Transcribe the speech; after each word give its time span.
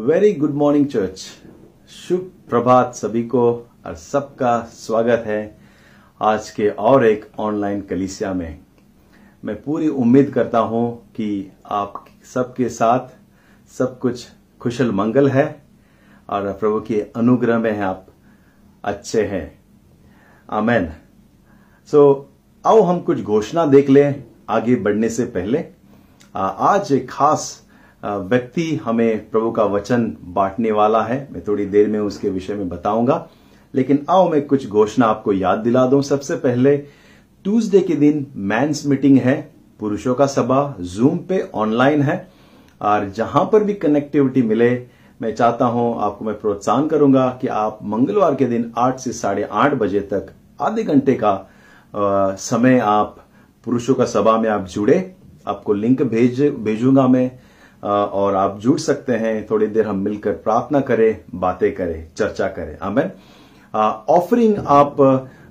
Very 0.00 0.32
good 0.32 0.54
morning 0.54 0.86
church 0.86 1.20
शुभ 1.90 2.30
प्रभात 2.50 2.94
सभी 2.94 3.22
को 3.22 3.42
और 3.86 3.94
सबका 3.94 4.60
स्वागत 4.60 5.24
है 5.26 5.58
आज 6.20 6.50
के 6.50 6.68
और 6.68 7.04
एक 7.06 7.26
ऑनलाइन 7.38 7.80
कलिसिया 7.80 8.32
में। 8.34 8.58
मैं 9.44 9.62
पूरी 9.62 9.88
उम्मीद 9.88 10.30
करता 10.30 10.58
हूँ 10.58 11.12
कि 11.16 11.52
आप 11.66 12.04
सबके 12.34 12.68
साथ 12.68 13.08
सब 13.78 13.98
कुछ 13.98 14.26
कुशल 14.60 14.92
मंगल 14.92 15.28
है 15.28 15.62
और 16.30 16.52
प्रभु 16.52 16.80
के 16.80 17.00
अनुग्रह 17.16 17.58
में 17.58 17.72
है 17.72 17.82
आप 17.82 18.06
अच्छे 18.84 19.26
हैं। 19.26 19.60
आमेन 20.50 20.92
सो 21.86 22.12
so, 22.12 22.66
आओ 22.66 22.82
हम 22.82 23.00
कुछ 23.00 23.22
घोषणा 23.22 23.66
देख 23.66 23.90
लें 23.90 24.24
आगे 24.50 24.76
बढ़ने 24.76 25.08
से 25.08 25.24
पहले। 25.24 25.64
आज 26.36 26.92
एक 26.92 27.10
खास 27.10 27.69
व्यक्ति 28.02 28.74
हमें 28.84 29.30
प्रभु 29.30 29.50
का 29.50 29.64
वचन 29.64 30.04
बांटने 30.24 30.72
वाला 30.72 31.02
है। 31.02 31.28
मैं 31.32 31.42
थोड़ी 31.48 31.66
देर 31.66 31.88
में 31.88 31.98
उसके 32.00 32.28
विषय 32.28 32.54
में 32.54 32.68
बताऊँगा। 32.68 33.26
लेकिन 33.74 34.04
आओ 34.10 34.28
मैं 34.30 34.46
कुछ 34.46 34.66
घोषणा 34.68 35.06
आपको 35.06 35.32
याद 35.32 35.58
दिला 35.58 35.86
दूँ। 35.86 36.02
सबसे 36.02 36.36
पहले 36.36 36.76
ट्यूसडे 36.76 37.80
के 37.80 37.94
दिन 37.94 38.26
मैंस 38.36 38.86
मीटिंग 38.86 39.18
है 39.18 39.36
पुरुषों 39.80 40.14
का 40.14 40.26
सभा 40.26 40.76
जूम 40.80 41.18
पे 41.18 41.40
ऑनलाइन 41.54 42.02
है। 42.02 42.28
और 42.80 43.08
जहाँ 43.08 43.44
पर 43.52 43.64
भी 43.64 43.74
कनेक्टिविटी 43.74 44.42
मिले 44.42 44.70
मैं 45.20 45.34
चाहता 45.34 45.64
हूँ 45.64 45.94
आपको 46.00 46.24
मैं 46.24 46.38
प्रोत्साहन 46.40 46.86
करूँगा 46.88 47.28
कि 47.40 47.48
आप 47.48 47.78
मंगलवार 47.84 48.34
के 48.34 48.46
दिन 48.46 48.72
आठ 48.78 48.98
से 48.98 49.12
साढ़े 49.12 49.48
आठ 49.52 49.74
बजे 49.74 50.00
तक 50.12 50.32
आधे 50.60 50.82
घंटे 50.82 51.14
का 51.14 51.30
आ, 51.30 52.34
समय 52.34 52.78
आप 52.78 53.16
पुरुषों 53.64 53.94
का 53.94 54.04
सभा 54.04 54.36
में 54.38 54.48
आप 54.50 54.66
जुड़े। 54.66 54.98
आपको 55.46 55.72
लिंक 55.72 56.02
भेज 56.02 56.40
भेजूँगा 56.58 57.06
मैं। 57.08 57.30
और 57.82 58.34
आप 58.36 58.58
जुड़ 58.60 58.78
सकते 58.78 59.12
हैं, 59.12 59.46
थोड़ी 59.50 59.66
देर 59.66 59.86
हम 59.86 59.98
मिलकर 59.98 60.32
प्रार्थना 60.38 60.80
करें, 60.80 61.16
बातें 61.34 61.72
करें, 61.74 62.06
चर्चा 62.16 62.48
करें। 62.48 62.76
आमेन। 62.78 63.10
ऑफरिंग 64.08 64.56
आप 64.68 65.00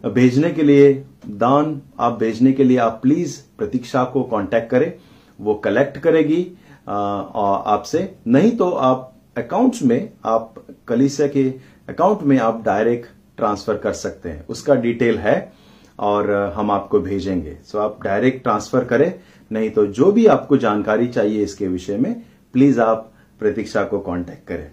भेजने 0.06 0.50
के 0.50 0.64
लिए, 0.64 0.94
दान 1.28 1.82
आप 2.00 2.18
भेजने 2.20 2.52
के 2.54 2.64
लिए 2.64 2.78
आप 2.78 3.00
प्लीज़ 3.02 3.38
प्रतीक्षा 3.58 4.04
को 4.04 4.24
कांटेक्ट 4.24 4.70
करें, 4.72 4.94
वो 5.40 5.54
कलेक्ट 5.56 5.98
करेगी। 5.98 6.42
आपसे। 6.88 8.10
नहीं 8.28 8.52
तो 8.58 8.70
आप 8.72 9.14
अकाउंट्स 9.38 9.82
में, 9.84 10.10
आप 10.26 10.54
कलिसिया 10.88 11.28
के 11.28 11.44
अकाउंट 11.90 12.24
में 12.24 12.38
आप 12.40 12.62
डायरेक्ट 12.66 13.08
ट्रांसफ़र 13.38 13.78
कर 13.78 13.94
सकते 13.94 14.30
हैं। 14.30 14.46
उसका 14.48 14.76
डिटेल 14.76 15.18
है 15.18 15.52
और 16.00 16.32
हम 16.56 16.72
आपको 16.72 17.00
भेजेंगे। 17.00 17.58
सो 17.64 17.80
आप 17.80 18.00
डायरेक्ट 18.04 18.44
ट्रांसफ़र 18.44 18.84
करें 18.86 19.14
नहीं 19.52 19.70
तो 19.70 19.86
जो 19.88 20.12
भी 20.12 20.26
आपको 20.26 20.58
जानकारी 20.58 21.08
चाहिए 21.08 21.44
इसके 21.44 21.68
विषय 21.68 21.98
में 21.98 22.14
प्लीज़ 22.54 22.80
आप 22.82 23.12
प्रतीक्षा 23.40 23.84
को 23.84 24.00
कांटेक्ट 24.00 24.48
करें। 24.48 24.70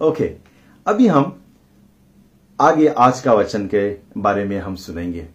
ओके 0.00 0.32
अभी 0.86 1.06
हम 1.06 1.36
आगे 2.58 2.86
आज 2.88 3.20
का 3.20 3.32
वचन 3.34 3.66
के 3.66 3.88
बारे 4.18 4.44
में 4.44 4.58
हम 4.58 4.74
सुनेंगे। 4.76 5.26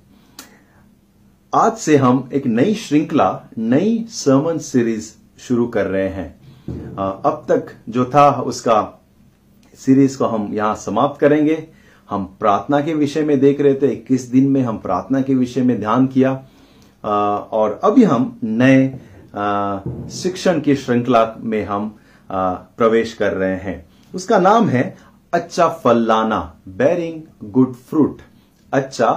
आज 1.53 1.77
से 1.77 1.97
हम 1.97 2.29
एक 2.33 2.45
नई 2.47 2.73
श्रृंखला, 2.75 3.49
नई 3.57 4.05
सर्मन 4.09 4.57
सीरीज़ 4.57 5.11
शुरू 5.39 5.67
कर 5.67 5.85
रहे 5.85 6.07
हैं। 6.09 6.29
अब 6.95 7.45
तक 7.49 7.73
जो 7.89 8.05
था, 8.05 8.29
उसका 8.31 9.03
सीरीज़ 9.77 10.17
को 10.17 10.25
हम 10.25 10.49
यहाँ 10.53 10.75
समाप्त 10.75 11.19
करेंगे। 11.19 11.67
हम 12.09 12.25
प्रार्थना 12.39 12.79
के 12.81 12.93
विषय 12.93 13.23
में 13.23 13.39
देख 13.39 13.61
रहे 13.61 13.73
थे, 13.73 13.95
किस 13.95 14.21
दिन 14.21 14.49
में 14.49 14.61
हम 14.61 14.77
प्रार्थना 14.77 15.21
के 15.21 15.35
विषय 15.35 15.61
में 15.61 15.79
ध्यान 15.79 16.07
किया। 16.07 16.33
और 17.05 17.79
अभी 17.83 18.03
हम 18.03 18.39
नए 18.43 18.87
शिक्षण 20.11 20.59
की 20.61 20.75
श्रृंखला 20.75 21.23
में 21.39 21.63
हम 21.65 21.95
प्रवेश 22.29 23.13
कर 23.13 23.33
रहे 23.33 23.55
हैं। 23.55 23.85
उसका 24.15 24.39
नाम 24.39 24.69
है 24.69 24.97
अच्छा 25.33 25.67
फल 25.67 25.97
लाना 25.97 26.39
बेरिंग 26.67 27.21
गुड 27.51 27.73
फ्रूट 27.73 28.21
अच्छा 28.73 29.11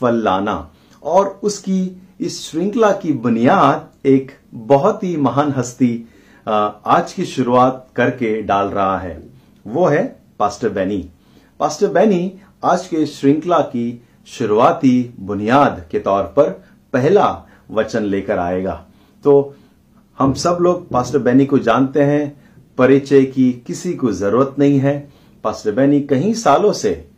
फल 0.00 0.22
लाना 0.22 0.70
और 1.02 1.40
उसकी 1.42 2.02
इस 2.20 2.40
श्रृंखला 2.42 2.90
की 2.92 3.12
बुनियाद 3.12 3.88
एक 4.06 4.32
बहुत 4.54 5.04
ही 5.04 5.16
महान 5.16 5.54
हस्ती 5.56 6.08
आज 6.46 7.12
की 7.12 7.24
शुरुआत 7.24 7.86
करके 7.96 8.40
डाल 8.42 8.66
रहा 8.66 8.98
है। 8.98 9.22
वो 9.66 9.86
है 9.86 10.20
पास्टर 10.38 10.68
बैनी 10.68 11.08
पास्टर 11.60 11.88
बैनी 11.88 12.32
आज 12.64 12.86
के 12.86 13.04
श्रृंखला 13.06 13.58
की 13.60 14.04
शुरुआती 14.26 15.14
बुनियाद 15.20 15.84
के 15.90 15.98
तौर 15.98 16.22
पर 16.22 16.67
पहला 16.92 17.26
वचन 17.70 18.02
लेकर 18.02 18.38
आएगा। 18.38 18.84
तो 19.24 19.54
हम 20.18 20.32
सब 20.34 20.58
लोग 20.60 20.88
पास्टर 20.88 21.18
बैनी 21.18 21.46
को 21.46 21.58
जानते 21.58 22.02
हैं, 22.02 22.36
परिचय 22.78 23.24
की 23.24 23.52
किसी 23.66 23.92
को 23.94 24.12
ज़रूरत 24.12 24.54
नहीं 24.58 24.78
है। 24.78 25.08
पास्टर 25.44 25.72
बैनी 25.72 26.00
कई 26.00 26.32
सालों 26.34 26.72
से 26.72 27.08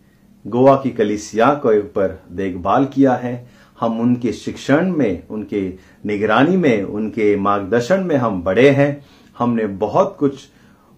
गोवा 0.44 0.75
की 0.76 0.91
कलिसिया 0.91 1.47
के 1.56 1.78
ऊपर 1.80 2.19
देखभाल 2.32 2.84
किया 2.84 3.14
है। 3.14 3.48
हम 3.80 4.00
उनके 4.00 4.32
शिक्षण 4.32 4.91
में, 4.92 5.22
उनके 5.28 5.62
निगरानी 6.06 6.56
में, 6.56 6.82
उनके 6.82 7.34
मार्गदर्शन 7.36 8.00
में 8.00 8.16
हम 8.16 8.42
बड़े 8.42 8.69
हैं। 8.70 9.04
हमने 9.38 9.66
बहुत 9.66 10.16
कुछ 10.19 10.48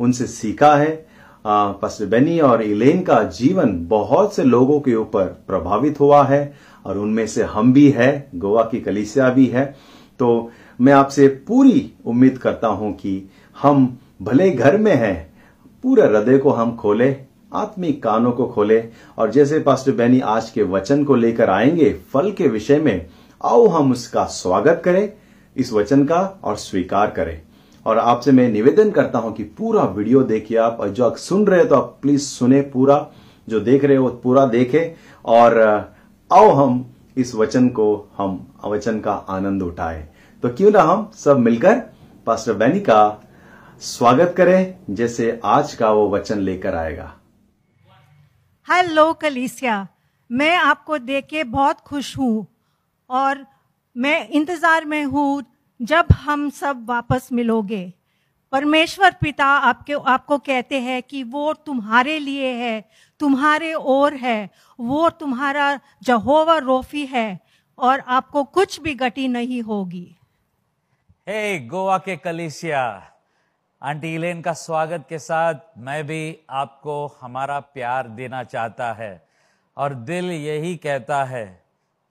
उनसे 0.01 0.27
सीखा 0.27 0.75
है। 0.77 1.07
पास्टर 1.47 2.07
बेनी 2.07 2.39
और 2.41 2.63
इलेन 2.63 3.03
का 3.03 3.23
जीवन 3.31 3.87
बहुत 3.89 4.35
से 4.35 4.45
लोगों 4.45 4.81
के 4.81 4.95
ऊपर 4.95 5.25
प्रभावित 5.47 6.01
हुआ 6.01 6.23
है। 6.25 6.72
और 6.87 6.99
उनमें 6.99 7.27
से 7.27 7.43
हम 7.43 7.73
भी 7.73 7.91
है, 7.91 8.29
गोवा 8.35 8.63
की 8.63 8.81
कलिसिया 8.81 9.31
भी 9.31 9.47
है। 9.47 9.77
तो 10.19 10.51
मैं 10.81 10.93
आपसे 10.93 11.29
पूरी 11.29 11.93
उम्मीद 12.07 12.39
करता 12.39 12.69
हूँ 12.69 12.93
कि 12.93 13.31
हम 13.63 13.99
भले 14.23 14.51
घर 14.51 14.77
में 14.77 14.95
हैं, 14.95 15.33
पूरे 15.83 16.03
हृदय 16.03 16.39
को 16.39 16.51
हम 16.51 16.77
खोले, 16.77 17.17
आत्मिक 17.55 18.03
कानों 18.03 18.33
को 18.33 18.47
खोले, 18.47 18.85
और 19.19 19.31
जैसे 19.31 19.59
पास्टर 19.59 19.93
बैनी 19.93 20.21
आज 20.21 20.51
के 20.51 20.63
वचन 20.63 21.05
को 21.05 21.15
लेकर 21.15 21.51
आएँगे, 21.51 22.01
फल 22.13 22.33
के 22.33 22.49
विषय 22.49 22.79
में, 22.79 23.07
आओ 23.45 23.67
हम 23.67 23.93
उसका 23.93 24.25
स्वागत 24.25 24.83
करें, 24.85 25.13
इस 25.57 25.73
वचन 25.73 26.05
का, 26.05 26.41
और 26.45 26.57
स्वीकार 26.57 27.11
करें। 27.11 27.43
और 27.87 27.99
आपसे 27.99 28.33
मैं 28.33 28.49
निवेदन 28.49 28.91
करता 28.91 29.19
हूँ 29.19 29.35
कि 29.35 29.43
पूरा 29.43 29.85
वीडियो 29.85 30.23
देखिए 30.23 30.59
आप, 30.59 30.77
और 30.81 30.89
जो 30.89 31.05
आप 31.05 31.17
सुन 31.17 31.47
रहे 31.47 31.59
हो 31.59 31.65
तो 31.65 31.75
आप 31.75 31.99
प्लीज़ 32.03 32.23
सुने 32.23 32.61
पूरा, 32.61 33.07
जो 33.49 33.61
देख 33.61 33.85
रहे 33.85 33.97
हो 33.97 34.09
पूरा 34.09 34.47
देखें, 34.47 34.95
और 35.25 35.92
आओ 36.33 36.51
हम 36.55 36.75
इस 37.19 37.35
वचन 37.35 37.69
को, 37.69 37.87
हम 38.17 38.55
वचन 38.65 39.01
का 39.01 39.13
आनंद 39.13 39.63
उठाए। 39.63 40.01
तो 40.43 40.49
क्यों 40.49 40.71
ना 40.71 40.83
हम 40.83 41.11
सब 41.15 41.39
मिलकर 41.39 41.75
पास्टर 42.27 42.53
बैनी 42.53 42.81
का 42.81 43.03
स्वागत 43.81 44.35
करें, 44.37 44.75
जैसे 44.91 45.41
आज 45.45 45.75
का 45.75 45.91
वो 45.91 46.09
वचन 46.11 46.39
लेकर 46.39 46.75
आएगा। 46.75 47.13
हेलो 48.69 49.13
कलीसिया। 49.13 49.87
मैं 50.31 50.57
आपको 50.57 50.99
देख 51.01 51.27
के 51.27 51.45
बहुत 51.47 51.81
खुश 51.81 52.17
हूँ 52.19 52.47
और 53.11 53.47
मैं 53.97 54.29
इंतज़ार 54.31 54.85
में 54.85 55.05
हूँ 55.05 55.43
जब 55.81 56.13
हम 56.15 56.49
सब 56.53 56.85
वापस 56.89 57.29
मिलोगे। 57.33 57.93
परमेश्वर 58.53 59.15
पिता 59.21 59.47
आपके, 59.47 59.93
आपको 59.93 60.39
कहते 60.39 60.81
हैं 60.81 61.03
कि 61.03 61.23
वो 61.25 61.53
तुम्हारे 61.67 62.19
लिए 62.19 62.53
है 62.55 62.85
तुम्हारे 63.23 63.75
ओर 63.75 64.15
है 64.15 64.51
वो 64.81 65.09
तुम्हारा 65.11 65.81
जहोवा 66.03 66.59
रोफी 66.59 67.07
है 67.07 67.41
और 67.79 68.01
आपको 68.01 68.45
कुछ 68.45 68.81
भी 68.81 68.95
गति 68.95 69.29
नहीं 69.29 69.63
होगी। 69.63 70.17
हे 71.29 71.59
hey, 71.59 71.69
गोवा 71.69 71.99
के 71.99 72.17
कलिसिया 72.17 73.13
आंटी 73.83 74.15
इलेन 74.15 74.43
का 74.43 74.53
स्वागत 74.53 75.07
के 75.09 75.19
साथ 75.19 75.55
मैं 75.79 76.07
भी 76.07 76.39
आपको 76.51 76.95
हमारा 77.21 77.61
प्यार 77.61 78.09
देना 78.09 78.45
चाहता 78.45 78.93
है 78.93 79.29
और 79.77 79.95
दिल 79.95 80.31
यही 80.31 80.77
कहता 80.77 81.25
है 81.25 81.47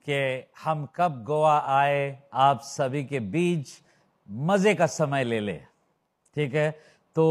कि 0.10 0.50
हम 0.64 0.88
कब 0.96 1.24
गोवा 1.24 1.58
आए 1.58 2.20
आप 2.34 2.62
सभी 2.62 3.04
के 3.04 3.20
बीच 3.20 3.68
मज़े 4.32 4.76
का 4.76 4.86
समय 4.86 5.24
ले 5.24 5.40
ले। 5.40 5.58
ठीक 6.36 6.56
है? 6.56 6.72
तो 7.16 7.26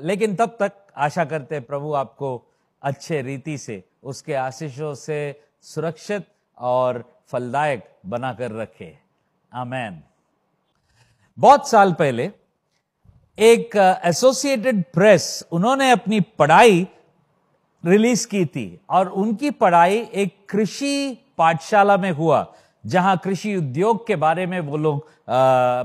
लेकिन 0.00 0.36
तब 0.36 0.56
तक 0.60 0.72
आशा 0.96 1.24
करते 1.24 1.60
प्रभु 1.60 1.92
आपको 1.92 2.53
अच्छे 2.84 3.22
रीति 3.22 3.58
से, 3.58 3.84
उसके 4.02 4.34
आशीषों 4.34 4.94
से 4.94 5.40
सुरक्षित 5.62 6.26
और 6.58 7.04
फलदायक 7.28 7.88
बनाकर 8.06 8.52
रखे। 8.52 8.98
आमैन। 9.52 10.02
बहुत 11.38 11.68
साल 11.68 11.92
पहले, 11.92 12.30
एक 13.38 14.00
एसोसिएटेड 14.04 14.84
प्रेस 14.94 15.44
उन्होंने 15.52 15.90
अपनी 15.90 16.20
पढ़ाई 16.20 16.86
रिलीज़ 17.84 18.26
की 18.28 18.44
थी 18.46 18.80
और 18.90 19.08
उनकी 19.08 19.50
पढ़ाई 19.50 19.98
एक 20.14 20.36
कृषि 20.48 21.18
पाठशाला 21.38 21.96
में 21.96 22.10
हुआ। 22.12 22.54
जहाँ 22.86 23.16
कृषि 23.24 23.54
उद्योग 23.56 24.06
के 24.06 24.16
बारे 24.16 24.46
में 24.46 24.58
वो 24.60 24.76
लोग 24.76 25.06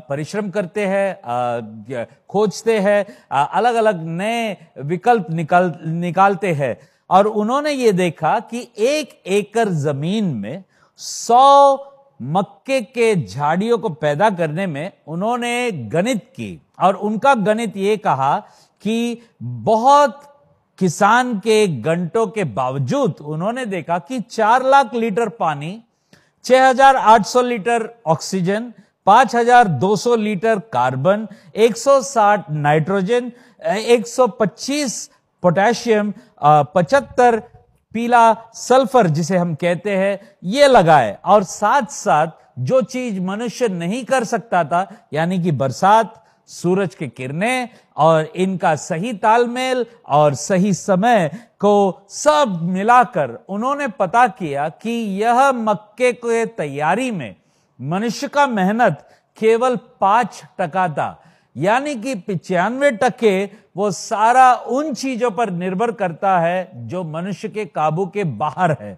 परिश्रम 0.09 0.49
करते 0.49 0.85
हैं 0.85 2.05
खोजते 2.29 2.79
हैं 2.79 3.05
अलग 3.31 3.75
अलग 3.75 4.03
नए 4.03 4.57
विकल्प 4.77 5.29
निकाल, 5.31 5.73
निकालते 5.85 6.51
हैं। 6.53 6.77
और 7.09 7.27
उन्होंने 7.27 7.71
ये 7.71 7.91
देखा 7.93 8.39
कि 8.41 8.67
एक 8.77 9.21
एकड़ 9.27 9.67
ज़मीन 9.69 10.25
में 10.35 10.63
सौ 10.99 11.75
मक्के 12.21 12.81
के 12.81 13.15
झाड़ियों 13.25 13.77
को 13.77 13.89
पैदा 13.89 14.29
करने 14.29 14.65
में 14.67 14.91
उन्होंने 15.07 15.71
गणित 15.71 16.23
की। 16.35 16.61
और 16.79 16.95
उनका 16.95 17.33
गणित 17.35 17.77
ये 17.77 17.95
कहा 17.97 18.37
कि 18.83 19.21
बहुत 19.41 20.21
किसान 20.79 21.37
के 21.39 21.65
घंटों 21.67 22.25
के 22.27 22.43
बावजूद 22.43 23.15
उन्होंने 23.21 23.65
देखा 23.65 23.97
कि 23.99 24.19
चार 24.21 24.65
लाख 24.65 24.93
लीटर 24.95 25.29
पानी 25.29 25.71
6,800 26.45 27.43
litre 27.43 27.89
oxygen 28.07 28.71
5,200 29.07 30.17
litre 30.17 30.59
carbon 30.73 31.27
160 31.57 32.49
nitrogen 32.65 33.31
125 33.97 34.97
potassium 35.43 36.13
75 36.75 37.39
पीला 37.93 38.23
सल्फ़र 38.55 39.07
जिसे 39.09 39.37
हम 39.37 39.53
कहते 39.55 39.95
हैं 39.97 40.19
ये 40.45 40.67
लगाए। 40.67 41.17
और 41.25 41.43
साथ 41.43 41.91
साथ 41.91 42.27
जो 42.59 42.81
चीज़ 42.83 43.19
मनुष्य 43.21 43.67
नहीं 43.67 44.03
कर 44.05 44.23
सकता 44.23 44.63
था 44.63 44.87
यानी 45.13 45.39
कि 45.43 45.51
बरसात 45.61 46.13
सूरज 46.49 46.95
की 46.95 47.07
किरणें 47.07 47.69
और 47.97 48.31
इनका 48.35 48.75
सही 48.75 49.13
तालमेल 49.13 49.85
और 50.07 50.33
सही 50.33 50.73
समय 50.73 51.29
को 51.59 52.05
सब 52.09 52.59
मिलाकर 52.63 53.37
उन्होंने 53.49 53.87
पता 53.87 54.27
किया 54.27 54.69
कि 54.69 54.91
यह 55.21 55.51
मक्के 55.51 56.11
के 56.13 56.45
तैयारी 56.45 57.11
में 57.11 57.35
मनुष्य 57.81 58.27
का 58.27 58.47
मेहनत 58.47 59.07
केवल 59.37 59.75
पाँच 60.01 60.41
टका 60.59 60.87
था। 60.89 61.23
यानी 61.57 61.95
कि 61.95 62.15
पिचानवे 62.15 62.91
टके 62.91 63.45
वो 63.77 63.91
सारा 63.91 64.53
उन 64.53 64.93
चीज़ों 64.93 65.31
पर 65.31 65.49
निर्भर 65.49 65.91
करता 65.91 66.39
है 66.39 66.87
जो 66.87 67.03
मनुष्य 67.03 67.49
के 67.49 67.65
काबू 67.65 68.05
के 68.05 68.23
बाहर 68.23 68.75
है। 68.81 68.97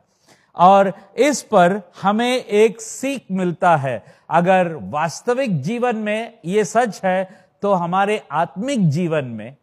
और 0.55 0.91
इस 1.17 1.41
पर 1.41 1.81
हमें 2.01 2.37
एक 2.37 2.81
सीख 2.81 3.25
मिलता 3.31 3.75
है। 3.75 4.03
अगर 4.29 4.73
वास्तविक 4.81 5.61
जीवन 5.61 5.95
में 5.95 6.33
ये 6.45 6.63
सच 6.65 7.01
है 7.03 7.40
तो 7.63 7.73
हमारे 7.73 8.21
आत्मिक 8.31 8.89
जीवन 8.89 9.25
में 9.27 9.55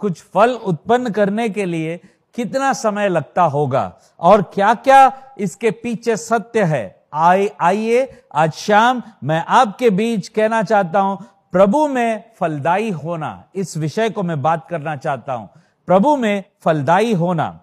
कुछ 0.00 0.22
फल 0.24 0.50
उत्पन्न 0.50 1.10
करने 1.10 1.48
के 1.48 1.64
लिए 1.64 2.00
कितना 2.34 2.72
समय 2.72 3.08
लगता 3.08 3.42
होगा? 3.44 3.92
और 4.20 4.42
क्या 4.54 4.72
क्या 4.74 5.12
इसके 5.38 5.70
पीछे 5.70 6.16
सत्य 6.16 6.62
है? 6.64 7.04
आइए 7.14 7.50
आइए, 7.60 8.22
आज 8.34 8.52
शाम 8.52 9.02
मैं 9.24 9.44
आपके 9.48 9.90
बीच 9.90 10.28
कहना 10.28 10.62
चाहता 10.62 11.00
हूँ, 11.00 11.18
प्रभु 11.52 11.86
में 11.88 12.24
फलदायी 12.40 12.90
होना, 12.90 13.44
इस 13.54 13.76
विषय 13.76 14.10
को 14.10 14.22
मैं 14.22 14.40
बात 14.42 14.66
करना 14.68 14.96
चाहता 14.96 15.32
हूँ। 15.32 15.48
प्रभु 15.88 16.16
में 16.16 16.44
फलदायी 16.64 17.12
होना। 17.12 17.58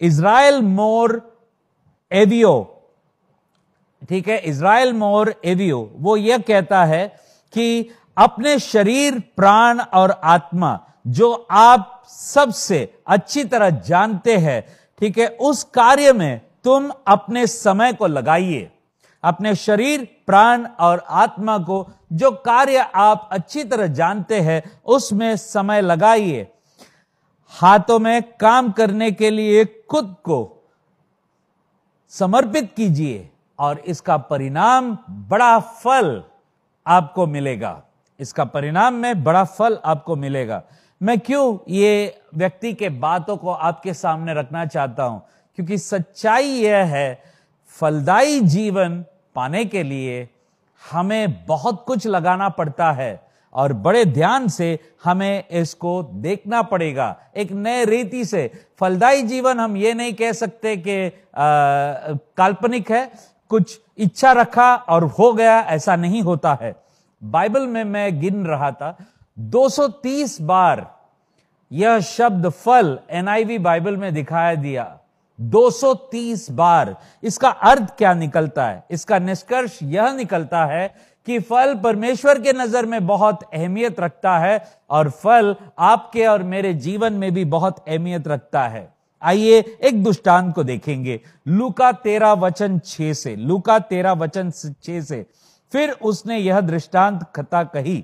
इज़राइल 0.00 0.60
मोर 0.62 1.20
एवियो, 2.12 2.54
ठीक 4.08 4.28
है? 4.28 4.38
इज़राइल 4.38 4.92
मोर 4.92 5.34
एवियो, 5.44 5.90
वो 5.94 6.16
यह 6.16 6.38
कहता 6.38 6.84
है 6.84 7.06
कि 7.52 7.90
अपने 8.16 8.58
शरीर, 8.58 9.18
प्राण 9.36 9.80
और 9.80 10.20
आत्मा, 10.24 10.80
जो 11.06 11.46
आप 11.50 12.02
सबसे 12.08 12.98
अच्छी 13.06 13.44
तरह 13.44 13.70
जानते 13.70 14.36
हैं, 14.36 14.76
ठीक 14.98 15.18
है, 15.18 15.28
उस 15.28 15.64
कार्य 15.64 16.12
में 16.12 16.40
तुम 16.64 16.90
अपने 17.06 17.46
समय 17.46 17.92
को 17.92 18.06
लगाइए। 18.06 18.70
अपने 19.24 19.54
शरीर, 19.54 20.22
प्राण 20.26 20.66
और 20.80 21.04
आत्मा 21.08 21.58
को 21.58 21.86
जो 22.12 22.30
कार्य 22.30 22.76
आप 22.94 23.28
अच्छी 23.32 23.64
तरह 23.64 23.86
जानते 23.86 24.40
हैं, 24.40 24.80
उसमें 24.84 25.36
समय 25.36 25.80
लगाइए। 25.80 26.46
हाथों 27.48 27.98
में 27.98 28.22
काम 28.22 28.72
करने 28.72 29.10
के 29.10 29.30
लिए 29.30 29.64
खुद 29.64 30.16
को 30.24 30.52
समर्पित 32.08 32.72
कीजिए 32.76 33.30
और 33.58 33.78
इसका 33.78 34.16
परिणाम 34.16 34.98
बड़ा 35.10 35.58
फल 35.58 36.22
आपको 36.86 37.26
मिलेगा। 37.26 37.82
इसका 38.20 38.44
परिणाम 38.44 38.94
में 38.94 39.22
बड़ा 39.24 39.44
फल 39.44 39.78
आपको 39.84 40.16
मिलेगा। 40.16 40.62
मैं 41.00 41.18
क्यों 41.20 41.58
ये 41.68 42.18
व्यक्ति 42.34 42.72
के 42.72 42.88
बातों 42.88 43.36
को 43.36 43.50
आपके 43.50 43.94
सामने 43.94 44.34
रखना 44.34 44.64
चाहता 44.66 45.04
हूँ? 45.04 45.22
क्योंकि 45.58 45.78
सच्चाई 45.78 46.44
यह 46.44 46.84
है, 46.86 47.22
फलदायी 47.80 48.40
जीवन 48.40 49.04
पाने 49.34 49.64
के 49.64 49.82
लिए 49.82 50.28
हमें 50.82 51.44
बहुत 51.46 51.84
कुछ 51.86 52.06
लगाना 52.06 52.48
पड़ता 52.48 52.90
है 52.92 53.20
और 53.52 53.72
बड़े 53.72 54.04
ध्यान 54.04 54.48
से 54.48 54.78
हमें 55.04 55.48
इसको 55.48 56.02
देखना 56.02 56.62
पड़ेगा। 56.62 57.14
एक 57.36 57.52
नए 57.52 57.84
रीति 57.84 58.24
से। 58.24 58.50
फलदायी 58.80 59.22
जीवन 59.22 59.60
हम 59.60 59.76
ये 59.76 59.92
नहीं 59.94 60.12
कह 60.14 60.32
सकते 60.32 60.76
कि 60.78 61.10
काल्पनिक 61.36 62.90
है। 62.90 63.10
कुछ 63.50 63.78
इच्छा 63.98 64.32
रखा 64.32 64.74
और 64.74 65.04
हो 65.04 65.32
गया, 65.32 65.60
ऐसा 65.60 65.96
नहीं 65.96 66.22
होता 66.22 66.58
है। 66.62 66.74
बाइबल 67.30 67.66
में 67.66 67.82
मैं 67.84 68.20
गिन 68.20 68.44
रहा 68.46 68.70
था 68.72 68.96
230 69.38 70.40
बार 70.40 70.86
यह 71.70 71.98
शब्द 72.00 72.48
फल 72.48 72.98
एनआईवी 73.10 73.58
बाइबल 73.58 73.96
में 73.96 74.12
दिखाया 74.14 74.54
दिया। 74.54 74.98
230 75.38 76.50
बार। 76.50 76.96
इसका 77.22 77.48
अर्थ 77.48 77.96
क्या 77.98 78.14
निकलता 78.14 78.66
है? 78.66 78.84
इसका 78.90 79.18
निष्कर्ष 79.18 79.78
यह 79.82 80.12
निकलता 80.12 80.64
है 80.64 80.88
कि 81.26 81.38
फल 81.38 81.74
परमेश्वर 81.74 82.40
के 82.40 82.52
नज़र 82.52 82.86
में 82.86 83.06
बहुत 83.06 83.42
अहमियत 83.54 84.00
रखता 84.00 84.38
है 84.38 84.62
और 84.90 85.10
फल 85.10 85.54
आपके 85.78 86.26
और 86.26 86.42
मेरे 86.42 86.74
जीवन 86.74 87.12
में 87.12 87.32
भी 87.34 87.44
बहुत 87.44 87.84
अहमियत 87.88 88.28
रखता 88.28 88.66
है। 88.68 88.88
आइए 89.22 89.58
एक 89.82 90.02
दुष्टांत 90.04 90.54
को 90.54 90.64
देखेंगे। 90.64 91.20
लुका 91.48 91.90
तेरा 91.92 92.32
वचन 92.32 92.78
छे 92.78 93.14
से, 93.14 93.36
लुका 93.36 93.78
तेरा 93.78 94.12
वचन 94.12 94.50
छे 94.82 95.02
से। 95.02 95.26
फिर 95.72 95.90
उसने 95.90 96.38
यह 96.38 96.60
दृष्टांत 96.62 97.22
कथा 97.36 97.62
कही, 97.64 97.96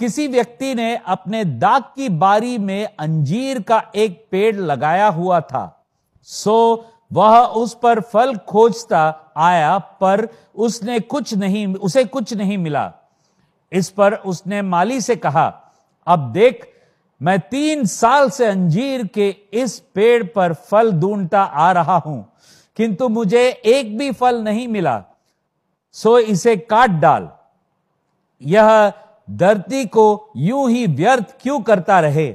किसी 0.00 0.26
व्यक्ति 0.28 0.74
ने 0.74 0.94
अपने 0.96 1.44
दाग 1.44 1.82
की 1.96 2.08
बारी 2.08 2.56
में 2.58 2.84
अंजीर 2.86 3.60
का 3.62 3.82
एक 3.94 4.26
पेड़ 4.30 4.56
लगाया 4.56 5.08
हुआ 5.08 5.40
था, 5.42 5.86
सो 6.28 6.84
वह 7.10 7.38
उस 7.38 7.74
पर 7.82 8.00
फल 8.02 8.34
खोजता 8.48 9.32
आया, 9.36 9.78
पर 9.78 10.28
उसने 10.56 10.98
कुछ 11.00 11.34
नहीं, 11.34 11.66
उसे 11.66 12.04
कुछ 12.04 12.34
नहीं 12.34 12.58
मिला। 12.58 12.92
इस 13.72 13.90
पर 13.90 14.14
उसने 14.14 14.62
माली 14.62 15.00
से 15.00 15.16
कहा, 15.16 15.46
अब 16.06 16.30
देख, 16.32 16.66
मैं 17.20 17.38
तीन 17.40 17.84
साल 17.86 18.28
से 18.30 18.46
अंजीर 18.46 19.06
के 19.06 19.28
इस 19.54 19.78
पेड़ 19.94 20.22
पर 20.26 20.52
फल 20.52 20.92
ढूंढता 20.92 21.42
आ 21.42 21.70
रहा 21.72 21.96
हूँ, 21.96 22.24
किंतु 22.78 23.08
मुझे 23.08 23.48
एक 23.66 23.96
भी 23.98 24.10
फल 24.12 24.42
नहीं 24.42 24.68
मिला। 24.68 25.02
सो 25.96 26.18
इसे 26.18 26.56
काट 26.56 26.90
डाल। 27.00 27.28
यह 28.42 28.92
धरती 29.28 29.84
को 29.86 30.06
यूँ 30.36 30.68
ही 30.70 30.86
व्यर्थ 30.86 31.34
क्यों 31.42 31.60
करता 31.62 32.00
रहे? 32.00 32.34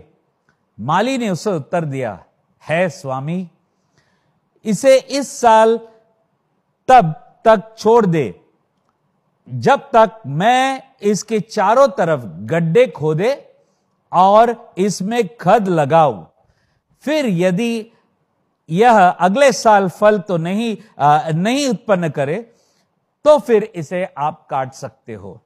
माली 0.78 1.18
ने 1.18 1.30
उसे 1.30 1.52
उत्तर 1.52 1.86
दिया 1.86 2.18
है 2.64 2.88
स्वामी 2.90 3.50
इसे 4.66 4.98
इस 4.98 5.32
साल 5.40 5.78
तब 6.90 7.14
तक 7.46 7.64
छोड़ 7.78 8.06
दे 8.06 8.24
जब 9.48 9.90
तक 9.94 10.22
मैं 10.28 10.82
इसके 11.02 11.40
चारों 11.40 11.88
तरफ़ 11.98 12.26
गड्ढे 12.48 12.86
खोदे 12.88 13.32
और 14.12 14.56
इसमें 14.78 15.22
खद 15.38 15.68
लगाऊँ। 15.70 16.26
फिर 17.04 17.26
यदि 17.28 17.92
यह 18.70 19.00
अगले 19.00 19.52
साल 19.52 19.88
फल 19.90 20.20
तो 20.20 20.38
नहीं 20.38 20.76
आ, 21.00 21.30
नहीं 21.30 21.68
उत्पन्न 21.70 22.10
करे 22.10 22.38
तो 23.26 23.38
फिर 23.38 23.64
इसे 23.76 24.04
आप 24.18 24.46
काट 24.50 24.74
सकते 24.74 25.14
हो। 25.14 25.40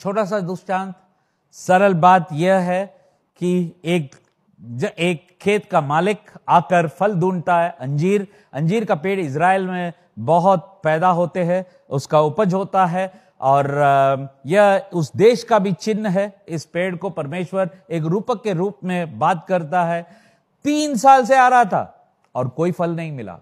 छोटा 0.00 0.24
सा 0.24 0.38
दुष्टांत, 0.40 0.94
सरल 1.56 1.94
बात 1.94 2.28
यह 2.32 2.58
है 2.60 2.84
कि 3.40 3.72
एक 3.84 4.14
एक 4.98 5.26
खेत 5.40 5.64
का 5.64 5.80
मालिक 5.80 6.30
आकर 6.48 6.86
फल 6.88 7.14
ढूंढता 7.14 7.60
है, 7.60 7.70
अंजीर 7.70 8.26
अंजीर 8.52 8.84
का 8.84 8.94
पेड़ 8.94 9.18
इसराइल 9.20 9.66
में 9.66 9.92
बहुत 10.18 10.80
पैदा 10.84 11.08
होते 11.08 11.42
हैं, 11.44 11.64
उसका 11.90 12.20
उपज 12.20 12.54
होता 12.54 12.84
है 12.86 13.12
और 13.40 14.30
यह 14.46 14.90
उस 14.92 15.10
देश 15.16 15.42
का 15.44 15.58
भी 15.58 15.72
चिन्ह 15.72 16.08
है। 16.10 16.44
इस 16.48 16.64
पेड़ 16.64 16.94
को 16.96 17.10
परमेश्वर 17.10 17.70
एक 17.90 18.04
रूपक 18.04 18.42
के 18.42 18.52
रूप 18.52 18.78
में 18.84 19.18
बात 19.18 19.44
करता 19.48 19.84
है। 19.84 20.02
तीन 20.64 20.96
साल 20.96 21.24
से 21.24 21.36
आ 21.36 21.48
रहा 21.48 21.64
था 21.64 22.12
और 22.34 22.48
कोई 22.48 22.72
फल 22.72 22.90
नहीं 22.90 23.12
मिला। 23.12 23.38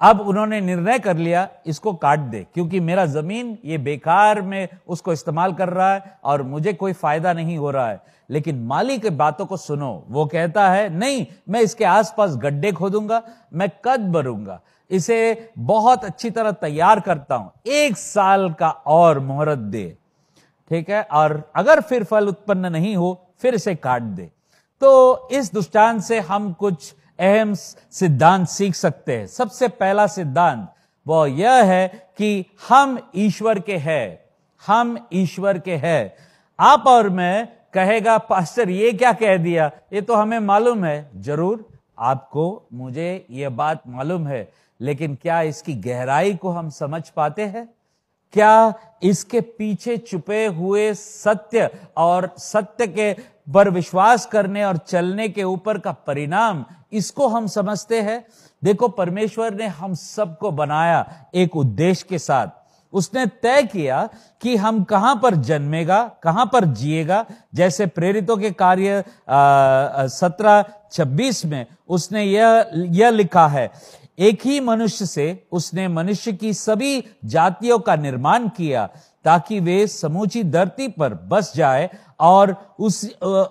अब 0.00 0.20
उन्होंने 0.20 0.60
निर्णय 0.60 0.98
कर 0.98 1.16
लिया, 1.16 1.48
इसको 1.66 1.92
काट 1.94 2.18
दे, 2.20 2.46
क्योंकि 2.54 2.80
मेरा 2.80 3.04
ज़मीन 3.06 3.56
ये 3.64 3.78
बेकार 3.78 4.40
में 4.42 4.68
उसको 4.88 5.12
इस्तेमाल 5.12 5.52
कर 5.52 5.68
रहा 5.68 5.92
है 5.94 6.18
और 6.24 6.42
मुझे 6.42 6.72
कोई 6.72 6.92
फ़ायदा 6.92 7.32
नहीं 7.32 7.56
हो 7.58 7.70
रहा 7.70 7.88
है। 7.88 8.02
लेकिन 8.30 8.62
माली 8.64 8.98
के 8.98 9.10
बातों 9.10 9.46
को 9.46 9.56
सुनो, 9.56 9.92
वो 10.08 10.24
कहता 10.26 10.68
है, 10.70 10.88
नहीं, 10.90 11.26
मैं 11.48 11.60
इसके 11.60 11.84
आसपास 11.84 12.36
गड्ढे 12.36 12.72
खोदूँगा, 12.72 13.22
मैं 13.52 13.70
कद 13.84 14.10
भरूँगा, 14.12 14.60
इसे 14.90 15.50
बहुत 15.58 16.04
अच्छी 16.04 16.30
तरह 16.30 16.50
तैयार 16.52 17.00
करता 17.00 17.34
हूँ, 17.34 17.50
एक 17.66 17.96
साल 17.96 18.50
का 18.52 18.70
और 18.70 19.18
मोहरत 19.20 19.58
दे, 19.58 19.96
ठीक 20.70 20.90
है? 20.90 21.02
और 21.02 21.42
अगर 21.56 21.80
फिर 21.80 22.04
फल 22.04 22.28
उत्पन्न 22.28 22.72
नहीं 22.72 22.94
हो, 22.96 23.18
फिर 23.40 23.54
इसे 23.54 23.74
काट 23.74 24.02
दे। 24.02 24.30
तो 24.82 25.28
इस 25.32 25.52
दुष्टान 25.54 26.00
से 26.00 26.18
हम 26.20 26.52
कुछ 26.52 26.94
अहम 27.20 27.54
सिद्धांत 27.90 28.48
सीख 28.48 28.74
सकते 28.74 29.18
हैं। 29.18 29.26
सबसे 29.26 29.68
पहला 29.68 30.06
सिद्धांत 30.06 30.72
वो 31.06 31.26
यह 31.26 31.52
है 31.52 31.88
कि 31.88 32.44
हम 32.68 33.10
ईश्वर 33.16 33.58
के 33.58 33.76
हैं। 33.76 34.20
हम 34.66 35.08
ईश्वर 35.12 35.58
के 35.58 35.74
हैं। 35.74 36.14
आप 36.60 36.84
और 36.86 37.08
मैं, 37.08 37.48
कहेगा 37.74 38.18
पास्टर, 38.18 38.70
ये 38.70 38.92
क्या 38.92 39.12
कह 39.12 39.36
दिया? 39.36 39.70
ये 39.92 40.00
तो 40.00 40.14
हमें 40.14 40.38
मालूम 40.38 40.84
है। 40.84 41.10
ज़रूर, 41.16 41.68
आपको, 41.98 42.66
मुझे 42.72 43.26
ये 43.30 43.48
बात 43.48 43.82
मालूम 43.86 44.26
है। 44.26 44.52
लेकिन 44.80 45.14
क्या 45.14 45.42
इसकी 45.42 45.74
गहराई 45.74 46.34
को 46.34 46.50
हम 46.50 46.70
समझ 46.70 47.08
पाते 47.08 47.42
हैं? 47.42 47.68
क्या 48.32 48.74
इसके 49.02 49.40
पीछे 49.40 49.96
छुपे 49.96 50.46
हुए 50.46 50.94
सत्य 50.94 51.70
और 51.96 52.34
सत्य 52.38 52.86
के 52.86 53.16
पर 53.54 53.70
विश्वास 53.70 54.26
करने 54.26 54.64
और 54.64 54.76
चलने 54.78 55.28
के 55.28 55.44
ऊपर 55.44 55.78
का 55.78 55.92
परिणाम 55.92 56.64
इसको 56.92 57.26
हम 57.28 57.46
समझते 57.46 58.00
हैं। 58.00 58.24
देखो, 58.62 58.88
परमेश्वर 58.88 59.54
ने 59.54 59.66
हम 59.66 59.94
सबको 59.94 60.50
बनाया 60.50 61.04
एक 61.34 61.56
उद्देश्य 61.56 62.06
के 62.08 62.18
साथ। 62.18 62.48
उसने 62.92 63.26
तय 63.42 63.62
किया 63.62 64.08
कि 64.42 64.56
हम 64.56 64.82
कहाँ 64.84 65.14
पर 65.22 65.34
जन्मेगा, 65.34 66.02
कहाँ 66.22 66.48
पर 66.52 66.64
जिएगा। 66.64 67.24
जैसे 67.54 67.86
प्रेरितों 67.86 68.36
के 68.36 68.50
कार्य 68.52 69.04
सत्रह, 70.10 70.64
छब्बीस 70.92 71.44
में 71.44 71.66
उसने 71.88 72.24
यह 72.24 72.70
यह 72.74 73.10
लिखा 73.10 73.46
है, 73.48 73.70
एक 74.18 74.40
ही 74.44 74.58
मनुष्य 74.60 75.06
से 75.06 75.46
उसने 75.52 75.86
मनुष्य 75.88 76.32
की 76.32 76.52
सभी 76.54 77.02
जातियों 77.24 77.78
का 77.78 77.96
निर्माण 77.96 78.48
किया 78.48 78.88
ताकि 79.24 79.60
वे 79.60 79.86
समूची 79.86 80.42
धरती 80.44 80.88
पर 80.88 81.14
बस 81.14 81.52
जाए 81.56 81.88
और 82.20 82.54
उस 82.78 83.04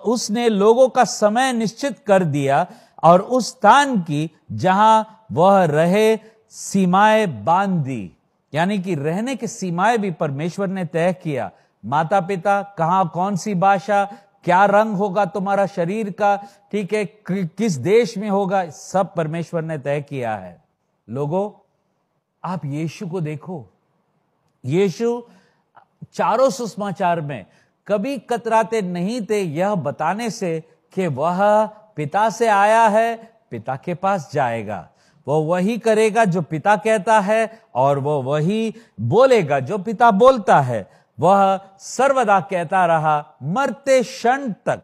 उसने 0.04 0.48
लोगों 0.48 0.88
का 0.88 1.04
समय 1.04 1.52
निश्चित 1.52 1.98
कर 1.98 2.24
दिया 2.24 2.66
और 3.02 3.20
उस 3.20 3.48
स्थान 3.48 4.00
की 4.00 4.30
जहाँ 4.52 5.26
वह 5.32 5.64
रहे, 5.64 6.18
सीमाएँ 6.50 7.26
बाँध 7.44 7.84
दी। 7.84 8.10
यानी 8.52 8.78
कि 8.78 8.94
रहने 8.94 9.36
की 9.36 9.46
सीमाएँ 9.46 9.98
भी 9.98 10.10
परमेश्वर 10.10 10.68
ने 10.68 10.84
तय 10.84 11.12
किया। 11.12 11.50
माता 11.84 12.20
पिता 12.20 12.62
कहा 12.78 13.04
कौन 13.04 13.36
सी 13.36 13.54
भाषा, 13.54 14.04
क्या 14.44 14.64
रंग 14.64 14.96
होगा 14.96 15.24
तुम्हारा 15.24 15.66
शरीर 15.66 16.10
का, 16.10 16.36
ठीक 16.72 16.92
है 16.92 17.04
किस 17.30 17.72
देश 17.72 18.16
में 18.18 18.28
होगा, 18.30 18.68
सब 18.70 19.14
परमेश्वर 19.14 19.62
ने 19.62 19.78
तय 19.78 20.00
किया 20.00 20.34
है। 20.36 20.62
लोगों, 21.08 21.50
आप 22.44 22.64
यीशु 22.64 23.06
को 23.06 23.20
देखो। 23.20 23.64
यीशु 24.64 25.22
चारों 26.12 26.50
सुषमाचार 26.50 27.20
में 27.20 27.46
कभी 27.86 28.18
कतराते 28.18 28.82
नहीं 28.82 29.20
थे 29.30 29.40
यह 29.40 29.74
बताने 29.74 30.30
से 30.30 30.60
कि 30.92 31.06
वह 31.06 31.66
पिता 31.96 32.30
से 32.30 32.48
आया 32.48 32.86
है, 32.88 33.16
पिता 33.50 33.76
के 33.76 33.94
पास 33.94 34.30
जाएगा। 34.32 34.88
वो 35.26 35.40
वही 35.42 35.78
करेगा 35.78 36.24
जो 36.24 36.42
पिता 36.42 36.76
कहता 36.76 37.18
है 37.20 37.62
और 37.74 37.98
वो 37.98 38.22
वही 38.22 38.74
बोलेगा 39.00 39.60
जो 39.60 39.78
पिता 39.78 40.10
बोलता 40.10 40.60
है। 40.60 40.90
वह 41.18 41.60
सर्वदा 41.78 42.40
कहता 42.40 42.86
रहा, 42.86 43.36
मरते 43.42 44.02
क्षण 44.02 44.52
तक 44.66 44.82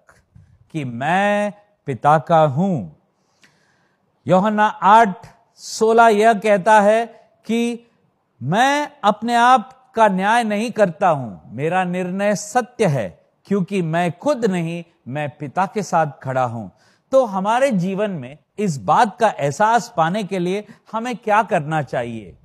कि 0.73 0.85
मैं 0.85 1.53
पिता 1.87 2.19
का 2.19 2.39
हूँ। 2.39 2.97
योहना 4.27 4.67
आठ 4.67 5.27
सोलह 5.55 6.09
यह 6.09 6.35
कहता 6.35 6.81
है 6.81 7.05
कि 7.47 7.87
मैं 8.43 8.93
अपने 9.05 9.35
आप 9.35 9.76
का 9.97 10.09
न्याय 10.09 10.45
नहीं 10.45 10.71
करता 10.71 11.09
हूँ। 11.09 11.41
मेरा 11.53 11.85
निर्णय 11.85 12.35
सत्य 12.37 12.87
है, 12.87 13.09
क्योंकि 13.47 13.81
मैं 13.83 14.11
खुद 14.19 14.45
नहीं, 14.45 14.83
मैं 15.09 15.29
पिता 15.31 15.67
के 15.67 15.83
साथ 15.83 16.13
खड़ा 16.23 16.45
हूँ। 16.45 16.71
तो 17.13 17.25
हमारे 17.27 17.71
जीवन 17.73 18.11
में 18.13 18.37
इस 18.59 18.77
बात 18.79 19.17
का 19.21 19.29
एहसास 19.31 19.93
पाने 19.97 20.23
के 20.25 20.39
लिए 20.39 20.65
हमें 20.93 21.15
क्या 21.17 21.43
करना 21.43 21.83
चाहिए? 21.83 22.37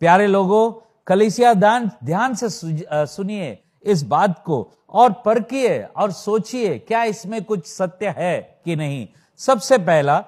प्यारे 0.00 0.26
लोगों, 0.26 0.72
कलिसिया 1.06 1.52
ध्यान 1.54 1.90
ध्यान 2.04 2.34
से 2.34 2.48
सुनिए 2.50 3.58
इस 3.84 4.02
बात 4.04 4.42
को, 4.44 4.70
और 4.90 5.12
परखिए 5.24 5.82
और 5.82 6.10
सोचिए, 6.12 6.78
क्या 6.78 7.02
इसमें 7.04 7.42
कुछ 7.44 7.66
सत्य 7.66 8.14
है 8.18 8.60
कि 8.64 8.76
नहीं? 8.76 9.06
सबसे 9.40 9.78
पहला, 9.80 10.18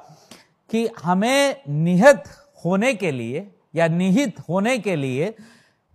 कि 0.71 0.89
हमें 1.03 1.57
निहित 1.69 2.23
होने 2.65 2.93
के 2.95 3.11
लिए 3.11 3.47
या 3.75 3.87
निहित 3.89 4.41
होने 4.49 4.77
के 4.79 4.97
लिए 4.97 5.35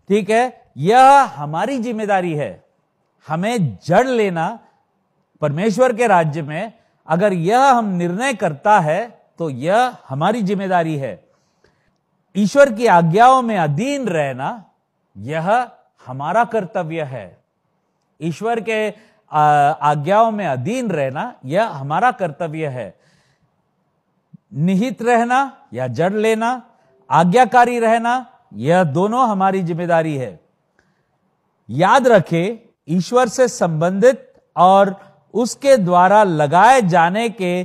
ठीक 0.09 0.29
है? 0.29 0.71
यह 0.77 1.21
हमारी 1.35 1.77
ज़िम्मेदारी 1.79 2.33
है। 2.33 2.63
हमें 3.27 3.77
जड़ 3.85 4.07
लेना 4.07 4.47
परमेश्वर 5.41 5.93
के 5.93 6.07
राज्य 6.07 6.41
में। 6.41 6.73
अगर 7.07 7.33
यह 7.33 7.63
हम 7.67 7.85
निर्णय 7.87 8.33
करता 8.33 8.79
है 8.79 8.99
तो 9.39 9.49
यह 9.49 9.95
हमारी 10.09 10.41
ज़िम्मेदारी 10.43 10.95
है। 10.97 11.19
ईश्वर 12.35 12.71
की 12.73 12.87
आज्ञाओं 12.87 13.41
में 13.41 13.57
अधीन 13.57 14.07
रहना, 14.07 14.63
यह 15.15 15.49
हमारा 16.07 16.43
कर्तव्य 16.45 17.03
है। 17.03 17.37
ईश्वर 18.19 18.59
के 18.61 18.89
आज्ञाओं 19.31 20.31
में 20.31 20.45
अधीन 20.47 20.89
रहना, 20.91 21.33
यह 21.45 21.67
हमारा 21.69 22.11
कर्तव्य 22.13 22.67
है। 22.67 22.93
निहित 24.53 25.01
रहना 25.01 25.39
या 25.73 25.87
जड़ 25.89 26.13
लेना, 26.13 26.61
आज्ञाकारी 27.09 27.79
रहना 27.79 28.25
यह 28.51 28.83
दोनों 28.83 29.27
हमारी 29.29 29.61
ज़िम्मेदारी 29.63 30.15
है। 30.15 30.39
याद 31.69 32.07
रखें, 32.07 32.57
ईश्वर 32.87 33.27
से 33.27 33.47
संबंधित 33.47 34.31
और 34.55 34.95
उसके 35.33 35.75
द्वारा 35.77 36.23
लगाए 36.23 36.81
जाने 36.81 37.29
के 37.29 37.61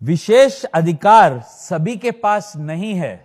विशेष 0.00 0.62
अधिकार 0.64 1.40
सभी 1.40 1.96
के 1.96 2.10
पास 2.10 2.52
नहीं 2.56 2.94
है। 2.94 3.16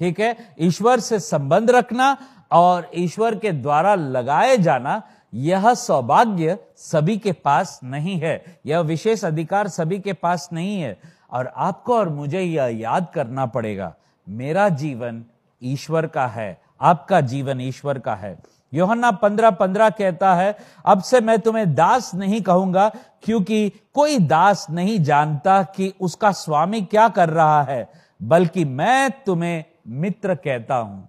ठीक 0.00 0.20
है? 0.20 0.36
ईश्वर 0.60 1.00
से 1.00 1.18
संबंध 1.20 1.70
रखना 1.70 2.16
और 2.52 2.90
ईश्वर 2.94 3.34
के 3.34 3.52
द्वारा 3.52 3.94
लगाए 3.94 4.56
जाना, 4.56 5.02
यह 5.32 5.72
सौभाग्य 5.74 6.58
सभी 6.76 7.16
के 7.16 7.32
पास 7.34 7.78
नहीं 7.84 8.18
है। 8.20 8.60
यह 8.66 8.80
विशेष 8.80 9.24
अधिकार 9.24 9.68
सभी 9.68 9.98
के 10.00 10.12
पास 10.12 10.48
नहीं 10.52 10.80
है। 10.80 10.96
और 11.32 11.52
आपको 11.56 11.96
और 11.96 12.08
मुझे 12.08 12.40
यह 12.40 12.78
याद 12.80 13.06
करना 13.14 13.46
पड़ेगा, 13.46 13.94
मेरा 14.26 14.68
जीवन 14.70 15.24
ईश्वर 15.62 16.06
का 16.06 16.26
है, 16.26 16.60
आपका 16.80 17.20
जीवन 17.20 17.60
ईश्वर 17.60 17.98
का 17.98 18.14
है। 18.14 18.36
योहन्ना 18.72 19.10
पंद्रह 19.12 19.50
पंद्रह 19.50 19.88
कहता 19.90 20.34
है, 20.34 20.56
अब 20.86 21.02
से 21.02 21.20
मैं 21.20 21.38
तुम्हें 21.38 21.74
दास 21.74 22.10
नहीं 22.14 22.40
कहूँगा, 22.42 22.88
क्योंकि 23.22 23.72
कोई 23.94 24.18
दास 24.18 24.66
नहीं 24.70 24.98
जानता 25.00 25.62
कि 25.62 25.92
उसका 26.00 26.30
स्वामी 26.32 26.82
क्या 26.82 27.08
कर 27.08 27.28
रहा 27.28 27.62
है, 27.62 27.88
बल्कि 28.20 28.64
मैं 28.64 29.10
तुम्हें 29.26 29.64
मित्र 29.88 30.34
कहता 30.34 30.76
हूँ। 30.76 31.08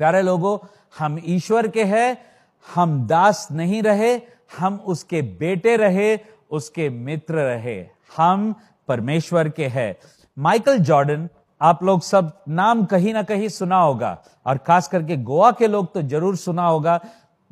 प्यारे 0.00 0.22
लोगों, 0.22 0.58
हम 0.98 1.18
ईश्वर 1.24 1.68
के 1.68 1.84
हैं, 1.84 2.18
हम 2.66 3.06
दास 3.06 3.48
नहीं 3.52 3.82
रहे, 3.82 4.14
हम 4.58 4.76
उसके 4.86 5.22
बेटे 5.22 5.76
रहे, 5.76 6.18
उसके 6.50 6.88
मित्र 6.90 7.34
रहे, 7.34 7.84
हम 8.16 8.54
परमेश्वर 8.88 9.48
के 9.48 9.66
हैं। 9.66 9.94
माइकल 10.36 10.78
जॉर्डन 10.78 11.28
आप 11.60 11.82
लोग 11.84 12.00
सब 12.02 12.32
नाम 12.48 12.84
कहीं 12.84 13.12
ना 13.14 13.22
कहीं 13.22 13.48
सुना 13.48 13.78
होगा। 13.78 14.16
और 14.46 14.58
खास 14.58 14.88
करके 14.88 15.16
गोवा 15.18 15.50
के 15.52 15.66
लोग 15.66 15.92
तो 15.94 16.02
ज़रूर 16.02 16.36
सुना 16.36 16.66
होगा। 16.66 17.00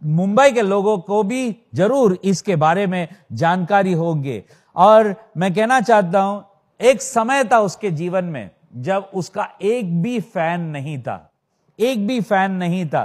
मुंबई 0.03 0.53
के 0.53 0.63
लोगों 0.63 0.99
को 0.99 1.23
भी 1.23 1.57
ज़रूर 1.75 2.19
इसके 2.25 2.57
बारे 2.57 2.87
में 2.87 3.09
जानकारी 3.33 3.93
होगी। 3.93 4.43
और 4.77 5.15
मैं 5.37 5.53
कहना 5.55 5.81
चाहता 5.81 6.21
हूँ, 6.21 6.45
एक 6.81 7.03
समय 7.03 7.45
था 7.45 7.61
उसके 7.61 7.91
जीवन 7.93 8.25
में 8.25 8.51
जब 8.77 9.11
उसका 9.15 9.49
एक 9.63 10.03
भी 10.03 10.19
फ़ैन 10.21 10.61
नहीं 10.61 10.99
था। 11.03 11.31
एक 11.79 12.07
भी 12.07 12.21
फ़ैन 12.21 12.53
नहीं 12.53 12.85
था। 12.87 13.05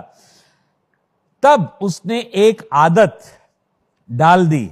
तब 1.44 1.78
उसने 1.82 2.20
एक 2.20 2.68
आदत 2.74 3.20
डाल 4.10 4.48
दी। 4.48 4.70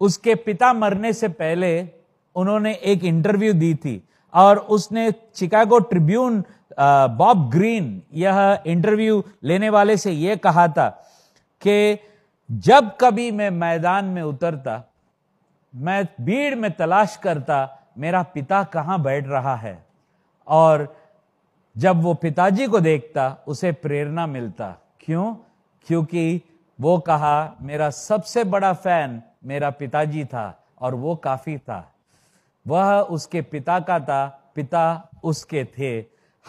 उसके 0.00 0.34
पिता 0.36 0.72
मरने 0.72 1.12
से 1.12 1.28
पहले 1.30 1.88
उन्होंने 2.36 2.72
एक 2.74 3.04
इंटरव्यू 3.04 3.52
दी 3.52 3.74
थी। 3.74 4.02
और 4.34 4.58
उसने 4.58 5.12
चिकागो 5.12 5.78
ट्रिब्यून 5.78 6.44
बॉब 7.10 7.50
ग्रीन 7.50 8.02
यह 8.12 8.62
इंटरव्यू 8.66 9.24
लेने 9.44 9.68
वाले 9.68 9.96
से 9.96 10.12
यह 10.12 10.36
कहा 10.36 10.68
था 10.68 10.88
कि 11.60 11.98
जब 12.50 12.92
कभी 13.00 13.30
मैं 13.30 13.50
मैदान 13.50 14.04
में 14.04 14.22
उतरता, 14.22 14.82
मैं 15.74 16.08
भीड़ 16.20 16.54
में 16.54 16.70
तलाश 16.70 17.16
करता, 17.16 17.78
मेरा 17.98 18.22
पिता 18.22 18.62
कहाँ 18.64 19.02
बैठ 19.02 19.28
रहा 19.28 19.56
है? 19.56 19.86
और 20.48 20.96
जब 21.78 22.02
वो 22.02 22.14
पिताजी 22.14 22.66
को 22.66 22.80
देखता, 22.80 23.36
उसे 23.48 23.72
प्रेरणा 23.72 24.26
मिलता। 24.26 24.74
क्यों? 25.00 25.34
क्योंकि 25.86 26.42
वो 26.80 26.98
कहा, 26.98 27.54
मेरा 27.60 27.90
सबसे 27.90 28.44
बड़ा 28.44 28.72
फ़ैन 28.72 29.22
मेरा 29.44 29.70
पिताजी 29.70 30.24
था 30.24 30.62
और 30.80 30.94
वो 30.94 31.16
काफ़ी 31.16 31.58
था। 31.58 31.92
वह 32.66 33.00
उसके 33.00 33.42
पिता 33.42 33.80
का 33.80 34.00
था, 34.00 34.52
पिता 34.54 35.08
उसके 35.24 35.64
थे। 35.64 36.04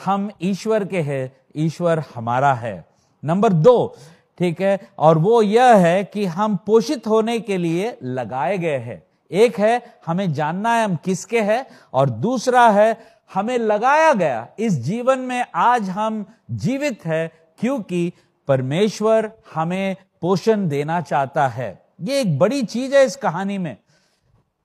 हम 0.05 0.31
ईश्वर 0.41 0.85
के 0.85 1.01
हैं, 1.01 1.37
ईश्वर 1.55 2.03
हमारा 2.15 2.53
है। 2.53 2.85
नंबर 3.25 3.53
दो, 3.53 3.95
ठीक 4.37 4.61
है, 4.61 4.79
और 4.99 5.17
वो 5.17 5.41
यह 5.41 5.75
है 5.75 6.03
कि 6.03 6.25
हम 6.25 6.55
पोषित 6.55 7.07
होने 7.07 7.39
के 7.39 7.57
लिए 7.57 7.97
लगाए 8.03 8.57
गए 8.57 8.77
हैं। 8.77 9.03
एक 9.31 9.59
है, 9.59 9.81
हमें 10.05 10.33
जानना 10.33 10.75
है 10.75 10.85
हम 10.85 10.95
किसके 10.95 11.41
हैं, 11.41 11.65
और 11.93 12.09
दूसरा 12.09 12.69
है, 12.69 12.97
हमें 13.33 13.57
लगाया 13.57 14.13
गया, 14.13 14.47
इस 14.59 14.73
जीवन 14.73 15.19
में 15.19 15.45
आज 15.55 15.89
हम 15.89 16.25
जीवित 16.51 17.05
है, 17.05 17.31
क्योंकि 17.59 18.13
परमेश्वर 18.47 19.31
हमें 19.55 19.95
पोषण 20.21 20.67
देना 20.67 21.01
चाहता 21.01 21.47
है। 21.47 21.85
ये 22.01 22.21
एक 22.21 22.39
बड़ी 22.39 22.63
चीज़ 22.63 22.95
है 22.95 23.05
इस 23.05 23.15
कहानी 23.15 23.57
में। 23.57 23.77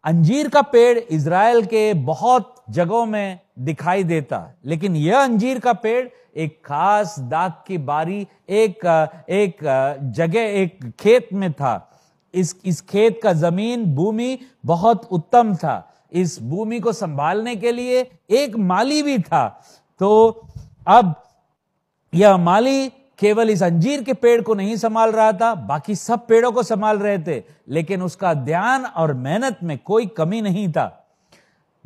अंजीर 0.06 0.48
का 0.48 0.62
पेड़ 0.62 0.98
इसराइल 0.98 1.64
के 1.64 1.94
बहुत 1.94 2.64
जगहों 2.70 3.06
में 3.06 3.40
दिखाई 3.58 4.04
देता। 4.04 4.38
है 4.38 4.56
लेकिन 4.64 4.96
यह 4.96 5.18
अंजीर 5.18 5.58
का 5.58 5.72
पेड़ 5.72 6.08
एक 6.36 6.62
खास 6.64 7.18
दाग 7.18 7.52
की 7.66 7.78
बारी, 7.78 8.26
एक 8.48 8.86
एक, 9.30 9.56
जगह, 10.02 10.40
एक 10.40 10.92
खेत 11.00 11.28
में 11.32 11.52
था। 11.52 12.00
इस 12.34 12.56
इस 12.64 12.80
खेत 12.80 13.20
का 13.22 13.32
ज़मीन, 13.32 13.84
भूमि 13.94 14.38
बहुत 14.64 15.08
उत्तम 15.10 15.54
था। 15.54 15.92
इस 16.12 16.42
भूमि 16.42 16.80
को 16.80 16.92
संभालने 16.92 17.56
के 17.56 17.72
लिए 17.72 18.00
एक 18.30 18.56
माली 18.56 19.02
भी 19.02 19.18
था। 19.18 19.62
तो 19.98 20.40
अब 20.86 21.14
यह 22.14 22.36
माली 22.36 22.88
केवल 23.18 23.50
इस 23.50 23.62
अंजीर 23.62 24.02
के 24.02 24.12
पेड़ 24.12 24.40
को 24.42 24.54
नहीं 24.54 24.76
संभाल 24.76 25.12
रहा 25.12 25.32
था, 25.32 25.54
बाकी 25.54 25.94
सब 25.94 26.26
पेड़ों 26.26 26.52
को 26.52 26.62
संभाल 26.62 26.98
रहे 26.98 27.18
थे, 27.18 27.42
लेकिन 27.68 28.02
उसका 28.02 28.34
ध्यान 28.34 28.84
और 28.84 29.14
मेहनत 29.14 29.58
में 29.62 29.78
कोई 29.78 30.06
कमी 30.06 30.40
नहीं 30.40 30.68
था। 30.72 31.06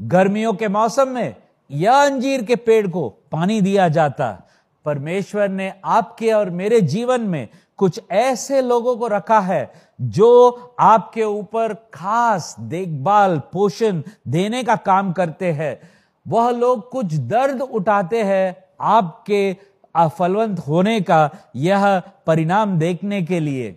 गर्मियों 0.00 0.52
के 0.52 0.68
मौसम 0.68 1.08
में 1.08 1.36
यह 1.70 1.92
अंजीर 1.92 2.44
के 2.44 2.56
पेड़ 2.56 2.86
को 2.88 3.08
पानी 3.32 3.60
दिया 3.60 3.88
जाता। 3.88 4.46
परमेश्वर 4.84 5.48
ने 5.48 5.72
आपके 5.84 6.32
और 6.32 6.50
मेरे 6.50 6.80
जीवन 6.80 7.20
में 7.20 7.48
कुछ 7.76 8.00
ऐसे 8.10 8.62
लोगों 8.62 8.96
को 8.96 9.06
रखा 9.06 9.40
है, 9.40 9.72
जो 10.00 10.74
आपके 10.80 11.24
ऊपर 11.24 11.74
खास 11.74 12.56
देखभाल, 12.60 13.38
पोषण 13.52 14.02
देने 14.28 14.62
का 14.62 14.76
काम 14.76 15.12
करते 15.12 15.52
हैं। 15.52 15.90
वह 16.28 16.50
लोग 16.50 16.90
कुछ 16.90 17.14
दर्द 17.14 17.60
उठाते 17.60 18.22
हैं 18.22 18.64
आपके 18.80 19.56
फलवंत 19.94 20.58
होने 20.58 21.00
का 21.00 21.30
यह 21.56 21.98
परिणाम 22.26 22.78
देखने 22.78 23.22
के 23.22 23.40
लिए। 23.40 23.70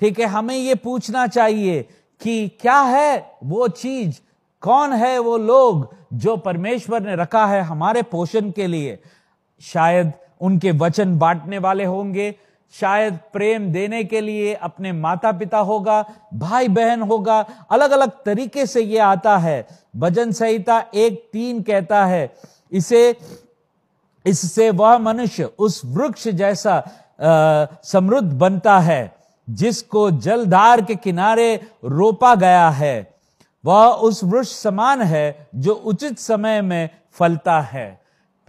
ठीक 0.00 0.20
है, 0.20 0.26
हमें 0.26 0.56
यह 0.56 0.74
पूछना 0.74 1.26
चाहिए 1.26 1.82
कि 2.20 2.48
क्या 2.60 2.80
है 2.80 3.36
वो 3.44 3.68
चीज़, 3.68 4.20
कौन 4.62 4.92
है 4.92 5.18
वो 5.18 5.36
लोग 5.38 5.94
जो 6.14 6.36
परमेश्वर 6.36 7.02
ने 7.02 7.16
रखा 7.16 7.46
है 7.46 7.60
हमारे 7.62 8.02
पोषण 8.02 8.50
के 8.50 8.66
लिए? 8.66 8.98
शायद 9.60 10.12
उनके 10.40 10.70
वचन 10.70 11.16
बांटने 11.18 11.58
वाले 11.58 11.84
होंगे, 11.84 12.34
शायद 12.74 13.18
प्रेम 13.32 13.66
देने 13.72 14.02
के 14.04 14.20
लिए 14.20 14.54
अपने 14.54 14.92
माता 14.92 15.32
पिता 15.32 15.58
होगा 15.58 16.04
भाई 16.34 16.68
बहन 16.68 17.02
होगा 17.02 17.38
अलग 17.70 17.90
अलग 17.90 18.10
तरीके 18.24 18.66
से 18.66 18.80
यह 18.80 19.06
आता 19.06 19.36
है। 19.38 19.66
भजन 19.96 20.32
संहिता 20.32 20.78
एक 20.94 21.28
तीन 21.32 21.62
कहता 21.62 22.04
है, 22.06 22.30
इसे 22.72 23.16
इससे 24.28 24.70
वह 24.70 24.96
मनुष्य 25.00 25.44
उस 25.58 25.82
वृक्ष 25.86 26.28
जैसा 26.30 26.82
समृद्ध 27.84 28.32
बनता 28.32 28.78
है, 28.78 29.14
जिसको 29.48 30.10
जलधार 30.10 30.80
के 30.82 30.94
किनारे 30.96 31.54
रोपा 31.84 32.34
गया 32.34 32.68
है। 32.70 32.96
वह 33.64 33.86
उस 33.86 34.22
वृक्ष 34.24 34.50
समान 34.52 35.02
है 35.02 35.48
जो 35.54 35.74
उचित 35.74 36.18
समय 36.18 36.60
में 36.62 36.88
फलता 37.12 37.60
है। 37.62 37.88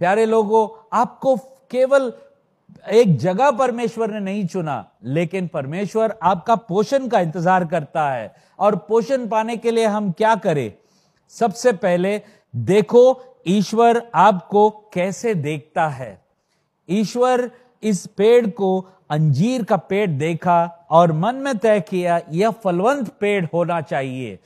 प्यारे 0.00 0.26
लोगों, 0.26 0.68
आपको 0.92 1.36
केवल 1.70 2.12
एक 2.90 3.16
जगह 3.18 3.50
परमेश्वर 3.50 4.10
ने 4.10 4.20
नहीं 4.20 4.46
चुना, 4.46 4.84
लेकिन 5.04 5.46
परमेश्वर 5.46 6.14
आपका 6.22 6.54
पोषण 6.56 7.08
का 7.08 7.20
इंतज़ार 7.20 7.64
करता 7.64 8.08
है। 8.10 8.32
और 8.58 8.76
पोषण 8.88 9.26
पाने 9.28 9.56
के 9.56 9.70
लिए 9.70 9.86
हम 9.86 10.10
क्या 10.12 10.34
करें? 10.36 10.72
सबसे 11.34 11.72
पहले 11.74 12.20
देखो 12.54 13.02
ईश्वर 13.46 14.02
आपको 14.14 14.68
कैसे 14.94 15.34
देखता 15.34 15.88
है? 15.88 16.18
ईश्वर 16.88 17.50
इस 17.82 18.06
पेड़ 18.06 18.46
को 18.46 18.80
अंजीर 19.10 19.64
का 19.64 19.76
पेड़ 19.76 20.10
देखा 20.10 20.86
और 20.90 21.12
मन 21.12 21.34
में 21.34 21.56
तय 21.58 21.80
किया 21.80 22.20
यह 22.30 22.50
फलवंत 22.50 23.08
पेड़ 23.20 23.44
होना 23.54 23.80
चाहिए। 23.80 24.38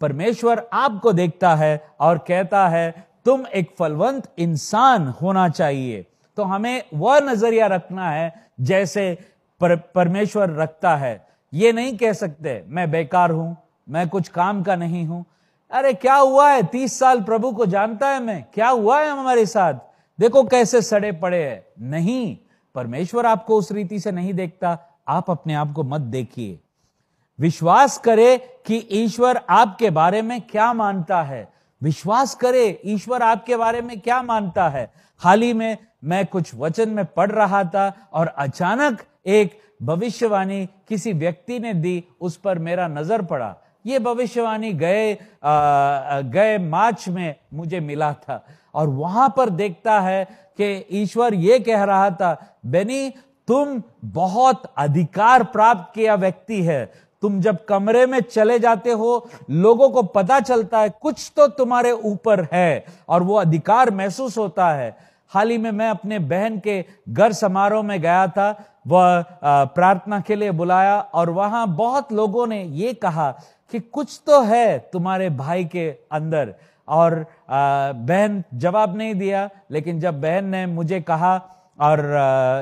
परमेश्वर 0.00 0.66
आपको 0.72 1.12
देखता 1.12 1.54
है 1.54 1.80
और 2.00 2.18
कहता 2.18 2.68
है 2.68 3.08
तुम 3.24 3.46
एक 3.46 3.70
फलवंत 3.78 4.28
इंसान 4.38 5.08
होना 5.22 5.48
चाहिए। 5.48 6.04
तो 6.36 6.42
हमें 6.42 6.82
वह 6.94 7.20
नज़रिया 7.20 7.66
रखना 7.66 8.10
है 8.10 8.32
जैसे 8.60 9.18
पर, 9.60 9.76
परमेश्वर 9.76 10.50
रखता 10.50 10.96
है। 10.96 11.26
ये 11.52 11.72
नहीं 11.72 11.96
कह 11.96 12.12
सकते 12.12 12.62
मैं 12.66 12.90
बेकार 12.90 13.30
हूँ 13.30 13.56
मैं 13.88 14.08
कुछ 14.08 14.28
काम 14.28 14.62
का 14.62 14.76
नहीं 14.76 15.04
हूँ 15.06 15.24
अरे 15.70 15.92
क्या 15.92 16.14
हुआ 16.14 16.50
है? 16.50 16.62
तीस 16.62 16.98
साल 16.98 17.20
प्रभु 17.20 17.52
को 17.52 17.66
जानता 17.66 18.08
है 18.08 18.20
मैं। 18.20 18.44
क्या 18.54 18.68
हुआ 18.68 19.00
है 19.00 19.10
हमारे 19.10 19.46
साथ? 19.46 19.74
देखो 20.18 20.42
कैसे 20.44 20.82
सड़े 20.82 21.12
पड़े 21.12 21.42
हैं। 21.44 21.64
नहीं, 21.80 22.36
परमेश्वर 22.74 23.26
आपको 23.26 23.56
उस 23.56 23.72
रीति 23.72 24.00
से 24.00 24.12
नहीं 24.12 24.34
देखता। 24.34 24.78
आप 25.08 25.30
अपने 25.30 25.54
आप 25.54 25.72
को 25.72 25.82
मत 25.82 26.00
देखिए। 26.00 26.58
विश्वास 27.38 27.98
करे 27.98 28.36
कि 28.66 28.76
ईश्वर 28.92 29.40
आपके 29.50 29.90
बारे 29.90 30.22
में 30.22 30.40
क्या 30.40 30.72
मानता 30.72 31.22
है। 31.22 31.48
विश्वास 31.82 32.34
करे 32.34 32.80
ईश्वर 32.84 33.22
आपके 33.22 33.56
बारे 33.56 33.82
में 33.82 34.00
क्या 34.00 34.22
मानता 34.22 34.68
है। 34.68 34.90
हाल 35.18 35.42
ही 35.42 35.52
में 35.52 35.76
मैं 36.04 36.26
कुछ 36.26 36.54
वचन 36.54 36.88
में 36.88 37.04
पढ़ 37.06 37.30
रहा 37.30 37.64
था 37.64 38.10
और 38.12 38.26
अचानक 38.26 39.02
एक 39.26 39.60
भविष्यवाणी 39.82 40.66
किसी 40.88 41.12
व्यक्ति 41.12 41.58
ने 41.58 41.74
दी। 41.74 42.04
उस 42.20 42.36
पर 42.36 42.58
मेरा 42.58 42.88
नज़र 42.88 43.22
पड़ा। 43.22 43.56
ये 43.88 43.98
भविष्यवाणी 43.98 44.72
गए 44.74 45.16
गए 46.32 46.58
मार्च 46.60 47.08
में 47.08 47.34
मुझे 47.54 47.80
मिला 47.80 48.12
था। 48.12 48.44
और 48.74 48.88
वहाँ 48.88 49.32
पर 49.36 49.50
देखता 49.50 50.00
है 50.00 50.24
कि 50.60 50.86
ईश्वर 50.92 51.34
ये 51.34 51.58
कह 51.60 51.82
रहा 51.84 52.10
था, 52.10 52.36
बेनी, 52.66 53.10
तुम 53.48 53.82
बहुत 54.04 54.62
अधिकार 54.78 55.42
प्राप्त 55.44 55.92
किया 55.94 56.14
व्यक्ति 56.14 56.62
है। 56.62 56.84
तुम 57.22 57.40
जब 57.40 57.64
कमरे 57.64 58.04
में 58.06 58.20
चले 58.20 58.58
जाते 58.58 58.90
हो, 58.90 59.28
लोगों 59.50 59.88
को 59.90 60.02
पता 60.04 60.38
चलता 60.40 60.80
है 60.80 60.90
कुछ 61.02 61.30
तो 61.36 61.46
तुम्हारे 61.48 61.92
ऊपर 61.92 62.46
है 62.52 62.84
और 63.08 63.22
वो 63.22 63.36
अधिकार 63.36 63.90
महसूस 63.90 64.36
होता 64.38 64.68
है। 64.70 64.96
हाल 65.32 65.50
ही 65.50 65.56
में 65.58 65.70
मैं 65.70 65.88
अपने 65.90 66.18
बहन 66.18 66.58
के 66.58 66.84
घर 67.08 67.32
समारोह 67.32 67.82
में 67.82 68.00
गया 68.00 68.26
था, 68.28 68.50
वह 68.86 69.24
प्रार्थना 69.44 70.20
के 70.20 70.36
लिए 70.36 70.50
बुलाया 70.50 70.98
और 71.00 71.30
वहाँ 71.30 71.66
बहुत 71.68 72.12
लोगों 72.12 72.46
ने 72.46 72.62
ये 72.64 72.92
कहा 72.94 73.34
कि 73.70 73.80
कुछ 73.80 74.20
तो 74.26 74.42
है 74.42 74.78
तुम्हारे 74.92 75.30
भाई 75.30 75.64
के 75.64 75.88
अंदर। 76.12 76.54
और 76.88 77.14
बहन 77.50 78.42
जवाब 78.54 78.96
नहीं 78.96 79.14
दिया, 79.14 79.48
लेकिन 79.70 80.00
जब 80.00 80.20
बहन 80.20 80.44
ने 80.44 80.66
मुझे 80.66 81.00
कहा 81.00 81.36
और 81.80 82.02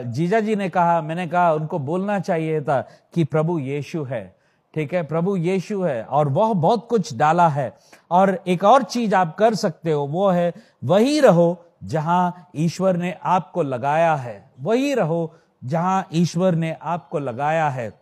जीजा 0.06 0.40
जी 0.40 0.56
ने 0.56 0.68
कहा, 0.68 1.00
मैंने 1.00 1.26
कहा, 1.26 1.52
उनको 1.52 1.78
बोलना 1.78 2.18
चाहिए 2.20 2.60
था 2.60 2.80
कि 3.14 3.24
प्रभु 3.24 3.58
यीशु 3.58 4.02
है। 4.04 4.34
ठीक 4.74 4.94
है? 4.94 5.02
प्रभु 5.02 5.36
यीशु 5.36 5.82
है 5.82 6.02
और 6.04 6.28
वह 6.28 6.52
बहुत 6.54 6.86
कुछ 6.90 7.14
डाला 7.16 7.48
है। 7.48 7.72
और 8.10 8.38
एक 8.46 8.64
और 8.64 8.82
चीज़ 8.82 9.14
आप 9.14 9.34
कर 9.36 9.54
सकते 9.54 9.92
हो, 9.92 10.06
वो 10.06 10.28
है, 10.28 10.52
वही 10.84 11.20
रहो 11.20 11.64
जहाँ 11.84 12.50
ईश्वर 12.56 12.96
ने 12.96 13.14
आपको 13.24 13.62
लगाया 13.62 14.14
है। 14.14 14.50
वही 14.60 14.94
रहो 14.94 15.34
जहाँ 15.64 16.08
ईश्वर 16.12 16.54
ने 16.54 16.76
आपको 16.82 17.18
लगाया 17.18 17.68
है। 17.68 17.92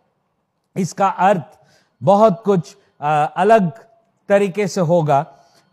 इसका 0.75 1.07
अर्थ 1.07 1.59
बहुत 2.03 2.41
कुछ 2.45 2.75
अलग 3.01 3.71
तरीके 4.29 4.67
से 4.67 4.81
होगा, 4.81 5.25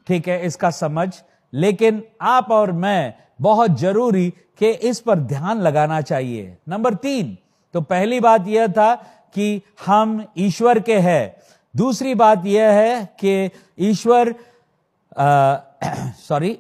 ठीक 0.06 0.28
है, 0.28 0.46
इसका 0.46 0.70
समझ। 0.70 1.08
लेकिन 1.52 2.02
आप 2.20 2.50
और 2.50 2.72
मैं, 2.72 3.14
बहुत 3.40 3.78
ज़रूरी 3.78 4.28
कि 4.58 4.70
इस 4.70 5.00
पर 5.00 5.18
ध्यान 5.18 5.60
लगाना 5.60 6.00
चाहिए। 6.00 6.56
नंबर 6.68 6.94
तीन 6.94 7.36
तो 7.74 7.80
पहली 7.80 8.20
बात 8.20 8.48
यह 8.48 8.66
था 8.68 8.94
कि 9.34 9.62
हम 9.86 10.24
ईश्वर 10.38 10.78
के 10.80 10.98
हैं। 10.98 11.36
दूसरी 11.74 12.14
बात 12.14 12.46
यह 12.46 12.70
है 12.70 13.04
कि 13.20 13.50
ईश्वर 13.80 14.34
सॉरी 16.18 16.58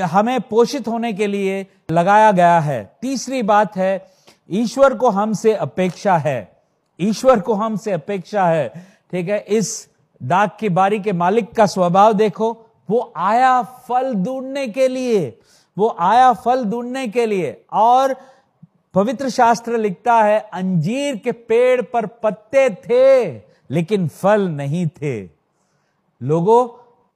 हमें 0.12 0.40
पोषित 0.40 0.88
होने 0.88 1.12
के 1.12 1.26
लिए 1.26 1.66
लगाया 1.90 2.32
गया 2.32 2.58
है। 2.60 2.82
तीसरी 3.02 3.42
बात 3.42 3.76
है, 3.76 4.06
ईश्वर 4.50 4.94
को 4.94 5.10
हमसे 5.10 5.54
अपेक्षा 5.54 6.16
है। 6.16 6.52
ईश्वर 7.00 7.40
को 7.40 7.54
हमसे 7.54 7.92
अपेक्षा 7.92 8.46
है। 8.46 8.93
ठीक 9.14 9.28
है, 9.28 9.38
इस 9.38 9.88
दाग 10.22 10.50
की 10.60 10.68
बारी 10.68 11.00
के 11.00 11.12
मालिक 11.12 11.52
का 11.52 11.66
स्वभाव 11.66 12.12
देखो, 12.12 12.66
वो 12.90 13.12
आया 13.16 13.62
फल 13.62 14.14
ढूँढने 14.14 14.68
के 14.68 14.88
लिए, 14.88 15.38
वो 15.78 15.96
आया 15.98 16.32
फल 16.32 16.64
ढूँढने 16.64 17.08
के 17.08 17.26
लिए। 17.26 17.64
और 17.72 18.16
पवित्र 18.94 19.28
शास्त्र 19.28 19.78
लिखता 19.78 20.14
है, 20.14 20.50
अंजीर 20.52 21.16
के 21.16 21.32
पेड़ 21.32 21.82
पर 21.82 22.06
पत्ते 22.06 22.70
थे, 22.70 23.34
लेकिन 23.70 24.08
फल 24.08 24.48
नहीं 24.48 24.86
थे। 24.86 25.22
लोगों, 26.22 26.68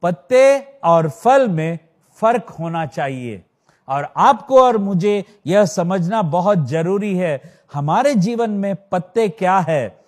पत्ते 0.03 0.59
और 0.85 1.09
फल 1.09 1.49
में 1.49 1.79
फ़र्क 2.17 2.49
होना 2.51 2.87
चाहिए। 2.87 3.43
और 3.89 4.13
आपको 4.17 4.63
और 4.63 4.79
मुझे 4.79 5.25
यह 5.47 5.65
समझना 5.65 6.23
बहुत 6.23 6.59
ज़रूरी 6.59 7.17
है, 7.17 7.43
हमारे 7.73 8.15
जीवन 8.15 8.51
में 8.51 8.77
पत्ते 8.93 9.29
क्या 9.29 9.59
है? 9.59 10.08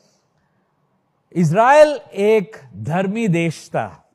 इसराइल 1.34 1.98
एक 2.12 2.56
धर्मी 2.76 3.28
देश 3.28 3.68
था। 3.68 4.12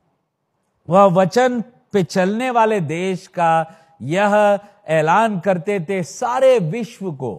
वह 0.88 1.04
वचन 1.04 1.60
पे 1.92 2.02
चलने 2.02 2.50
वाले 2.50 2.80
देश 2.80 3.26
का 3.26 3.66
यह 4.02 4.58
ऐलान 4.88 5.38
करते 5.40 5.80
थे 5.80 6.02
सारे 6.02 6.58
विश्व 6.58 7.12
को। 7.12 7.32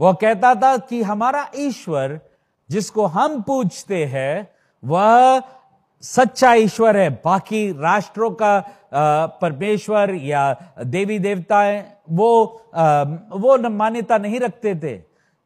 वह 0.00 0.12
कहता 0.12 0.54
था 0.54 0.76
कि 0.78 1.02
हमारा 1.02 1.48
ईश्वर 1.56 2.20
जिसको 2.70 3.04
हम 3.06 3.40
पूछते 3.42 4.04
हैं, 4.04 4.48
वह 4.82 5.42
सच्चा 6.02 6.52
ईश्वर 6.54 6.96
है। 6.96 7.08
बाकी 7.24 7.70
राष्ट्रों 7.72 8.30
का 8.30 8.58
परमेश्वर 9.40 10.14
या 10.14 10.72
देवी 10.84 11.18
देवताएँ, 11.18 11.84
वो 12.10 12.44
वो 13.32 13.56
मान्यता 13.70 14.18
नहीं 14.18 14.40
रखते 14.40 14.74
थे। 14.74 15.02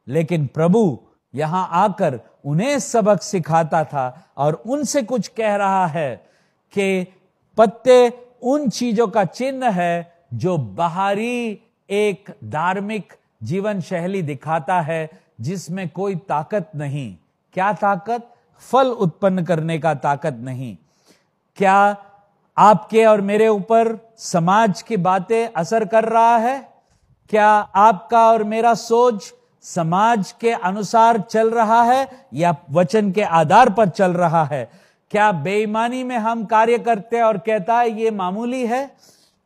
लेकिन 0.08 0.46
प्रभु 0.46 0.98
यहाँ 1.34 1.68
आकर 1.72 2.20
उन्हें 2.44 2.78
सबक 2.78 3.22
सिखाता 3.22 3.84
था 3.84 4.26
और 4.36 4.62
उनसे 4.66 5.02
कुछ 5.02 5.28
कह 5.28 5.56
रहा 5.56 5.86
है 5.86 6.16
कि 6.72 7.06
पत्ते 7.56 8.28
उन 8.42 8.68
चीज़ों 8.68 9.08
का 9.08 9.24
चिन्ह 9.24 9.68
है 9.68 10.12
जो 10.34 10.58
बाहरी 10.58 11.60
एक 11.90 12.36
धार्मिक 12.44 13.12
जीवन 13.42 13.80
शैली 13.80 14.22
दिखाता 14.22 14.80
है, 14.80 15.10
जिसमें 15.40 15.88
कोई 15.88 16.14
ताकत 16.14 16.70
नहीं। 16.76 17.16
क्या 17.54 17.72
ताकत? 17.72 18.34
फल 18.58 18.88
उत्पन्न 18.88 19.44
करने 19.44 19.78
का 19.78 19.94
ताकत 19.94 20.34
नहीं। 20.34 20.76
क्या 21.56 21.96
आपके 22.58 23.04
और 23.04 23.20
मेरे 23.20 23.48
ऊपर 23.48 24.12
समाज 24.18 24.82
की 24.82 24.96
बातें 24.96 25.48
असर 25.56 25.84
कर 25.84 26.04
रहा 26.04 26.36
है? 26.36 26.68
क्या 27.30 27.48
आपका 27.74 28.30
और 28.30 28.44
मेरा 28.44 28.74
सोच 28.74 29.34
समाज 29.74 30.32
के 30.40 30.50
अनुसार 30.50 31.20
चल 31.20 31.50
रहा 31.50 31.82
है 31.82 32.08
या 32.34 32.54
वचन 32.70 33.10
के 33.12 33.22
आधार 33.22 33.70
पर 33.70 33.88
चल 33.88 34.12
रहा 34.12 34.44
है? 34.44 34.70
क्या 35.10 35.32
बेईमानी 35.32 36.02
में 36.04 36.16
हम 36.18 36.44
कार्य 36.44 36.78
करते 36.78 37.16
हैं 37.16 37.24
और 37.24 37.38
कहता 37.38 37.78
है, 37.78 38.00
ये 38.00 38.10
मामूली 38.10 38.66
है? 38.66 38.90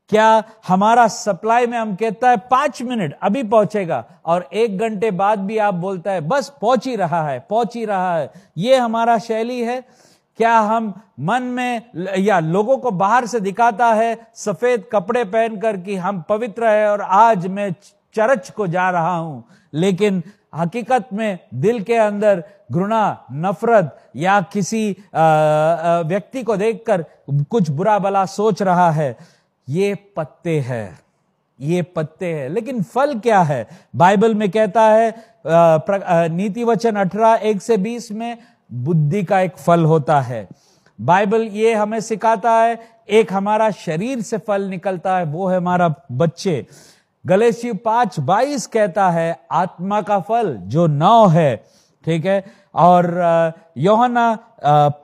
क्या 0.08 0.44
हमारा 0.68 1.06
सप्लाई 1.08 1.66
में 1.66 1.78
हम 1.78 1.94
कहता 1.94 2.30
है, 2.30 2.36
पाँच 2.36 2.82
मिनट, 2.82 3.14
अभी 3.22 3.42
पहुंचेगा। 3.42 4.04
और 4.26 4.48
एक 4.52 4.78
घंटे 4.78 5.10
बाद 5.10 5.38
भी 5.38 5.58
आप 5.58 5.74
बोलता 5.74 6.12
है, 6.12 6.20
बस, 6.20 6.52
पहुँच 6.60 6.86
ही 6.86 6.96
रहा 6.96 7.22
है, 7.28 7.38
पहुँच 7.50 7.76
ही 7.76 7.84
रहा 7.84 8.16
है। 8.16 8.30
ये 8.58 8.76
हमारा 8.76 9.18
शैली 9.18 9.60
है। 9.60 9.80
क्या 10.36 10.58
हम 10.58 10.92
मन 11.20 11.42
में 11.42 11.82
या 12.18 12.38
लोगों 12.40 12.76
को 12.78 12.90
बाहर 12.90 13.26
से 13.26 13.40
दिखाता 13.40 13.92
है, 13.92 14.16
सफ़ेद 14.34 14.84
कपड़े 14.92 15.24
पहनकर 15.24 15.76
कि 15.76 15.96
हम 15.96 16.22
पवित्र 16.28 16.66
है 16.66 16.90
और 16.90 17.00
आज 17.00 17.46
मैं 17.46 17.74
चर्च 18.14 18.50
को 18.50 18.66
जा 18.66 18.88
रहा 18.90 19.16
हूँ। 19.16 19.44
लेकिन 19.72 20.22
हकीकत 20.54 21.08
में 21.12 21.38
दिल 21.54 21.82
के 21.82 21.94
अंदर 21.96 22.42
घृणा, 22.72 23.26
नफरत 23.32 23.98
या 24.16 24.40
किसी 24.52 24.90
व्यक्ति 25.14 26.42
को 26.42 26.56
देखकर 26.56 27.04
कुछ 27.50 27.70
बुरा 27.70 27.98
भला 27.98 28.24
सोच 28.26 28.62
रहा 28.62 28.90
है, 28.90 29.16
ये 29.68 29.94
पत्ते 30.16 30.58
हैं। 30.60 30.98
ये 31.58 31.82
पत्ते 31.96 32.32
हैं। 32.34 32.48
लेकिन 32.48 32.82
फल 32.84 33.18
क्या 33.18 33.40
है? 33.40 33.66
बाइबल 33.96 34.34
में 34.34 34.48
कहता 34.50 34.82
है 34.82 36.28
नीति 36.28 36.64
वचन 36.64 36.96
अठारह, 36.96 37.34
एक 37.34 37.62
से 37.62 37.76
बीस 37.76 38.10
में 38.12 38.38
बुद्धि 38.70 39.22
का 39.24 39.40
एक 39.40 39.56
फल 39.56 39.84
होता 39.84 40.20
है। 40.20 40.46
बाइबल 40.98 41.42
ये 41.42 41.74
हमें 41.74 42.00
सिखाता 42.00 42.52
है, 42.52 42.78
एक 43.10 43.32
हमारा 43.32 43.70
शरीर 43.70 44.20
से 44.22 44.38
फल 44.38 44.62
निकलता 44.62 45.16
है, 45.18 45.24
वो 45.24 45.48
है 45.48 45.56
हमारा 45.56 45.94
बच्चे। 46.12 46.66
गलेशी 47.24 47.72
पाँच 47.72 48.18
बाईस 48.20 48.66
कहता 48.66 49.08
है, 49.10 49.38
आत्मा 49.50 50.00
का 50.02 50.18
फल 50.20 50.54
जो 50.66 50.86
नौ 50.86 51.26
है, 51.26 51.56
ठीक 52.06 52.24
है? 52.26 52.44
और 52.74 53.52
योहना 53.78 54.38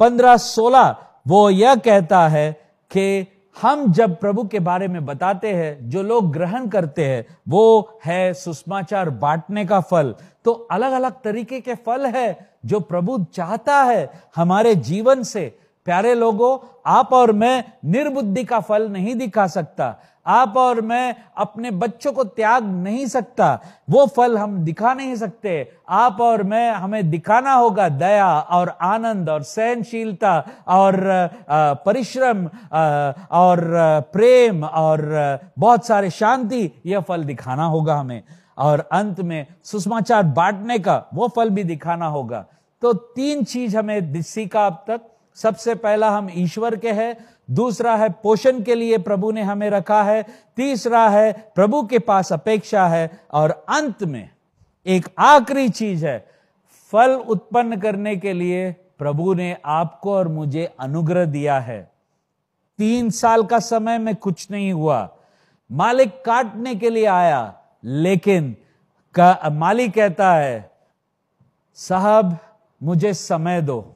पंद्रह 0.00 0.37
सोलह, 0.37 0.96
वो 1.28 1.48
यह 1.50 1.74
कहता 1.76 2.26
है 2.28 2.50
कि 2.90 3.26
हम 3.57 3.92
जब 3.92 4.14
प्रभु 4.16 4.42
के 4.44 4.59
बारे 4.61 4.88
में 4.88 5.04
बताते 5.07 5.52
हैं, 5.52 5.88
जो 5.88 6.02
लोग 6.02 6.33
ग्रहण 6.33 6.66
करते 6.68 7.04
हैं, 7.04 7.24
वो 7.48 8.00
है 8.04 8.33
सुषमाचार 8.35 9.11
बांटने 9.12 9.64
का 9.66 9.81
फल। 9.81 10.14
तो 10.44 10.52
अलग 10.52 10.92
अलग 10.92 11.20
तरीके 11.24 11.61
के 11.61 11.74
फल 11.76 12.07
है 12.07 12.38
जो 12.66 12.81
प्रभु 12.81 13.18
चाहता 13.35 13.83
है 13.83 14.11
हमारे 14.37 14.74
जीवन 14.74 15.22
से। 15.22 15.46
प्यारे 15.87 16.14
लोगों, 16.14 16.57
आप 16.87 17.12
और 17.12 17.33
मैं 17.33 17.64
निर्बुद्धि 17.85 18.44
का 18.44 18.61
फल 18.61 18.88
नहीं 18.88 19.14
दिखा 19.14 19.46
सकता। 19.46 19.94
आप 20.28 20.56
और 20.56 20.80
मैं 20.80 21.14
अपने 21.36 21.70
बच्चों 21.70 22.12
को 22.12 22.24
त्याग 22.24 22.64
नहीं 22.64 23.06
सकता। 23.06 23.60
वो 23.90 24.06
फल 24.06 24.38
हम 24.38 24.58
दिखा 24.58 24.94
नहीं 24.94 25.14
सकते। 25.16 25.72
आप 25.88 26.20
और 26.20 26.42
मैं, 26.42 26.70
हमें 26.72 27.10
दिखाना 27.10 27.52
होगा 27.52 27.88
दया 27.88 28.28
और 28.40 28.68
आनंद 28.82 29.28
और 29.28 29.42
सहनशीलता 29.42 30.44
और 30.68 31.00
परिश्रम 31.86 32.46
और 33.30 33.60
प्रेम 34.12 34.64
और 34.64 35.38
बहुत 35.58 35.86
सारे 35.86 36.10
शांति। 36.10 36.70
यह 36.86 37.00
फल 37.00 37.24
दिखाना 37.24 37.64
होगा 37.64 37.94
हमें। 37.94 38.22
और 38.58 38.88
अंत 38.92 39.20
में 39.20 39.46
सुषमाचार 39.64 40.22
बांटने 40.22 40.78
का 40.78 41.02
वो 41.14 41.28
फल 41.28 41.50
भी 41.50 41.64
दिखाना 41.64 42.06
होगा। 42.06 42.44
तो 42.82 42.92
तीन 42.92 43.44
चीज़ 43.44 43.76
हमें 43.76 44.22
सीखा 44.22 44.66
अब 44.66 44.84
तक। 44.88 45.00
सबसे 45.42 45.74
पहला 45.74 46.11
हम 46.11 46.29
ईश्वर 46.33 46.77
के 46.77 46.92
हैं 46.92 47.16
दूसरा 47.51 47.96
है 47.96 48.09
पोषण 48.09 48.62
के 48.62 48.74
लिए 48.74 48.98
प्रभु 48.98 49.31
ने 49.33 49.42
हमें 49.42 49.70
रखा 49.70 50.03
है 50.03 50.22
तीसरा 50.57 51.09
है 51.09 51.33
प्रभु 51.55 51.83
के 51.87 51.98
पास 51.98 52.33
अपेक्षा 52.33 52.87
है 52.88 53.11
और 53.33 53.51
अंत 53.68 54.03
में 54.03 54.29
एक 54.87 55.09
आखिरी 55.18 55.68
चीज़ 55.68 56.07
है 56.07 56.18
फल 56.92 57.11
उत्पन्न 57.11 57.81
करने 57.81 58.16
के 58.16 58.33
लिए 58.33 58.70
प्रभु 58.98 59.35
ने 59.35 59.57
आपको 59.64 60.14
और 60.14 60.29
मुझे 60.29 60.64
अनुग्रह 60.81 61.24
दिया 61.24 61.59
है। 61.59 61.81
तीन 62.79 63.11
साल 63.11 63.42
का 63.42 63.59
समय 63.59 63.98
में 63.98 64.14
कुछ 64.16 64.51
नहीं 64.51 64.72
हुआ 64.72 65.09
मालिक 65.72 66.22
काटने 66.24 66.74
के 66.74 66.90
लिए 66.90 67.07
आया 67.07 67.55
लेकिन 67.85 68.57
का, 69.14 69.38
मालिक 69.53 69.94
कहता 69.94 70.33
है 70.35 70.70
साहब 71.74 72.38
मुझे 72.83 73.14
समय 73.14 73.62
दो। 73.62 73.94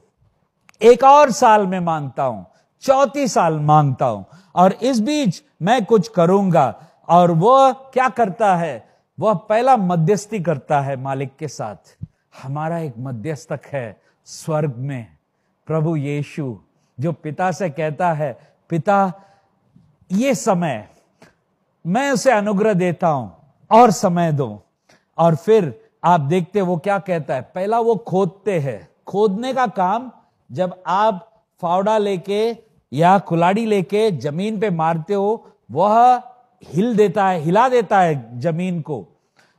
एक 0.83 1.03
और 1.03 1.31
साल 1.31 1.67
में 1.67 1.79
माँगता 1.79 2.23
हूँ, 2.23 2.45
चौथी 2.81 3.27
साल 3.27 3.59
माँगता 3.59 4.05
हूँ, 4.05 4.25
और 4.55 4.73
इस 4.73 4.99
बीच 4.99 5.43
मैं 5.61 5.85
कुछ 5.85 6.07
करूँगा। 6.07 6.75
और 7.09 7.31
वो 7.31 7.73
क्या 7.73 8.09
करता 8.09 8.55
है? 8.55 8.89
वह 9.19 9.33
पहला 9.33 9.77
मध्यस्थी 9.77 10.39
करता 10.39 10.79
है 10.81 10.95
मालिक 10.95 11.35
के 11.39 11.47
साथ। 11.47 11.97
हमारा 12.43 12.77
एक 12.77 12.93
मध्यस्थक 12.97 13.61
है 13.65 14.01
स्वर्ग 14.25 14.75
में, 14.77 15.07
प्रभु 15.67 15.95
यीशु, 15.95 16.57
जो 16.99 17.11
पिता 17.13 17.51
से 17.51 17.69
कहता 17.69 18.11
है, 18.13 18.37
पिता, 18.69 19.11
ये 20.11 20.35
समय, 20.35 20.87
मैं 21.85 22.11
उसे 22.11 22.31
अनुग्रह 22.31 22.73
देता 22.73 23.07
हूँ, 23.07 23.35
और 23.71 23.91
समय 23.91 24.31
दो। 24.31 24.63
और 25.17 25.35
फिर 25.35 25.91
आप 26.03 26.19
देखते 26.19 26.61
वो 26.61 26.77
क्या 26.77 26.99
कहता 26.99 27.33
है? 27.33 27.41
पहला 27.41 27.79
वो 27.79 27.95
खोदते 27.95 28.59
हैं। 28.59 28.89
खोदने 29.07 29.53
का 29.53 29.67
काम 29.67 30.11
जब 30.53 30.83
आप 30.87 31.43
फावड़ा 31.61 31.97
लेके 31.97 32.57
या 32.93 33.17
कुलाड़ी 33.19 33.65
लेके 33.65 34.11
ज़मीन 34.11 34.59
पे 34.59 34.69
मारते 34.69 35.13
हो, 35.13 35.51
वह 35.71 36.21
हिल 36.63 36.95
देता 36.95 37.27
है, 37.27 37.39
हिला 37.39 37.69
देता 37.69 37.99
है 37.99 38.39
ज़मीन 38.39 38.81
को। 38.81 39.07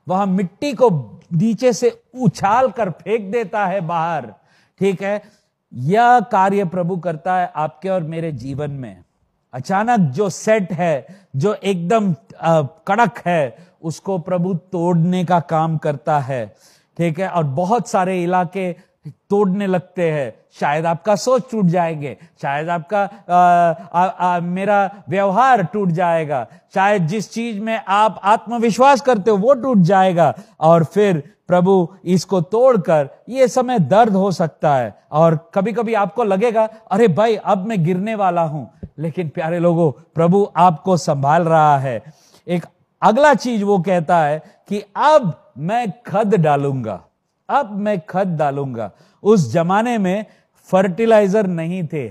वह 0.09 0.24
मिट्टी 0.24 0.72
को 0.72 0.90
नीचे 1.33 1.72
से 1.72 2.02
उछाल 2.20 2.70
कर 2.70 2.90
फेंक 2.90 3.33
देता 3.33 3.66
है 3.66 3.80
बाहर। 3.80 4.35
ठीक 4.80 5.02
है? 5.02 5.22
यह 5.74 6.20
कार्य 6.20 6.64
प्रभु 6.64 6.96
करता 6.96 7.37
है 7.37 7.52
आपके 7.57 7.88
और 7.88 8.02
मेरे 8.02 8.33
जीवन 8.33 8.70
में। 8.70 9.04
अचानक 9.52 10.00
जो 10.00 10.30
सेट 10.30 10.72
है, 10.72 11.07
जो 11.37 11.54
एकदम 11.54 12.14
कड़क 12.88 13.22
है, 13.26 13.57
उसको 13.83 14.18
प्रभु 14.18 14.54
तोड़ने 14.54 15.24
का 15.24 15.40
काम 15.40 15.76
करता 15.76 16.18
है। 16.18 16.54
ठीक 16.98 17.18
है? 17.18 17.28
और 17.28 17.44
बहुत 17.44 17.88
सारे 17.88 18.22
इलाके 18.22 18.72
तोड़ने 19.09 19.66
लगते 19.66 20.11
हैं। 20.11 20.43
शायद 20.61 20.87
आपका 20.87 21.17
सोच 21.17 21.43
टूट 21.51 21.64
जाएँगे 21.64 22.17
शायद 22.43 22.69
आपका 22.69 23.03
आ, 23.31 23.37
आ, 24.01 24.07
आ, 24.07 24.40
मेरा 24.40 24.90
व्यवहार 25.09 25.62
टूट 25.62 25.88
जाएगा 25.88 26.47
शायद 26.75 27.07
जिस 27.07 27.33
चीज़ 27.33 27.61
में 27.61 27.81
आप 27.88 28.21
आत्मविश्वास 28.25 29.01
करते 29.01 29.31
हो 29.31 29.37
वो 29.37 29.55
टूट 29.55 29.79
जाएगा 29.79 30.35
और 30.61 30.85
फिर 30.85 31.23
प्रभु 31.49 31.88
इसको 32.05 32.40
तोड़कर 32.40 33.09
ये 33.29 33.49
समय 33.49 33.79
दर्द 33.79 34.12
हो 34.12 34.31
सकता 34.33 34.77
है 34.77 34.95
और 35.12 35.51
कभी 35.55 35.73
कभी 35.73 35.95
आपको 35.95 36.25
लगेगा 36.25 36.69
अरे 36.90 37.09
भाई 37.09 37.37
अब 37.37 37.67
मैं 37.67 37.85
गिरने 37.85 38.14
वाला 38.14 38.43
हूँ 38.43 38.71
लेकिन 38.99 39.29
प्यारे 39.29 39.59
लोगों 39.59 39.90
प्रभु 40.14 40.49
आपको 40.57 40.97
संभाल 40.97 41.43
रहा 41.43 41.79
है। 41.79 42.03
एक 42.49 42.67
अगला 43.03 43.35
चीज़ 43.35 43.64
वो 43.64 43.79
कहता 43.79 44.19
है 44.19 44.43
कि 44.69 44.83
अब 44.97 45.53
मैं 45.59 45.93
खद 46.07 46.35
डालूँगा 46.35 47.01
अब 47.49 47.79
मैं 47.79 48.01
खद 48.01 48.37
डालूँगा। 48.37 48.90
उस 49.23 49.53
जमाने 49.53 49.99
में 49.99 50.27
फर्टिलाइज़र 50.70 51.46
नहीं 51.46 51.83
थे, 51.87 52.11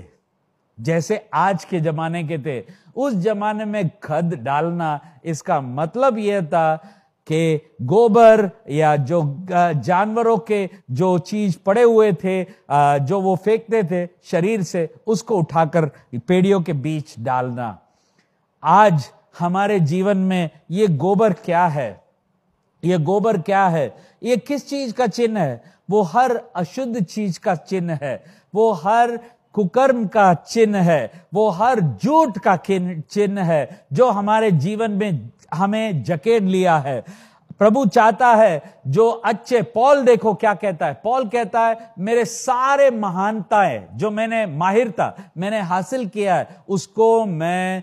जैसे 0.78 1.24
आज 1.34 1.64
के 1.64 1.80
जमाने 1.80 2.22
के 2.24 2.38
थे। 2.38 2.62
उस 2.96 3.14
जमाने 3.14 3.64
में 3.64 3.90
खद 4.02 4.34
डालना, 4.34 5.00
इसका 5.24 5.60
मतलब 5.60 6.18
यह 6.18 6.40
था 6.42 6.76
कि 7.28 7.60
गोबर 7.82 8.50
या 8.70 8.94
जो 8.98 9.22
जानवरों 9.48 10.36
के 10.40 10.68
जो 10.90 11.18
चीज़ 11.20 11.56
पड़े 11.66 11.82
हुए 11.82 12.12
थे 12.14 12.42
जो 13.00 13.20
वो 13.20 13.34
फेंकते 13.36 13.82
थे 13.82 14.06
शरीर 14.24 14.62
से, 14.62 14.88
उसको 15.06 15.38
उठाकर 15.38 15.90
पेड़ियों 16.18 16.60
के 16.62 16.72
बीच 16.74 17.14
डालना। 17.20 17.78
आज 18.62 19.10
हमारे 19.38 19.78
जीवन 19.82 20.16
में 20.18 20.50
ये 20.70 20.86
गोबर 20.88 21.32
क्या 21.34 21.66
है? 21.66 22.02
ये 22.82 22.98
गोबर 23.00 23.38
क्या 23.40 23.66
है? 23.68 23.94
ये 24.22 24.36
किस 24.38 24.68
चीज़ 24.68 24.92
का 24.94 25.06
चिन्ह 25.06 25.40
है? 25.40 25.62
वो 25.88 26.02
हर 26.04 26.40
अशुद्ध 26.56 27.02
चीज़ 27.02 27.38
का 27.40 27.54
चिन्ह 27.54 27.98
है, 28.02 28.22
वो 28.54 28.70
हर 28.74 29.18
कुकर्म 29.54 30.06
का 30.06 30.32
चिन्ह 30.34 30.78
है, 30.80 31.10
वो 31.34 31.48
हर 31.50 31.80
झूठ 31.80 32.38
का 32.38 32.56
चिन्ह 32.56 33.42
है 33.42 33.86
जो 33.92 34.08
हमारे 34.10 34.50
जीवन 34.52 34.90
में 34.92 35.30
हमें 35.54 36.02
जकेट 36.02 36.42
लिया 36.42 36.76
है। 36.78 37.00
प्रभु 37.58 37.84
चाहता 37.86 38.32
है 38.34 38.62
जो 38.88 39.08
अच्छे, 39.08 39.60
पॉल 39.64 40.02
देखो 40.04 40.32
क्या 40.34 40.54
कहता 40.54 40.86
है। 40.86 40.94
पॉल 41.04 41.28
कहता 41.28 41.60
है, 41.60 41.76
मेरे 41.98 42.24
सारे 42.24 42.90
महानताएँ 42.90 43.86
जो 43.94 44.10
मैंने 44.10 44.44
माहिरता 44.48 45.12
मैंने 45.38 45.60
हासिल 45.62 46.06
किया 46.08 46.36
है, 46.36 46.48
उसको 46.68 47.24
मैं 47.24 47.82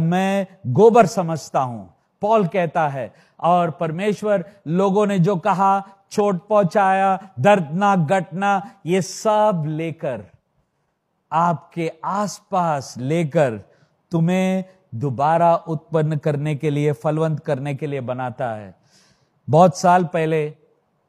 मैं 0.00 0.46
गोबर 0.66 1.06
समझता 1.06 1.60
हूँ। 1.60 1.88
पॉल 2.22 2.46
कहता 2.46 2.88
है 2.88 3.12
और 3.40 3.70
परमेश्वर 3.70 4.44
लोगों 4.66 5.06
ने 5.06 5.18
जो 5.18 5.36
कहा, 5.36 5.80
चोट 6.10 6.46
पहुँचाया, 6.48 7.16
दर्दनाक 7.40 7.98
घटना, 7.98 8.70
ये 8.86 9.02
सब 9.02 9.64
लेकर, 9.66 10.24
आपके 11.32 11.90
आसपास 12.04 12.94
लेकर 12.98 13.60
तुम्हें 14.12 14.64
दोबारा 14.94 15.54
उत्पन्न 15.56 16.16
करने 16.16 16.54
के 16.54 16.70
लिए, 16.70 16.92
फलवंत 16.92 17.40
करने 17.40 17.74
के 17.74 17.86
लिए 17.86 18.00
बनाता 18.00 18.50
है। 18.50 18.74
बहुत 19.48 19.76
साल 19.78 20.04
पहले 20.04 20.54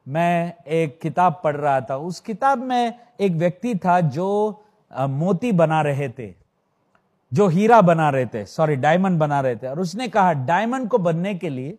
मैं 0.06 0.54
एक 0.66 0.98
किताब 1.00 1.40
पढ़ 1.44 1.56
रहा 1.56 1.80
था। 1.80 1.96
उस 1.96 2.20
किताब 2.20 2.58
में 2.58 2.94
एक 3.20 3.32
व्यक्ति 3.32 3.74
था 3.74 4.00
जो 4.00 4.28
मोती 4.90 5.52
बना 5.52 5.80
रहे 5.82 6.08
थे, 6.08 6.32
जो 7.32 7.46
हीरा 7.48 7.80
बना 7.80 8.08
रहे 8.10 8.26
थे, 8.26 8.44
सॉरी, 8.44 8.76
डायमंड 8.76 9.18
बना 9.18 9.40
रहे 9.40 9.56
थे। 9.56 9.66
और 9.66 9.80
उसने 9.80 10.08
कहा, 10.08 10.32
डायमंड 10.32 10.88
को 10.88 10.98
बनने 10.98 11.34
के 11.34 11.48
लिए 11.48 11.78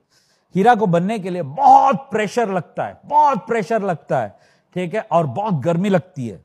हीरा 0.55 0.75
को 0.75 0.87
बनने 0.87 1.17
के 1.19 1.29
लिए 1.29 1.41
बहुत 1.41 2.07
प्रेशर 2.11 2.49
लगता 2.49 2.85
है, 2.85 2.99
बहुत 3.05 3.45
प्रेशर 3.47 3.81
लगता 3.81 4.21
है, 4.21 4.35
ठीक 4.75 4.93
है? 4.95 5.01
और 5.01 5.27
बहुत 5.27 5.61
गर्मी 5.63 5.89
लगती 5.89 6.27
है, 6.27 6.43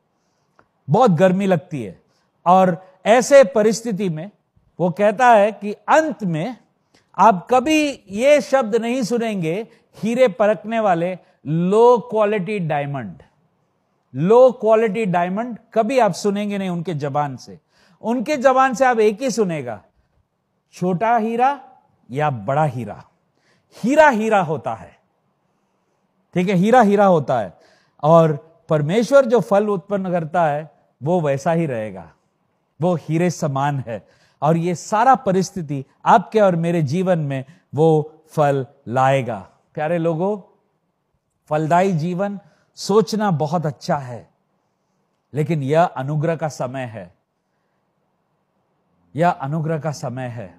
बहुत 0.89 1.11
गर्मी 1.11 1.47
लगती 1.47 1.83
है। 1.83 1.99
और 2.47 2.77
ऐसे 3.07 3.43
परिस्थिति 3.45 4.09
में 4.09 4.31
वो 4.79 4.91
कहता 4.91 5.29
है 5.29 5.51
कि 5.53 5.73
अंत 5.89 6.25
में 6.25 6.57
आप 7.17 7.47
कभी 7.51 7.79
ये 8.11 8.41
शब्द 8.41 8.77
नहीं 8.77 9.03
सुनेंगे, 9.03 9.55
हीरे 9.99 10.29
परखने 10.29 10.81
वाले 10.81 11.17
low 11.45 11.99
quality 12.11 12.59
diamond 12.59 13.23
low 14.15 14.51
quality 14.53 15.05
diamond 15.07 15.57
कभी 15.75 15.99
आप 15.99 16.13
सुनेंगे 16.13 16.59
नहीं 16.59 16.69
उनके 16.71 16.95
जबान 16.95 17.37
से। 17.37 17.59
उनके 18.03 18.37
जबान 18.37 18.75
से 18.75 18.85
आप 18.85 18.99
एक 18.99 19.23
ही 19.23 19.31
सुनेगा, 19.31 19.81
छोटा 20.75 21.17
हीरा 21.17 21.59
या 22.11 22.31
बड़ा 22.31 22.65
हीरा। 22.65 23.03
हीरा 23.77 24.09
हीरा 24.09 24.43
होता 24.43 24.75
है। 24.75 24.99
ठीक 26.35 26.49
है, 26.49 26.55
हीरा 26.55 26.81
हीरा 26.81 27.07
होता 27.07 27.41
है। 27.41 27.59
और 28.03 28.57
परमेश्वर 28.69 29.25
जो 29.25 29.41
फल 29.41 29.69
उत्पन्न 29.69 30.11
करता 30.11 30.47
है, 30.47 30.71
वो 31.03 31.21
वैसा 31.21 31.53
ही 31.53 31.67
रहेगा। 31.67 32.13
वो 32.81 32.95
हीरे 32.95 33.31
समान 33.31 33.85
है। 33.87 34.09
और 34.43 34.57
ये 34.57 34.75
सारा 34.75 35.15
परिस्थिति 35.15 35.85
आपके 36.05 36.41
और 36.41 36.57
मेरे 36.57 36.83
जीवन 36.83 37.19
में 37.19 37.45
वो 37.75 38.15
फल 38.29 38.67
लाएगा। 38.89 39.49
प्यारे 39.75 39.99
लोगों, 39.99 40.41
फलदायी 41.49 41.93
जीवन 41.93 42.41
सोचना 42.75 43.31
बहुत 43.31 43.67
अच्छा 43.67 43.97
है। 43.97 44.31
लेकिन 45.35 45.63
यह 45.63 45.85
अनुग्रह 45.85 46.37
का 46.37 46.49
समय 46.49 46.83
है। 46.83 47.15
यह 49.17 49.31
अनुग्रह 49.31 49.79
का 49.79 49.91
समय 49.91 50.27
है। 50.27 50.59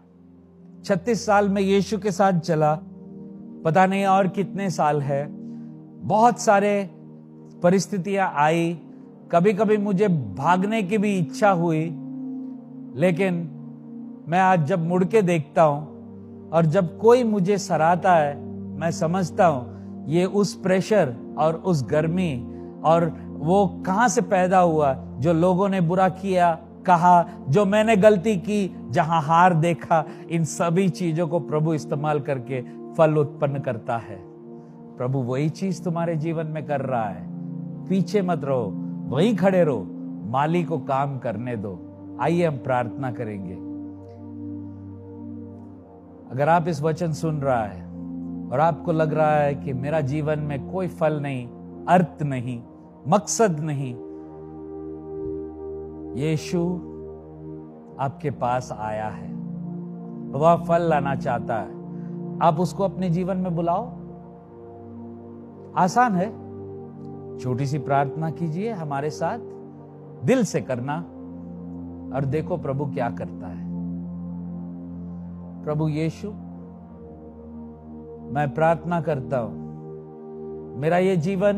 छत्तीस 0.86 1.26
साल 1.26 1.50
में 1.50 1.62
यीशु 1.62 1.98
के 1.98 2.12
साथ 2.12 2.40
चला। 2.40 2.80
पता 3.68 3.86
नहीं 3.86 4.06
और 4.06 4.28
कितने 4.28 4.70
साल 4.70 5.02
है। 5.02 5.28
बहुत 6.08 6.40
सारे 6.40 6.90
परिस्थितियाँ 7.64 8.34
आई। 8.36 8.82
कभी 9.32 9.54
कभी 9.54 9.78
मुझे 9.78 10.08
भागने 10.08 10.84
की 10.84 10.98
भी 10.98 11.18
इच्छा 11.18 11.50
हुई। 11.50 11.84
लेकिन 12.96 13.34
मैं 14.28 14.40
आज 14.40 14.66
जब 14.66 14.88
मुड़ 14.88 15.04
के 15.04 15.22
देखता 15.22 15.64
हूँ 15.64 15.82
और 16.50 16.66
जब 16.66 16.98
कोई 16.98 17.24
मुझे 17.24 17.58
सराहता 17.58 18.16
है, 18.16 18.40
मैं 18.80 18.92
समझता 18.92 19.46
हूँ, 19.46 20.06
ये 20.08 20.26
उस 20.26 20.54
प्रेशर 20.54 21.36
और 21.38 21.56
उस 21.56 21.88
गर्मी 21.90 22.48
और 22.84 23.18
वो 23.34 23.84
कहाँ 23.86 24.08
से 24.08 24.22
पैदा 24.22 24.60
हुआ, 24.60 24.94
जो 25.20 25.34
लोगों 25.34 25.70
ने 25.70 25.82
बुरा 25.82 26.10
किया, 26.10 26.60
कहा, 26.86 27.30
जो 27.50 27.66
मैंने 27.66 27.96
गलती 27.96 28.38
की, 28.38 28.76
जहाँ 28.90 29.22
हार 29.22 29.54
देखा, 29.54 30.06
इन 30.32 30.44
सभी 30.44 30.90
चीज़ों 30.90 31.28
को 31.28 31.40
प्रभु 31.40 31.74
इस्तेमाल 31.74 32.20
करके 32.20 32.77
फल 32.98 33.18
उत्पन्न 33.18 33.60
करता 33.60 33.98
है। 33.98 34.20
प्रभु, 34.98 35.20
वही 35.20 35.50
चीज़ 35.50 35.84
तुम्हारे 35.84 36.16
जीवन 36.16 36.48
में 36.48 36.66
कर 36.66 36.82
रहा 36.82 37.10
है। 37.10 37.28
पीछे 37.88 38.22
मत 38.22 38.44
रहो, 38.44 38.74
वहीं 39.08 39.36
खड़े 39.36 39.64
रहो। 39.64 39.88
माली 40.26 40.64
को 40.64 40.78
काम 40.78 41.20
करने 41.20 41.56
दो। 41.56 41.80
आइए, 42.22 42.46
हम 42.46 42.58
प्रार्थना 42.58 43.12
करेंगे। 43.12 43.54
अगर 46.32 46.50
आप 46.50 46.68
इस 46.68 46.82
वचन 46.82 47.12
सुन 47.12 47.42
रहा 47.42 47.64
है 47.64 47.84
और 48.52 48.60
आपको 48.60 48.92
लग 48.92 49.14
रहा 49.14 49.36
है 49.36 49.56
कि 49.56 49.74
मेरा 49.74 50.02
जीवन 50.02 50.40
में 50.40 50.72
कोई 50.72 50.88
फल 50.88 51.20
नहीं, 51.20 51.48
अर्थ 51.88 52.24
नहीं, 52.24 52.64
मकसद 53.08 53.60
नहीं, 53.60 53.96
यीशु 56.24 56.60
आपके 58.00 58.32
पास 58.32 58.78
आया 58.80 59.08
है। 59.08 59.34
वह 60.30 60.56
फल 60.56 60.82
लाना 60.82 61.16
चाहता 61.16 61.58
है। 61.58 61.77
आप 62.42 62.60
उसको 62.60 62.84
अपने 62.84 63.10
जीवन 63.10 63.38
में 63.38 63.56
बुलाओ। 63.56 63.86
आसान 65.76 66.16
है। 66.16 66.28
छोटी 67.40 67.66
सी 67.66 67.78
प्रार्थना 67.80 68.30
कीजिए 68.30 68.72
हमारे 68.72 69.10
साथ। 69.10 69.40
दिल 70.26 70.44
से 70.44 70.62
करना 70.62 70.98
और 72.16 72.26
देखो 72.26 72.58
प्रभु 72.58 72.86
क्या 72.86 73.10
करता 73.10 73.48
है। 73.48 73.66
प्रभु 75.64 75.88
यीशु, 75.88 76.30
मैं 78.34 78.48
प्रार्थना 78.54 79.02
करता 79.02 79.40
हूँ, 79.40 79.56
मेरा 80.80 80.98
ये 80.98 81.16
जीवन 81.18 81.56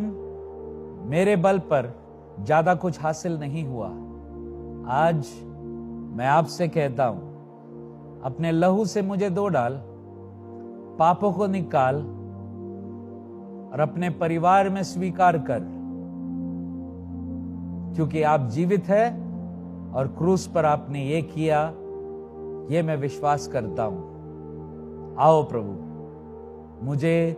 मेरे 1.06 1.36
बल 1.36 1.60
पर 1.60 1.94
ज़्यादा 2.42 2.76
कुछ 2.76 3.02
हासिल 3.02 3.38
नहीं 3.40 3.64
हुआ। 3.66 3.88
आज 4.94 5.28
मैं 6.18 6.28
आपसे 6.28 6.68
कहता 6.68 7.06
हूँ, 7.06 7.22
अपने 8.24 8.52
लहू 8.52 8.86
से 8.86 9.02
मुझे 9.02 9.30
दो 9.30 9.48
डाल। 9.48 9.82
पापों 11.00 11.32
को 11.32 11.48
निकाल 11.48 11.96
और 13.74 13.80
अपने 13.80 14.10
परिवार 14.10 14.70
में 14.70 14.84
स्वीकार 14.84 15.38
कर। 15.38 15.60
क्योंकि 17.96 18.24
आप 18.24 18.42
जीवित 18.42 18.84
है 18.86 19.12
और 19.94 20.08
क्रूस 20.08 20.48
पर 20.48 20.66
आपने 20.66 21.06
ये 21.06 21.22
किया, 21.22 21.74
ये 22.76 22.82
मैं 22.82 22.98
विश्वास 22.98 23.48
करता 23.48 23.84
हूँ। 23.84 24.10
आओ 25.20 25.44
प्रभु, 25.44 25.90
मुझे 26.86 27.38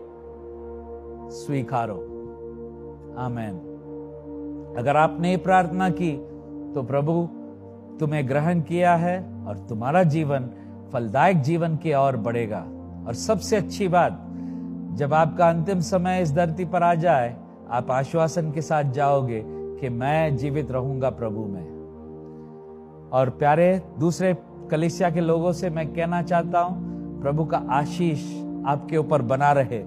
स्वीकारो। 1.31 1.95
आमेन। 3.17 3.55
अगर 4.77 4.97
आपने 4.97 5.37
प्रार्थना 5.37 5.89
की 5.89 6.11
तो 6.75 6.83
प्रभु, 6.83 7.27
तुम्हें 7.99 8.29
ग्रहण 8.29 8.61
किया 8.61 8.95
है 8.95 9.45
और 9.45 9.57
तुम्हारा 9.57 10.03
जीवन 10.03 10.49
फलदायक 10.93 11.41
जीवन 11.41 11.75
की 11.75 11.93
ओर 11.93 12.17
बढ़ेगा। 12.17 12.65
और 13.07 13.13
सबसे 13.13 13.55
अच्छी 13.55 13.87
बात, 13.87 14.27
जब 14.95 15.13
आपका 15.13 15.49
अंतिम 15.49 15.79
समय 15.79 16.21
इस 16.21 16.33
धरती 16.33 16.65
पर 16.65 16.83
आ 16.83 16.93
जाए, 16.95 17.35
आप 17.69 17.91
आश्वासन 17.91 18.51
के 18.51 18.61
साथ 18.61 18.83
जाओगे 18.83 19.43
कि 19.45 19.89
मैं 19.89 20.37
जीवित 20.37 20.71
रहूँगा 20.71 21.09
प्रभु 21.09 21.45
में। 21.45 21.71
और 23.13 23.29
प्यारे, 23.29 23.81
दूसरे 23.99 24.37
कलिसिया 24.71 25.09
के 25.09 25.21
लोगों 25.21 25.51
से 25.53 25.69
मैं 25.69 25.93
कहना 25.93 26.21
चाहता 26.21 26.59
हूँ, 26.59 27.21
प्रभु 27.21 27.45
का 27.45 27.57
आशीष 27.69 28.19
आपके 28.65 28.97
ऊपर 28.97 29.21
बना 29.21 29.51
रहे। 29.51 29.79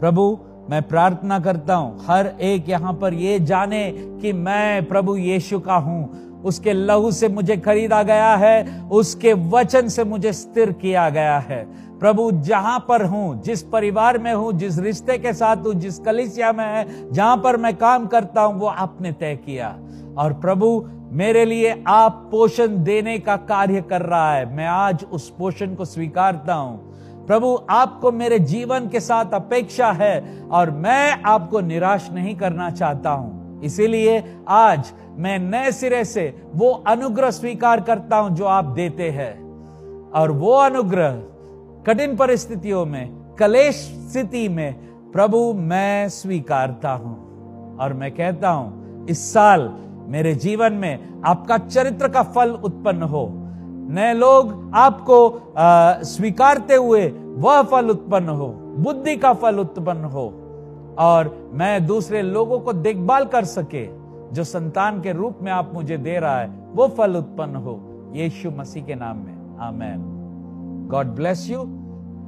प्रभु, 0.00 0.38
मैं 0.70 0.82
प्रार्थना 0.82 1.38
करता 1.40 1.74
हूँ, 1.74 1.98
हर 2.06 2.26
एक 2.26 2.68
यहाँ 2.68 2.92
पर 2.92 3.14
ये 3.14 3.40
जाने 3.40 3.92
कि 3.92 4.32
मैं 4.32 4.88
प्रभु 4.88 5.16
यीशु 5.16 5.60
का 5.60 5.74
हूँ 5.74 6.29
उसके 6.44 6.72
लहू 6.72 7.10
से 7.10 7.28
मुझे 7.28 7.56
खरीदा 7.56 8.02
गया 8.02 8.36
है, 8.36 8.82
उसके 8.88 9.32
वचन 9.32 9.88
से 9.88 10.04
मुझे 10.04 10.32
स्थिर 10.32 10.72
किया 10.72 11.10
गया 11.10 11.38
है। 11.38 11.90
प्रभु, 11.98 12.32
जहाँ 12.32 12.86
पर 12.88 13.04
हूँ, 13.04 13.42
जिस 13.42 13.62
परिवार 13.62 14.18
में 14.18 14.34
हूँ, 14.34 14.52
जिस 14.52 14.78
रिश्ते 14.78 15.18
के 15.18 15.32
साथ 15.32 15.56
हूँ, 15.56 15.74
जिस 15.74 15.98
कलिसिया 15.98 16.52
में 16.52 16.64
है, 16.64 17.12
जहाँ 17.12 17.36
पर 17.36 17.56
मैं 17.56 17.76
काम 17.76 18.06
करता 18.06 18.42
हूँ, 18.42 18.60
वो 18.60 18.66
आपने 18.66 19.12
तय 19.12 19.36
किया। 19.36 19.78
और 20.18 20.32
प्रभु, 20.32 20.88
मेरे 21.12 21.44
लिए 21.44 21.84
आप 21.88 22.28
पोषण 22.30 22.84
देने 22.84 23.18
का 23.18 23.36
कार्य 23.36 23.80
कर 23.80 24.02
रहा 24.02 24.34
है। 24.34 24.56
मैं 24.56 24.66
आज 24.66 25.04
उस 25.12 25.30
पोषण 25.30 25.74
को 25.74 25.84
स्वीकारता 25.84 26.54
हूँ। 26.54 26.90
प्रभु, 27.26 27.58
आपको 27.70 28.12
मेरे 28.12 28.38
जीवन 28.38 28.88
के 28.88 29.00
साथ 29.00 29.24
अपेक्षा 29.34 29.92
है 29.92 30.42
और 30.50 30.70
मैं 30.70 31.22
आपको 31.22 31.60
निराश 31.60 32.10
नहीं 32.12 32.36
करना 32.36 32.70
चाहता 32.70 33.10
हूँ। 33.10 33.39
इसीलिए 33.64 34.22
आज 34.48 34.92
मैं 35.16 35.38
नए 35.40 35.72
सिरे 35.72 36.04
से 36.04 36.34
वो 36.54 36.70
अनुग्रह 36.86 37.30
स्वीकार 37.30 37.80
करता 37.80 38.16
हूँ 38.16 38.34
जो 38.36 38.44
आप 38.44 38.64
देते 38.74 39.10
हैं। 39.10 39.32
और 40.10 40.30
वो 40.32 40.52
अनुग्रह 40.54 41.22
कठिन 41.86 42.16
परिस्थितियों 42.16 42.84
में, 42.86 43.34
कलेश 43.38 43.76
स्थिति 44.10 44.48
में 44.48 44.72
प्रभु 45.12 45.52
मैं 45.54 46.08
स्वीकारता 46.08 46.92
हूँ। 46.92 47.76
और 47.80 47.92
मैं 47.92 48.10
कहता 48.12 48.50
हूँ, 48.50 49.06
इस 49.06 49.32
साल 49.32 49.70
मेरे 50.08 50.34
जीवन 50.34 50.72
में 50.72 51.22
आपका 51.26 51.58
चरित्र 51.58 52.08
का 52.08 52.22
फल 52.24 52.50
उत्पन्न 52.64 53.02
हो। 53.04 53.28
नए 53.90 54.12
लोग 54.14 54.70
आपको 54.76 55.18
स्वीकारते 56.06 56.74
हुए 56.74 57.06
वह 57.08 57.62
फल 57.62 57.90
उत्पन्न 57.90 58.28
हो, 58.28 58.46
बुद्धि 58.78 59.16
का 59.16 59.32
फल 59.34 59.58
उत्पन्न 59.58 60.04
हो। 60.04 60.28
और 61.00 61.50
मैं 61.54 61.86
दूसरे 61.86 62.22
लोगों 62.22 62.60
को 62.60 62.72
देखभाल 62.72 63.24
कर 63.24 63.44
सके, 63.44 63.88
जो 64.32 64.44
संतान 64.44 65.00
के 65.00 65.12
रूप 65.12 65.38
में 65.42 65.52
आप 65.52 65.70
मुझे 65.74 65.98
दे 65.98 66.18
रहा 66.18 66.38
है, 66.38 66.50
वो 66.72 66.88
फल 66.88 67.16
उत्पन्न 67.16 67.56
हो। 67.56 67.80
यीशु 68.14 68.50
मसीह 68.50 68.84
के 68.84 68.94
नाम 68.94 69.16
में। 69.16 69.58
आमेन। 69.58 70.00
गॉड 70.90 71.06
ब्लेस 71.06 71.50
यू 71.50 71.64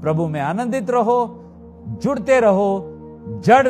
प्रभु 0.03 0.27
में 0.27 0.41
आनंदित 0.41 0.91
रहो, 0.91 1.45
जुड़ते 1.89 2.41
रहो, 2.41 2.85
जड़ 3.45 3.69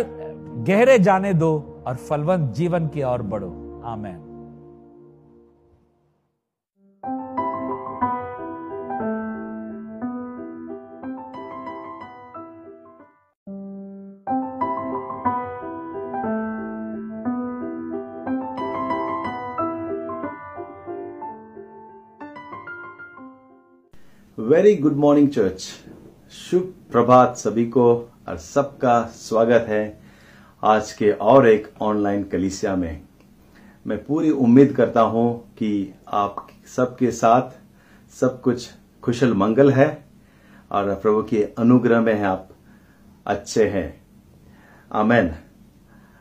गहरे 0.63 0.99
जाने 0.99 1.35
दो 1.35 1.83
और 1.87 1.95
फलवंत 1.95 2.55
जीवन 2.55 2.87
की 2.87 3.03
ओर 3.03 3.23
बढ़ो। 3.23 3.83
आमेन। 3.85 4.32
Very 24.53 24.75
good 24.75 24.97
morning 24.97 25.29
church. 25.29 25.63
शुभ 26.33 26.63
प्रभात 26.93 27.37
सभी 27.37 27.65
को 27.67 27.85
और 28.29 28.37
सबका 28.37 29.03
स्वागत 29.03 29.67
है 29.69 30.01
आज 30.63 30.93
के 30.93 31.13
और 31.13 31.49
एक 31.49 31.69
ऑनलाइन 31.81 32.25
कलिसिया 32.25 32.75
में। 32.77 33.01
मैं 33.87 34.05
पूरी 34.05 34.31
उम्मीद 34.31 34.73
करता 34.73 35.01
हूँ 35.01 35.55
कि 35.59 35.95
आप 36.09 36.47
सबके 36.77 37.11
साथ 37.11 37.57
सब 38.21 38.41
कुछ 38.41 38.69
कुशल 39.03 39.35
मंगल 39.35 39.73
है 39.73 40.05
और 40.73 40.95
प्रभु 40.95 41.23
के 41.23 41.43
अनुग्रह 41.59 42.01
में 42.01 42.15
है 42.15 42.25
आप 42.25 42.49
अच्छे 43.27 43.69
हैं। 43.69 44.07
आमेन। 44.93 45.35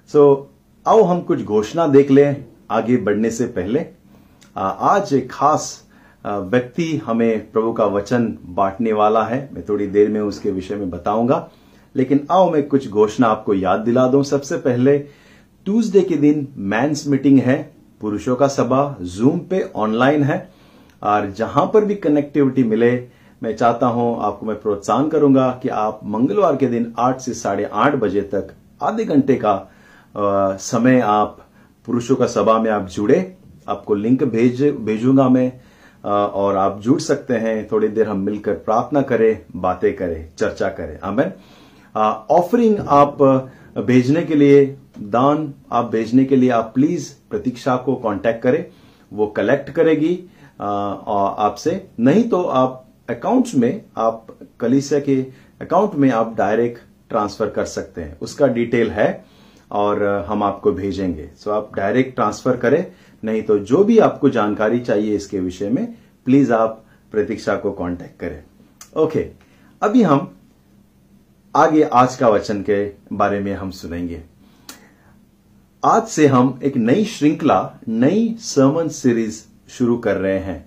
सो 0.10 0.34
so, 0.34 0.90
आओ 0.90 1.04
हम 1.04 1.22
कुछ 1.22 1.44
घोषणा 1.44 1.88
देख 1.88 2.12
लें 2.12 2.46
आगे 2.72 2.98
बढ़ने 2.98 3.32
से 3.32 3.46
पहले। 3.46 3.86
आज 4.58 5.14
एक 5.14 5.32
खास 5.32 5.91
व्यक्ति 6.26 6.96
हमें 7.06 7.52
प्रभु 7.52 7.72
का 7.74 7.86
वचन 7.86 8.26
बांटने 8.46 8.94
वाला 8.94 9.24
है। 9.24 9.50
मैं 9.54 9.64
थोड़ी 9.70 9.88
देर 9.88 10.10
में 10.10 10.20
उसके 10.22 10.52
विषय 10.52 10.76
में 10.76 10.90
बताऊँगा। 10.90 11.48
लेकिन 11.96 12.26
आओ 12.32 12.52
मैं 12.52 12.68
कुछ 12.68 12.90
घोषणा 12.90 13.28
आपको 13.28 13.54
याद 13.54 13.80
दिला 13.80 14.08
दूँ। 14.08 14.24
सबसे 14.24 14.58
पहले 14.58 14.98
ट्यूसडे 14.98 16.02
के 16.02 16.16
दिन 16.16 16.48
मैंस 16.58 17.08
मीटिंग 17.08 17.40
है 17.40 17.58
पुरुषों 18.02 18.36
का 18.36 18.48
सभा 18.48 18.98
जूम 19.02 19.40
पे 19.40 19.62
ऑनलाइन 19.76 20.24
है। 20.24 20.50
और 21.02 21.30
जहाँ 21.32 21.66
पर 21.74 21.86
भी 21.86 21.96
कनेक्टिविटी 21.96 22.64
मिले 22.64 22.92
मैं 23.42 23.56
चाहता 23.58 23.88
हूँ 23.88 24.18
आपको 24.22 24.46
मैं 24.46 24.60
प्रोत्साहन 24.62 25.10
करूँगा 25.10 25.50
कि 25.64 25.70
आप 25.70 26.00
मंगलवार 26.06 26.56
के 26.56 26.68
दिन 26.68 26.94
आठ 27.00 27.22
से 27.22 27.34
साढ़े 27.34 27.70
आठ 27.74 27.96
बजे 27.96 28.22
तक 28.34 28.54
आधे 28.82 29.06
घंटे 29.06 29.36
का 29.36 29.52
आ, 29.52 30.56
समय 30.56 31.00
आप 31.00 31.38
पुरुषों 31.88 32.16
का 32.16 32.26
सभा 32.26 32.58
में 32.60 32.70
आप 32.72 32.88
जुड़े। 32.88 33.20
आपको 33.68 33.96
लिंक 33.96 34.24
भेज 34.24 34.62
भेजूँगा 34.80 35.28
मैं। 35.30 35.52
और 36.04 36.58
आप 36.58 36.80
जुड़ 36.82 37.00
सकते 37.00 37.34
हैं, 37.34 37.68
थोड़ी 37.72 37.88
देर 37.88 38.08
हम 38.08 38.20
मिलकर 38.20 38.54
प्रार्थना 38.60 39.02
करें, 39.02 39.40
बातें 39.56 39.96
करें, 39.96 40.30
चर्चा 40.40 40.70
करें। 40.70 41.00
आमेन। 41.00 41.32
ऑफरिंग 42.32 42.78
आप 42.90 43.22
भेजने 43.78 44.24
के 44.24 44.36
लिए, 44.36 44.66
दान 45.00 45.54
आप 45.72 45.90
भेजने 45.92 46.26
के 46.26 46.36
लिए 46.36 46.50
आप 46.50 46.72
प्लीज़ 46.76 47.10
प्रतीक्षा 47.30 47.76
को 47.78 47.96
कांटेक्ट 47.96 48.42
करें, 48.44 48.66
वो 49.12 49.28
कलेक्ट 49.28 49.70
करेगी। 49.70 50.14
आपसे। 50.60 51.72
नहीं 52.00 52.24
तो 52.30 52.42
आप 52.44 52.86
अकाउंट्स 53.10 53.56
में, 53.56 53.82
आप 53.98 54.28
कलिसिया 54.60 55.00
के 55.00 55.16
अकाउंट 55.62 55.96
में 55.96 56.10
आप 56.12 56.36
डायरेक्ट 56.38 56.80
ट्रांसफ़र 57.10 57.50
कर 57.50 57.66
सकते 57.66 58.02
हैं। 58.02 58.18
उसका 58.20 58.48
डिटेल 58.48 58.92
है 58.92 59.24
और 59.72 60.04
हम 60.28 60.44
आपको 60.44 60.72
भेजेंगे। 60.72 61.30
सो 61.38 61.52
आप 61.52 61.72
डायरेक्ट 61.76 62.16
ट्रांसफ़र 62.16 62.58
करें। 62.58 62.86
नहीं 63.24 63.42
तो 63.42 63.58
जो 63.60 63.84
भी 63.84 63.98
आपको 64.00 64.30
जानकारी 64.30 64.80
चाहिए 64.80 65.16
इसके 65.16 65.40
विषय 65.40 65.70
में 65.70 65.86
प्लीज़ 66.28 66.54
आप 66.54 66.84
प्रतीक्षा 67.12 67.56
को 67.56 67.72
कांटेक्ट 67.72 68.20
करें। 68.20 68.44
ओके 68.96 69.28
अभी 69.82 70.02
हम 70.04 70.32
आगे 71.56 71.84
आज 71.84 72.16
का 72.16 72.30
वचन 72.30 72.62
के 72.62 72.84
बारे 73.14 73.40
में 73.40 73.54
हम 73.54 73.72
सुनेंगे। 73.72 74.22
आज 75.84 76.08
से 76.08 76.28
हम 76.28 76.60
एक 76.64 76.78
नई 76.78 77.06
श्रृंखला, 77.06 77.80
नई 77.88 78.36
सर्मन 78.40 78.88
सीरीज़ 78.90 79.42
शुरू 79.70 79.98
कर 79.98 80.18
रहे 80.18 80.40
हैं। 80.40 80.60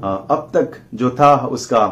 अब 0.00 0.50
तक 0.54 0.80
जो 0.94 1.10
था 1.10 1.34
उसका 1.36 1.86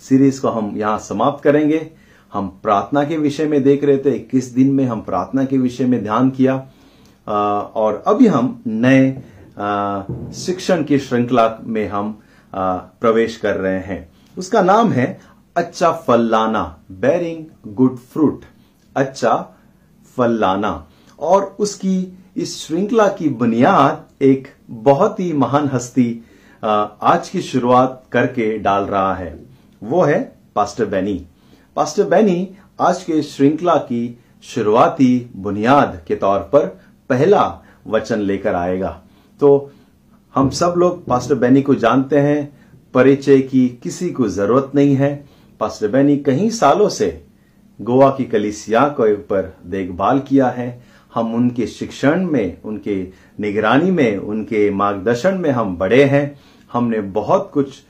सीरीज़ 0.00 0.40
को 0.40 0.48
हम 0.48 0.72
यहाँ 0.76 0.98
समाप्त 0.98 1.42
करेंगे। 1.44 1.90
हम 2.32 2.48
प्रार्थना 2.62 3.04
के 3.04 3.16
विषय 3.16 3.46
में 3.46 3.62
देख 3.62 3.84
रहे 3.84 3.98
थे, 3.98 4.18
किस 4.18 4.44
दिन 4.46 4.72
में 4.72 4.84
हम 4.84 5.00
प्रार्थना 5.00 5.44
के 5.44 5.58
विषय 5.58 5.86
में 5.86 6.02
ध्यान 6.02 6.30
किया। 6.30 6.56
और 7.28 8.02
अभी 8.06 8.26
हम 8.26 8.62
नए 8.66 9.10
शिक्षण 10.34 10.82
की 10.84 10.98
श्रृंखला 10.98 11.48
में 11.62 11.86
हम 11.88 12.18
प्रवेश 12.54 13.36
कर 13.36 13.56
रहे 13.56 13.78
हैं। 13.80 14.08
उसका 14.38 14.62
नाम 14.62 14.92
है 14.92 15.20
अच्छा 15.56 15.90
फल 15.92 16.20
लाना 16.20 16.62
बेरिंग 16.90 17.44
गुड 17.74 17.96
फ्रूट 17.96 18.44
अच्छा 18.96 19.34
फल 20.16 20.38
लाना 20.40 20.86
और 21.18 21.56
उसकी 21.58 22.18
इस 22.36 22.56
श्रृंखला 22.58 23.08
की 23.08 23.28
बुनियाद 23.28 24.04
एक 24.22 24.48
बहुत 24.70 25.20
ही 25.20 25.32
महान 25.32 25.70
हस्ती 25.72 26.24
आज 26.62 27.28
की 27.28 27.40
शुरुआत 27.42 28.02
करके 28.12 28.58
डाल 28.58 28.82
रहा 28.82 29.14
है। 29.14 29.44
वो 29.82 30.02
है 30.02 30.36
पास्टर 30.56 30.86
बैनी 30.86 31.14
पास्टर 31.76 32.04
बैनी 32.04 32.48
आज 32.80 33.02
के 33.02 33.22
श्रृंखला 33.22 33.76
की 33.76 34.18
शुरुआती 34.44 35.30
बुनियाद 35.36 36.00
के 36.08 36.16
तौर 36.16 36.38
पर 36.38 36.83
पहला 37.08 37.42
वचन 37.86 38.18
लेकर 38.18 38.54
आएगा। 38.54 39.00
तो 39.40 39.70
हम 40.34 40.50
सब 40.50 40.74
लोग, 40.76 41.04
पास्टर 41.06 41.34
बैनी 41.34 41.62
को 41.62 41.74
जानते 41.74 42.18
हैं, 42.18 42.52
परिचय 42.94 43.40
की 43.40 43.68
किसी 43.82 44.10
को 44.10 44.28
ज़रूरत 44.28 44.72
नहीं 44.74 44.94
है। 44.96 45.24
पास्टर 45.60 45.88
बैनी 45.88 46.16
कई 46.16 46.50
सालों 46.50 46.88
से 46.88 47.24
गोवा 47.80 48.10
की 48.10 48.24
कलिसिया 48.24 48.80
के 48.88 49.12
ऊपर 49.14 49.56
देखभाल 49.66 50.18
किया 50.18 50.48
है। 50.48 50.82
हम 51.14 51.34
उनके 51.34 51.66
शिक्षण 51.66 52.24
में, 52.26 52.62
उनके 52.62 52.96
निगरानी 53.40 53.90
में, 53.90 54.16
उनके 54.18 54.70
मार्गदर्शन 54.70 55.34
में 55.34 55.50
हम 55.50 55.76
बड़े 55.76 56.04
हैं। 56.04 56.38
हमने 56.72 57.00
बहुत 57.00 57.50
कुछ 57.54 57.82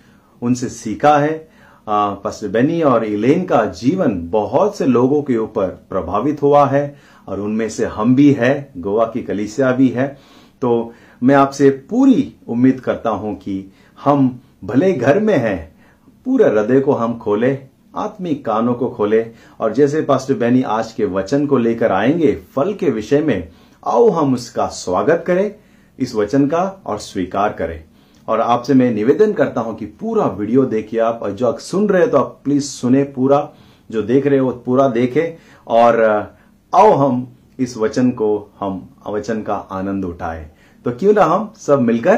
उनसे 0.42 0.68
सीखा 0.68 1.16
है। 1.18 1.48
पास्टर 1.88 2.48
बेनी 2.48 2.80
और 2.82 3.04
इलेन 3.04 3.44
का 3.44 3.64
जीवन 3.64 4.20
बहुत 4.30 4.76
से 4.76 4.86
लोगों 4.86 5.22
के 5.22 5.36
ऊपर 5.36 5.66
प्रभावित 5.90 6.42
हुआ 6.42 6.66
है। 6.66 6.96
और 7.28 7.40
उनमें 7.40 7.68
से 7.68 7.84
हम 7.84 8.14
भी 8.14 8.32
है, 8.32 8.70
गोवा 8.76 9.04
की 9.04 9.22
कलिसिया 9.22 9.72
भी 9.72 9.88
है। 9.88 10.18
तो 10.62 10.92
मैं 11.22 11.34
आपसे 11.34 11.70
पूरी 11.70 12.34
उम्मीद 12.48 12.80
करता 12.80 13.10
हूँ 13.10 13.36
कि 13.36 13.72
हम 14.04 14.40
भले 14.64 14.92
घर 14.92 15.20
में 15.20 15.38
हैं, 15.38 15.76
पूरे 16.24 16.44
हृदय 16.44 16.80
को 16.80 16.92
हम 16.92 17.18
खोले, 17.18 17.58
आत्मिक 17.96 18.44
कानों 18.44 18.74
को 18.74 18.88
खोले, 18.88 19.26
और 19.60 19.72
जैसे 19.72 20.02
पास्टर 20.02 20.34
बैनी 20.34 20.62
आज 20.62 20.92
के 20.92 21.04
वचन 21.04 21.46
को 21.46 21.56
लेकर 21.58 21.92
आएँगे, 21.92 22.42
फल 22.56 22.74
के 22.74 22.90
विषय 22.90 23.20
में, 23.20 23.48
आओ 23.86 24.08
हम 24.08 24.34
उसका 24.34 24.66
स्वागत 24.66 25.24
करें, 25.26 25.54
इस 25.98 26.14
वचन 26.14 26.46
का, 26.46 26.82
और 26.86 26.98
स्वीकार 26.98 27.52
करें। 27.52 27.84
और 28.28 28.40
आपसे 28.40 28.74
मैं 28.74 28.90
निवेदन 28.90 29.32
करता 29.32 29.60
हूँ 29.60 29.76
कि 29.76 29.86
पूरा 29.86 30.26
वीडियो 30.26 30.64
देखिए 30.64 31.00
आप, 31.00 31.20
और 31.22 31.32
जो 31.32 31.46
आप 31.46 31.58
सुन 31.58 31.88
रहे 31.88 32.02
हो 32.02 32.08
तो 32.08 32.18
आप 32.18 32.40
प्लीज़ 32.44 32.64
सुने 32.64 33.04
पूरा, 33.04 33.50
जो 33.90 34.02
देख 34.02 34.26
रहे 34.26 34.38
हो 34.38 34.50
पूरा 34.50 34.88
देखें, 34.88 35.38
और 35.66 36.33
आओ 36.74 36.94
हम 36.96 37.26
इस 37.60 37.76
वचन 37.76 38.10
को, 38.10 38.28
हम 38.60 38.96
वचन 39.06 39.42
का 39.42 39.54
आनंद 39.54 40.04
उठाए। 40.04 40.40
तो 40.84 40.90
क्यों 40.92 41.12
ना 41.14 41.24
हम 41.24 41.52
सब 41.56 41.80
मिलकर 41.80 42.16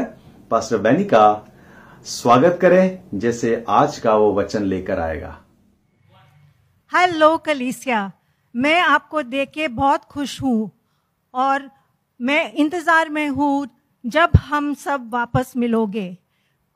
पास्टर 0.50 0.78
बैनी 0.78 1.04
का 1.04 1.26
स्वागत 2.06 2.58
करें, 2.62 2.98
जैसे 3.14 3.64
आज 3.68 3.98
का 3.98 4.14
वो 4.14 4.32
वचन 4.34 4.62
लेकर 4.64 5.00
आएगा। 5.00 5.36
हेलो 6.92 7.36
कलीसिया। 7.38 8.10
मैं 8.54 8.80
आपको 8.80 9.22
देख 9.24 9.50
के 9.50 9.68
बहुत 9.70 10.04
खुश 10.04 10.40
हूँ 10.42 10.70
और 11.34 11.70
मैं 12.20 12.52
इंतज़ार 12.54 13.08
में 13.08 13.28
हूँ 13.28 13.68
जब 14.04 14.36
हम 14.38 14.72
सब 14.76 15.10
वापस 15.12 15.52
मिलोगे। 15.56 16.16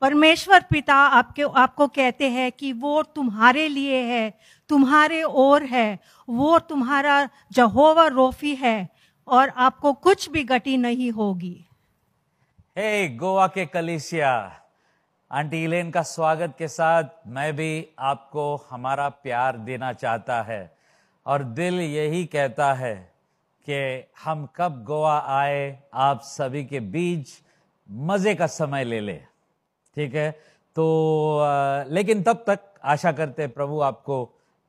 परमेश्वर 0.01 0.63
पिता 0.69 0.95
आपके 0.95 1.43
आपको 1.43 1.87
कहते 1.87 2.29
हैं 2.29 2.51
कि 2.51 2.73
वो 2.73 3.03
तुम्हारे 3.03 3.67
लिए 3.67 4.01
है 4.01 4.33
तुम्हारे 4.69 5.23
ओर 5.23 5.63
है 5.63 5.99
वो 6.29 6.59
तुम्हारा 6.59 7.29
जहोवा 7.51 8.07
रोफी 8.07 8.55
है 8.55 8.89
और 9.27 9.49
आपको 9.49 9.93
कुछ 9.93 10.29
भी 10.29 10.43
गति 10.43 10.77
नहीं 10.77 11.11
होगी। 11.11 11.65
हे 12.77 13.07
hey, 13.07 13.17
गोवा 13.17 13.47
के 13.47 13.65
कलिसिया 13.65 14.61
आंटी 15.31 15.63
इलेन 15.63 15.91
का 15.91 16.01
स्वागत 16.01 16.55
के 16.59 16.67
साथ 16.67 17.03
मैं 17.27 17.55
भी 17.55 17.87
आपको 17.99 18.67
हमारा 18.69 19.09
प्यार 19.09 19.57
देना 19.57 19.93
चाहता 19.93 20.41
है 20.41 20.77
और 21.25 21.43
दिल 21.43 21.79
यही 21.81 22.25
कहता 22.25 22.73
है 22.73 22.95
कि 23.69 24.09
हम 24.25 24.47
कब 24.55 24.83
गोवा 24.83 25.17
आए 25.27 25.83
आप 25.93 26.21
सभी 26.21 26.65
के 26.65 26.79
बीच 26.79 27.27
मज़े 27.91 28.35
का 28.35 28.47
समय 28.47 28.83
ले 28.83 28.99
ले। 28.99 29.30
ठीक 29.95 30.15
है? 30.15 30.31
तो 30.75 30.85
आ, 31.39 31.83
लेकिन 31.83 32.23
तब 32.23 32.43
तक 32.47 32.59
आशा 32.83 33.11
करते 33.11 33.41
हैं 33.41 33.51
प्रभु 33.51 33.79
आपको 33.81 34.17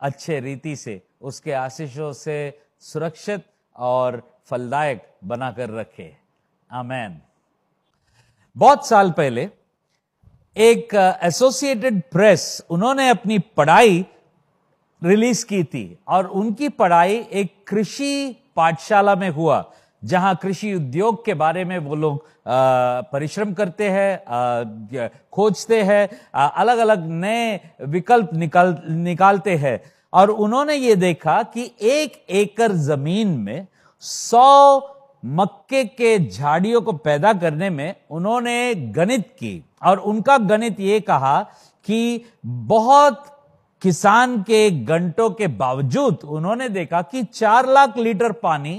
अच्छे 0.00 0.40
रीति 0.40 0.76
से 0.76 1.00
उसके 1.22 1.52
आशीषों 1.52 2.12
से 2.12 2.36
सुरक्षित 2.80 3.44
और 3.76 4.22
फलदायक 4.46 5.06
बनाकर 5.24 5.70
रखे। 5.70 6.16
आमैन। 6.70 7.20
बहुत 8.56 8.86
साल 8.86 9.10
पहले 9.10 9.48
एक 10.56 10.94
एसोसिएटेड 11.22 12.02
प्रेस 12.12 12.66
उन्होंने 12.70 13.08
अपनी 13.08 13.38
पढ़ाई 13.38 14.06
रिलीज़ 15.04 15.46
की 15.46 15.62
थी 15.64 15.98
और 16.08 16.26
उनकी 16.26 16.68
पढ़ाई 16.68 17.16
एक 17.32 17.54
कृषि 17.68 18.36
पाठशाला 18.56 19.14
में 19.14 19.30
हुआ। 19.30 19.72
जहाँ 20.02 20.34
कृषि 20.42 20.72
उद्योग 20.74 21.24
के 21.24 21.34
बारे 21.34 21.64
में 21.64 21.78
वो 21.78 21.94
लोग 21.94 22.24
परिश्रम 23.12 23.52
करते 23.54 23.88
हैं 23.90 25.10
खोजते 25.32 25.82
हैं 25.82 26.08
अलग 26.34 26.78
अलग 26.78 27.06
नए 27.06 27.60
विकल्प 27.82 28.34
निकाल, 28.34 28.76
निकालते 28.88 29.56
हैं। 29.56 29.80
और 30.12 30.30
उन्होंने 30.30 30.74
ये 30.74 30.96
देखा 30.96 31.42
कि 31.44 31.70
एक 31.82 32.24
एकड़ 32.30 32.72
ज़मीन 32.72 33.28
में 33.38 33.66
सौ 34.02 34.78
मक्के 35.24 35.84
के 35.84 36.18
झाड़ियों 36.28 36.80
को 36.82 36.92
पैदा 36.92 37.32
करने 37.32 37.70
में 37.70 37.94
उन्होंने 38.10 38.74
गणित 38.74 39.26
की। 39.30 39.64
और 39.82 39.98
उनका 39.98 40.38
गणित 40.38 40.80
ये 40.80 41.00
कहा 41.00 41.40
कि 41.86 42.24
बहुत 42.46 43.24
किसान 43.82 44.42
के 44.42 44.70
घंटों 44.70 45.28
के 45.30 45.46
बावजूद 45.48 46.18
उन्होंने 46.24 46.68
देखा 46.68 47.02
कि 47.02 47.22
चार 47.24 47.68
लाख 47.68 47.96
लीटर 47.98 48.32
पानी 48.32 48.74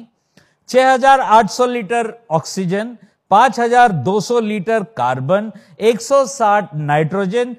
6,800 0.70 1.68
litre 1.68 2.14
oxygen 2.32 2.96
5,200 3.32 4.42
litre 4.42 4.84
carbon 4.98 5.52
160 5.92 6.74
nitrogen 6.90 7.56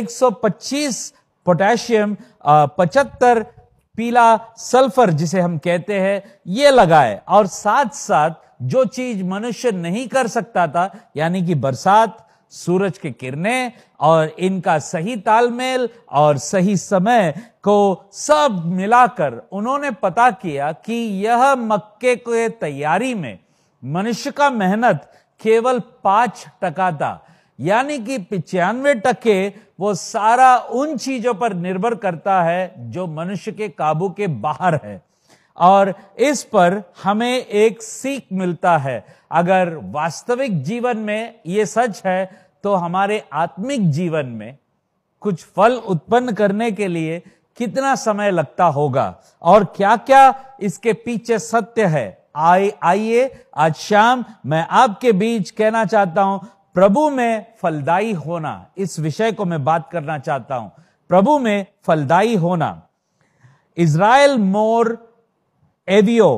125 0.00 1.00
potassium 1.46 2.16
75 2.78 3.44
पीला 3.98 4.26
सल्फ़र 4.58 5.10
जिसे 5.12 5.40
हम 5.40 5.56
कहते 5.58 5.98
हैं 6.00 6.22
ये 6.48 6.70
लगाए। 6.70 7.20
और 7.28 7.46
साथ 7.46 7.94
साथ 7.94 8.30
जो 8.62 8.84
चीज़ 8.86 9.22
मनुष्य 9.24 9.70
नहीं 9.72 10.06
कर 10.08 10.26
सकता 10.28 10.66
था 10.68 10.90
यानी 11.16 11.42
कि 11.46 11.54
बरसात 11.64 12.16
सूरज 12.52 12.98
की 12.98 13.10
किरणें 13.10 13.72
और 14.00 14.28
इनका 14.38 14.78
सही 14.78 15.16
तालमेल 15.16 15.88
और 16.10 16.38
सही 16.38 16.76
समय 16.76 17.32
को 17.62 18.10
सब 18.12 18.62
मिलाकर 18.66 19.40
उन्होंने 19.52 19.90
पता 19.90 20.30
किया 20.30 20.72
कि 20.72 20.94
यह 21.24 21.54
मक्के 21.54 22.16
के 22.16 22.48
तैयारी 22.48 23.14
में 23.14 23.38
मनुष्य 23.84 24.30
का 24.30 24.50
मेहनत 24.50 25.10
केवल 25.40 25.80
पाँच 26.04 26.46
टका 26.62 26.92
था। 26.92 27.26
यानी 27.60 27.98
कि 27.98 28.18
पिचानवे 28.18 28.94
टके 28.94 29.48
वो 29.80 29.94
सारा 29.94 30.56
उन 30.56 30.96
चीज़ों 30.96 31.34
पर 31.34 31.52
निर्भर 31.52 31.94
करता 31.94 32.42
है 32.42 32.74
जो 32.90 33.06
मनुष्य 33.06 33.52
के 33.52 33.68
काबू 33.68 34.08
के 34.10 34.26
बाहर 34.26 34.80
है। 34.84 35.00
और 35.56 35.94
इस 36.18 36.42
पर 36.42 36.82
हमें 37.02 37.38
एक 37.38 37.82
सीख 37.82 38.26
मिलता 38.32 38.76
है। 38.78 39.04
अगर 39.30 39.74
वास्तविक 39.82 40.62
जीवन 40.62 40.98
में 40.98 41.40
ये 41.46 41.66
सच 41.66 42.02
है 42.06 42.41
तो 42.64 42.74
हमारे 42.74 43.22
आत्मिक 43.32 43.90
जीवन 43.90 44.26
में 44.26 44.56
कुछ 45.22 45.44
फल 45.46 45.72
उत्पन्न 45.72 46.32
करने 46.32 46.70
के 46.72 46.88
लिए 46.88 47.22
कितना 47.58 47.94
समय 47.94 48.30
लगता 48.30 48.64
होगा? 48.64 49.14
और 49.42 49.64
क्या 49.76 49.96
क्या 49.96 50.34
इसके 50.60 50.92
पीछे 50.92 51.38
सत्य 51.38 51.86
है? 51.86 52.26
आए, 52.36 52.72
आइए, 52.82 53.44
आज 53.56 53.74
शाम 53.74 54.24
मैं 54.46 54.66
आपके 54.70 55.12
बीच 55.12 55.50
कहना 55.50 55.84
चाहता 55.84 56.22
हूँ, 56.22 56.40
प्रभु 56.74 57.08
में 57.10 57.46
फलदायी 57.62 58.12
होना, 58.12 58.66
इस 58.78 58.98
विषय 59.00 59.32
को 59.32 59.44
मैं 59.44 59.62
बात 59.64 59.88
करना 59.90 60.18
चाहता 60.18 60.54
हूँ। 60.54 60.72
प्रभु 61.10 61.38
में 61.38 61.66
फलदायी 61.86 62.34
होना। 62.34 62.82
इज़राइल 63.76 64.38
मोर 64.38 64.96
एवियो, 65.88 66.30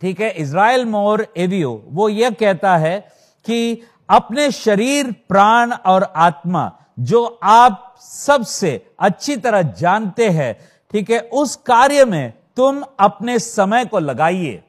ठीक 0.00 0.20
है? 0.20 0.30
इज़राइल 0.30 0.84
मोर 0.86 1.26
एवियो, 1.36 1.82
वो 1.88 2.08
यह 2.08 2.30
कहता 2.30 2.76
है 2.76 2.98
कि 3.44 3.82
अपने 4.08 4.50
शरीर, 4.50 5.12
प्राण 5.28 5.72
और 5.72 6.12
आत्मा, 6.16 6.72
जो 6.98 7.40
आप 7.42 7.96
सबसे 8.00 8.90
अच्छी 8.98 9.36
तरह 9.36 9.62
जानते 9.62 10.28
हैं, 10.28 10.68
ठीक 10.92 11.10
है, 11.10 11.20
उस 11.20 11.56
कार्य 11.56 12.04
में 12.04 12.32
तुम 12.56 12.82
अपने 13.00 13.38
समय 13.38 13.84
को 13.84 13.98
लगाइए। 13.98 14.62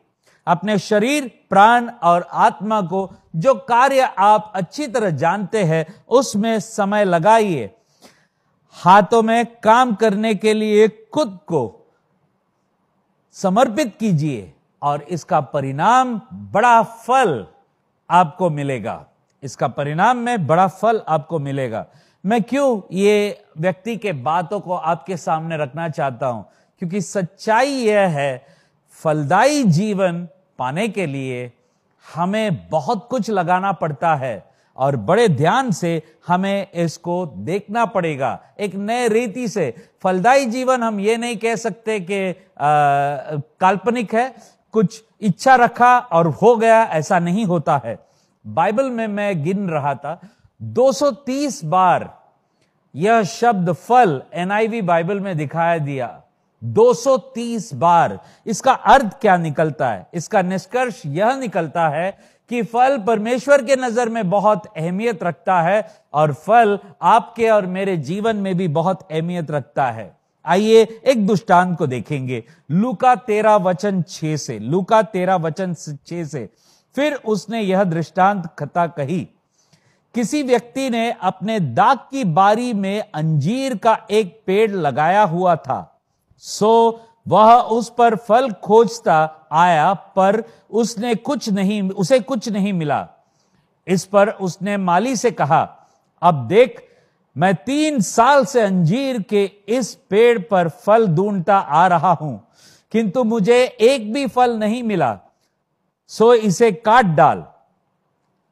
अपने 0.48 0.78
शरीर, 0.80 1.32
प्राण 1.50 1.90
और 2.04 2.28
आत्मा 2.32 2.82
को 2.82 3.10
जो 3.36 3.54
कार्य 3.54 4.02
आप 4.18 4.52
अच्छी 4.56 4.88
तरह 4.88 5.10
जानते 5.10 5.64
हैं, 5.64 5.86
उसमें 6.08 6.60
समय 6.60 7.06
लगाइए। 7.06 7.70
हाथों 8.72 9.22
में 9.22 9.46
काम 9.62 9.96
करने 9.96 10.36
के 10.36 10.54
लिए 10.54 10.88
खुद 10.88 11.40
को 11.48 11.76
समर्पित 13.34 13.98
कीजिए 14.00 14.54
और 14.82 15.02
इसका 15.02 15.42
परिणाम 15.42 16.22
बड़ा 16.34 16.82
फल 16.84 17.48
आपको 18.10 18.50
मिलेगा। 18.50 19.06
इसका 19.44 19.68
परिणाम 19.68 20.18
में 20.18 20.48
बड़ा 20.48 20.68
फल 20.68 21.02
आपको 21.08 21.40
मिलेगा। 21.40 21.86
मैं 22.24 22.42
क्यों 22.44 22.82
ये 22.92 23.42
व्यक्ति 23.58 23.96
के 23.98 24.12
बातों 24.14 24.60
को 24.60 24.74
आपके 24.74 25.18
सामने 25.18 25.58
रखना 25.58 25.88
चाहता 25.90 26.28
हूँ? 26.28 26.46
क्योंकि 26.82 27.02
सच्चाई 27.02 27.68
यह 27.68 28.08
है, 28.10 28.46
फलदायी 29.04 29.64
जीवन 29.64 30.28
पाने 30.60 30.88
के 30.88 31.06
लिए 31.06 31.52
हमें 32.06 32.70
बहुत 32.70 33.08
कुछ 33.10 33.30
लगाना 33.30 33.72
पड़ता 33.72 34.14
है 34.16 34.44
और 34.78 34.96
बड़े 34.96 35.28
ध्यान 35.28 35.72
से 35.72 36.02
हमें 36.28 36.72
इसको 36.72 37.26
देखना 37.38 37.86
पड़ेगा। 37.86 38.40
एक 38.60 38.76
नए 38.76 39.08
रीति 39.08 39.48
से 39.48 39.74
फलदायी 40.04 40.46
जीवन 40.46 40.84
हम 40.84 41.00
ये 41.00 41.18
नहीं 41.18 41.38
कह 41.38 41.56
सकते 41.56 42.00
कि 42.02 42.34
काल्पनिक 42.60 44.14
है, 44.16 44.34
कुछ 44.74 45.04
इच्छा 45.22 45.56
रखा 45.56 45.98
और 46.00 46.28
हो 46.28 46.56
गया, 46.56 46.84
ऐसा 46.84 47.20
नहीं 47.20 47.46
होता 47.46 47.82
है। 47.86 47.98
बाइबल 48.46 48.90
में 48.90 49.08
मैं 49.08 49.44
गिन 49.44 49.70
रहा 49.70 49.94
था 49.96 50.20
230 50.62 51.64
बार 51.66 52.10
यह 52.96 53.24
शब्द 53.24 53.72
फल 53.72 54.22
एनआईवी 54.34 54.82
बाइबल 54.82 55.20
में 55.20 55.38
दिखाया 55.38 55.78
दिया। 55.78 56.22
230 56.64 57.74
बार। 57.74 58.20
इसका 58.48 58.72
अर्थ 58.72 59.20
क्या 59.22 59.38
निकलता 59.38 59.90
है? 59.90 60.08
इसका 60.14 60.42
निष्कर्ष 60.42 61.02
यह 61.06 61.36
निकलता 61.36 61.88
है 61.90 62.12
कि 62.50 62.62
फल 62.64 62.98
परमेश्वर 62.98 63.62
के 63.66 63.76
नज़र 63.76 64.10
में 64.10 64.30
बहुत 64.30 64.66
अहमियत 64.78 65.24
रखता 65.24 65.62
है 65.62 65.88
और 66.14 66.34
फल 66.34 66.80
आपके 67.02 67.50
और 67.50 67.66
मेरे 67.66 67.98
जीवन 67.98 68.36
में 68.36 68.56
भी 68.58 68.68
बहुत 68.68 69.08
अहमियत 69.12 69.52
रखता 69.52 69.92
है। 69.92 70.12
आइए 70.46 70.82
एक 71.06 71.26
दुष्टांत 71.28 71.78
को 71.78 71.88
देखेंगे। 71.88 72.44
लुका 72.72 73.16
तेरा 73.16 73.56
वचन 73.58 74.02
छे 74.02 74.38
से, 74.38 74.60
लुका 74.60 75.02
तेरा 75.02 75.36
वचन 75.36 75.74
छे 76.08 76.26
से। 76.26 76.50
फिर 76.96 77.14
उसने 77.14 77.62
यह 77.62 77.84
दृष्टांत 77.86 78.46
कथा 78.60 78.86
कही, 78.88 79.28
किसी 80.16 80.42
व्यक्ति 80.44 80.90
ने 80.90 81.12
अपने 81.12 81.60
दाग 81.60 81.98
की 82.12 82.24
बारी 82.26 82.74
में 82.74 83.00
अंजीर 83.02 83.76
का 83.78 83.98
एक 84.12 84.42
पेड़ 84.46 84.72
लगाया 84.72 85.24
हुआ 85.24 85.56
था, 85.58 86.02
सो 86.44 87.02
वह 87.28 87.54
उस 87.54 87.90
पर 87.98 88.16
फल 88.18 88.52
खोजता 88.64 89.48
आया, 89.54 89.94
पर 89.94 90.44
उसने 90.72 91.14
कुछ 91.16 91.50
नहीं, 91.50 91.82
उसे 91.84 92.20
कुछ 92.22 92.50
नहीं 92.50 92.74
मिला। 92.74 93.08
इस 93.88 94.06
पर 94.06 94.30
उसने 94.30 94.78
माली 94.78 95.16
से 95.16 95.32
कहा, 95.32 95.62
अब 96.22 96.48
देख, 96.48 96.84
मैं 97.36 97.54
तीन 97.56 98.00
साल 98.02 98.46
से 98.46 98.62
अंजीर 98.62 99.22
के 99.22 99.44
इस 99.70 99.94
पेड़ 100.10 100.40
पर 100.42 100.70
फल 100.78 101.08
ढूंढता 101.08 101.58
आ 101.58 101.86
रहा 101.88 102.12
हूँ, 102.12 102.40
किंतु 102.94 103.24
मुझे 103.24 103.64
एक 103.82 104.12
भी 104.14 104.26
फल 104.28 104.58
नहीं 104.58 104.84
मिला। 104.84 105.18
सो 106.12 106.34
इसे 106.34 106.72
काट 106.72 107.06
डाल। 107.16 107.44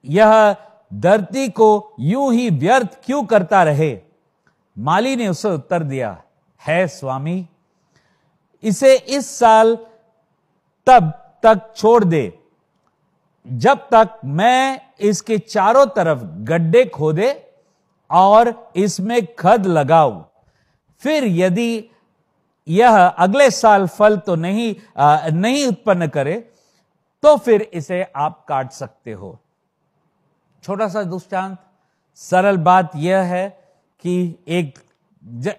यह 0.06 0.56
धरती 0.92 1.48
को 1.50 1.96
यूँ 2.00 2.34
ही 2.34 2.50
व्यर्थ 2.50 2.98
क्यों 3.06 3.24
करता 3.26 3.64
रहे? 3.64 3.98
माली 4.78 5.16
ने 5.16 5.28
उसे 5.28 5.50
उत्तर 5.50 5.84
दिया 5.84 6.16
है 6.62 6.88
स्वामी 6.88 7.48
इसे 8.64 8.96
इस 8.98 9.30
साल 9.30 9.76
तब 10.88 11.12
तक 11.44 11.62
छोड़ 11.76 12.04
दे 12.04 12.22
जब 13.46 13.88
तक 13.92 14.20
मैं 14.26 14.80
इसके 15.00 15.38
चारों 15.38 15.86
तरफ़ 15.96 16.24
गड्ढे 16.46 16.84
खोदे 16.86 17.30
और 18.10 18.54
इसमें 18.76 19.20
खद 19.36 19.66
लगाऊँ। 19.68 20.24
फिर 21.02 21.24
यदि 21.26 21.90
यह 22.68 22.98
अगले 22.98 23.50
साल 23.52 23.88
फल 23.88 24.18
तो 24.18 24.36
नहीं 24.36 24.76
आ, 24.98 25.30
नहीं 25.30 25.66
उत्पन्न 25.68 26.08
करे 26.08 26.36
तो 27.24 27.36
फिर 27.38 27.62
इसे 27.74 28.02
आप 28.16 28.44
काट 28.48 28.72
सकते 28.72 29.12
हो। 29.12 29.38
छोटा 30.64 30.88
सा 30.88 31.04
दुष्टांत, 31.04 31.58
सरल 32.20 32.58
बात 32.58 32.92
यह 32.96 33.22
है 33.26 33.48
कि 34.04 34.36
एक 34.48 34.80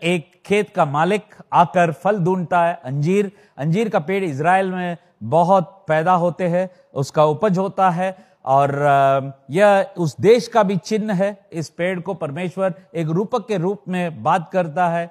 एक 0.03 0.31
खेत 0.47 0.69
का 0.71 0.85
मालिक 0.85 1.35
आकर 1.53 1.93
फल 1.93 2.19
ढूंढता 2.19 2.65
है, 2.65 2.75
अंजीर 2.85 3.31
अंजीर 3.59 3.89
का 3.89 3.99
पेड़ 4.01 4.23
इसराइल 4.25 4.71
में 4.71 4.97
बहुत 5.23 5.85
पैदा 5.89 6.13
होते 6.15 6.49
हैं, 6.49 6.69
उसका 6.95 7.25
उपज 7.25 7.59
होता 7.59 7.89
है 7.91 8.17
और 8.45 9.35
यह 9.51 9.95
उस 9.99 10.17
देश 10.21 10.49
का 10.49 10.63
भी 10.63 10.77
चिन्ह 10.77 11.13
है। 11.15 11.49
इस 11.53 11.69
पेड़ 11.71 11.99
को 12.01 12.15
परमेश्वर 12.15 12.75
एक 12.95 13.09
रूपक 13.09 13.47
के 13.49 13.57
रूप 13.57 13.83
में 13.89 14.23
बात 14.23 14.49
करता 14.53 14.89
है। 14.89 15.07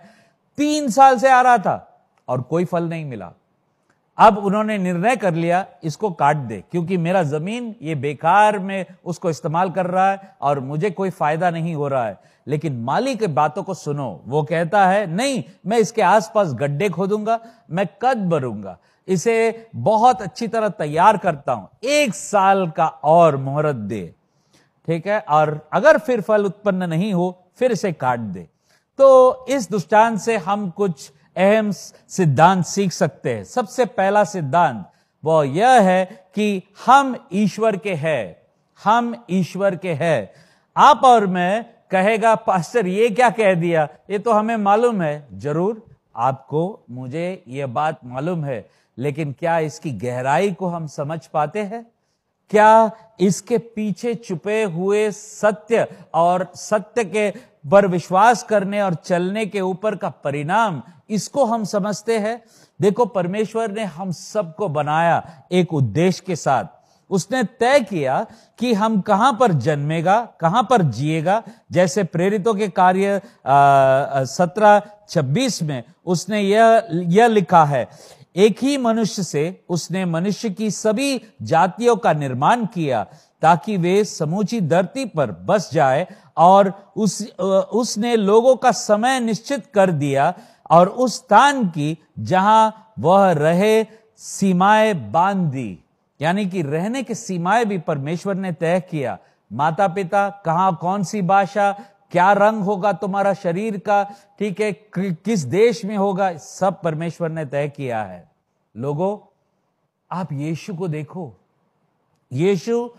तीन 0.57 0.89
साल 0.89 1.17
से 1.17 1.29
आ 1.29 1.41
रहा 1.41 1.57
था 1.57 2.05
और 2.27 2.41
कोई 2.41 2.65
फल 2.65 2.89
नहीं 2.89 3.05
मिला। 3.05 3.31
अब 4.17 4.37
उन्होंने 4.37 4.77
निर्णय 4.77 5.15
कर 5.15 5.33
लिया, 5.33 5.65
इसको 5.83 6.09
काट 6.11 6.37
दे, 6.37 6.63
क्योंकि 6.71 6.97
मेरा 6.97 7.21
ज़मीन 7.23 7.75
ये 7.81 7.95
बेकार 7.95 8.57
में 8.59 8.85
उसको 9.05 9.29
इस्तेमाल 9.29 9.69
कर 9.69 9.85
रहा 9.85 10.09
है 10.11 10.35
और 10.41 10.59
मुझे 10.59 10.89
कोई 10.91 11.09
फ़ायदा 11.09 11.49
नहीं 11.49 11.75
हो 11.75 11.87
रहा 11.87 12.05
है। 12.05 12.19
लेकिन 12.47 12.79
माली 12.81 13.15
के 13.15 13.27
बातों 13.27 13.63
को 13.63 13.73
सुनो, 13.73 14.09
वो 14.25 14.43
कहता 14.43 14.85
है, 14.87 15.05
नहीं, 15.07 15.43
मैं 15.65 15.77
इसके 15.77 16.01
आसपास 16.01 16.53
गड्ढे 16.53 16.89
खोदूँगा, 16.89 17.39
मैं 17.71 17.87
कद 18.01 18.27
भरूँगा, 18.29 18.77
इसे 19.07 19.67
बहुत 19.75 20.21
अच्छी 20.21 20.47
तरह 20.47 20.69
तैयार 20.69 21.17
करता 21.17 21.53
हूँ, 21.53 21.69
एक 21.83 22.15
साल 22.15 22.67
का 22.69 22.87
और 22.87 23.37
मोहरत 23.37 23.75
दे। 23.75 24.13
ठीक 24.87 25.07
है? 25.07 25.19
और 25.19 25.59
अगर 25.73 25.97
फिर 25.97 26.21
फल 26.21 26.45
उत्पन्न 26.45 26.83
नहीं 26.83 27.13
हो, 27.13 27.43
फिर 27.57 27.71
इसे 27.71 27.91
काट 27.91 28.19
दे। 28.19 28.47
तो 28.99 29.45
इस 29.49 29.69
दुष्टांत 29.71 30.19
से 30.19 30.37
हम 30.37 30.69
कुछ 30.69 31.11
अहम 31.37 31.71
सिद्धांत 31.71 32.65
सीख 32.65 32.91
सकते 32.91 33.35
हैं। 33.35 33.43
सबसे 33.43 33.85
पहला 33.85 34.23
सिद्धांत 34.23 34.85
वो 35.23 35.43
यह 35.43 35.81
है 35.81 36.05
कि 36.05 36.63
हम 36.85 37.27
ईश्वर 37.33 37.77
के 37.77 37.93
हैं। 37.93 38.37
हम 38.83 39.25
ईश्वर 39.31 39.75
के 39.75 39.93
हैं। 39.93 40.31
आप 40.77 41.01
और 41.03 41.27
मैं, 41.27 41.65
कहेगा 41.91 42.35
पास्टर, 42.35 42.87
ये 42.87 43.09
क्या 43.09 43.29
कह 43.29 43.53
दिया? 43.53 43.87
ये 44.09 44.19
तो 44.19 44.31
हमें 44.31 44.57
मालूम 44.57 45.01
है। 45.01 45.27
ज़रूर, 45.33 45.85
आपको, 46.15 46.85
मुझे 46.91 47.43
ये 47.47 47.65
बात 47.65 47.99
मालूम 48.05 48.43
है। 48.45 48.69
लेकिन 48.97 49.31
क्या 49.31 49.59
इसकी 49.59 49.91
गहराई 49.91 50.51
को 50.51 50.67
हम 50.67 50.87
समझ 50.87 51.25
पाते 51.27 51.59
हैं? 51.59 51.85
क्या 52.49 52.91
इसके 53.19 53.57
पीछे 53.57 54.15
छुपे 54.15 54.63
हुए 54.63 55.11
सत्य 55.11 55.87
और 56.13 56.51
सत्य 56.55 57.03
के 57.03 57.29
पर 57.71 57.87
विश्वास 57.87 58.43
करने 58.43 58.81
और 58.81 58.93
चलने 58.93 59.45
के 59.45 59.61
ऊपर 59.61 59.95
का 59.95 60.09
परिणाम 60.09 60.83
इसको 61.09 61.45
हम 61.45 61.63
समझते 61.65 62.17
हैं। 62.19 62.41
देखो, 62.79 63.05
परमेश्वर 63.05 63.71
ने 63.71 63.83
हम 63.83 64.11
सबको 64.11 64.67
बनाया 64.69 65.23
एक 65.51 65.73
उद्देश्य 65.73 66.23
के 66.27 66.35
साथ। 66.35 66.65
उसने 67.09 67.43
तय 67.59 67.79
किया 67.79 68.25
कि 68.59 68.73
हम 68.73 68.99
कहाँ 69.01 69.31
पर 69.39 69.51
जन्मेगा, 69.53 70.19
कहाँ 70.39 70.63
पर 70.69 70.81
जिएगा। 70.83 71.41
जैसे 71.71 72.03
प्रेरितों 72.05 72.53
के 72.53 72.67
कार्य 72.69 73.21
सत्रह, 74.27 74.81
छब्बीस 75.09 75.61
में 75.63 75.83
उसने 76.05 76.41
यह 76.41 76.87
यह 76.91 77.27
लिखा 77.27 77.63
है, 77.65 77.87
एक 78.35 78.63
ही 78.63 78.77
मनुष्य 78.77 79.23
से 79.23 79.63
उसने 79.69 80.03
मनुष्य 80.05 80.49
की 80.49 80.69
सभी 80.71 81.21
जातियों 81.41 81.95
का 81.95 82.13
निर्माण 82.13 82.65
किया, 82.65 83.03
ताकि 83.41 83.77
वे 83.77 84.03
समूची 84.05 84.59
धरती 84.61 85.05
पर 85.05 85.31
बस 85.45 85.69
जाए 85.73 86.05
और 86.37 86.71
उस 86.97 87.21
उसने 87.39 88.15
लोगों 88.15 88.55
का 88.55 88.71
समय 88.71 89.19
निश्चित 89.19 89.65
कर 89.73 89.91
दिया 89.93 90.33
और 90.69 90.89
उस 90.89 91.15
स्थान 91.15 91.67
की 91.67 91.97
जहाँ 92.19 92.93
वह 92.99 93.31
रहे 93.31 93.85
सीमाएँ 94.17 94.93
बाँध। 95.11 95.51
दी 95.51 95.79
यानी 96.21 96.45
कि 96.45 96.61
रहने 96.61 97.03
की 97.03 97.15
सीमाएँ 97.15 97.65
भी 97.65 97.77
परमेश्वर 97.77 98.35
ने 98.35 98.51
तय 98.51 98.79
किया। 98.79 99.17
माता 99.51 99.87
पिता 99.87 100.29
कहाँ 100.45 100.77
कौन 100.81 101.03
सी 101.03 101.21
भाषा, 101.21 101.71
क्या 102.11 102.31
रंग 102.33 102.63
होगा 102.63 102.93
तुम्हारा 102.93 103.33
शरीर 103.33 103.77
का, 103.77 104.03
ठीक 104.39 104.61
है 104.61 104.71
किस 104.97 105.39
देश 105.39 105.85
में 105.85 105.97
होगा, 105.97 106.37
सब 106.37 106.81
परमेश्वर 106.81 107.29
ने 107.29 107.45
तय 107.45 107.67
किया 107.69 108.03
है। 108.03 108.31
लोगों, 108.77 109.17
आप 110.11 110.33
यीशु 110.33 110.73
को 110.73 110.87
देखो। 110.87 111.33
यीशु 112.33 112.89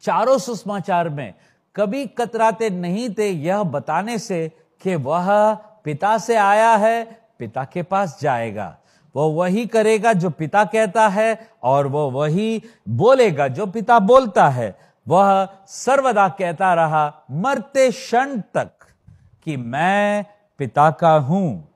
चारों 0.00 0.38
सुषमाचार 0.38 1.08
में 1.08 1.34
कभी 1.76 2.06
कतराते 2.06 2.70
नहीं 2.70 3.08
थे 3.18 3.28
यह 3.28 3.62
बताने 3.62 4.18
से 4.18 4.48
कि 4.82 4.94
वह 4.94 5.58
पिता 5.88 6.16
से 6.18 6.34
आया 6.36 6.74
है, 6.76 7.04
पिता 7.38 7.62
के 7.64 7.82
पास 7.82 8.18
जाएगा। 8.22 8.76
वो 9.14 9.28
वही 9.30 9.64
करेगा 9.66 10.12
जो 10.12 10.30
पिता 10.30 10.64
कहता 10.64 11.06
है 11.08 11.48
और 11.62 11.86
वो 11.86 12.10
वही 12.10 12.62
बोलेगा 12.88 13.46
जो 13.48 13.66
पिता 13.66 13.98
बोलता 13.98 14.48
है। 14.48 14.68
वह 15.06 15.48
सर्वदा 15.66 16.28
कहता 16.28 16.74
रहा, 16.74 17.24
मरते 17.30 17.90
क्षण 17.90 18.40
तक 18.54 18.70
कि 19.44 19.56
मैं 19.56 20.24
पिता 20.58 20.90
का 20.90 21.12
हूँ। 21.12 21.68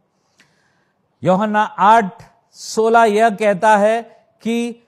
योहना 1.22 1.62
आठ, 1.62 2.22
सोलह 2.52 3.04
यह 3.04 3.30
कहता 3.30 3.76
है 3.76 4.00
कि 4.42 4.84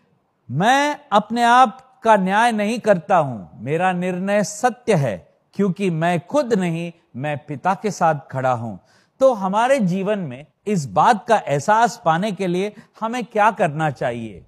मैं 0.50 0.98
अपने 1.12 1.42
आप 1.42 2.00
का 2.04 2.16
न्याय 2.16 2.52
नहीं 2.52 2.78
करता 2.78 3.16
हूँ। 3.16 3.50
मेरा 3.56 3.92
निर्णय 3.92 4.44
सत्य 4.44 4.94
है, 4.94 5.16
क्योंकि 5.54 5.90
मैं 5.90 6.18
खुद 6.26 6.54
नहीं, 6.54 6.92
मैं 7.16 7.38
पिता 7.38 7.74
के 7.74 7.90
साथ 7.90 8.14
खड़ा 8.30 8.52
हूँ। 8.52 8.78
तो 9.20 9.32
हमारे 9.34 9.78
जीवन 9.80 10.18
में 10.18 10.44
इस 10.66 10.86
बात 10.86 11.24
का 11.26 11.36
एहसास 11.38 12.00
पाने 12.04 12.30
के 12.32 12.46
लिए 12.46 12.72
हमें 13.00 13.24
क्या 13.24 13.50
करना 13.50 13.90
चाहिए? 13.90 14.42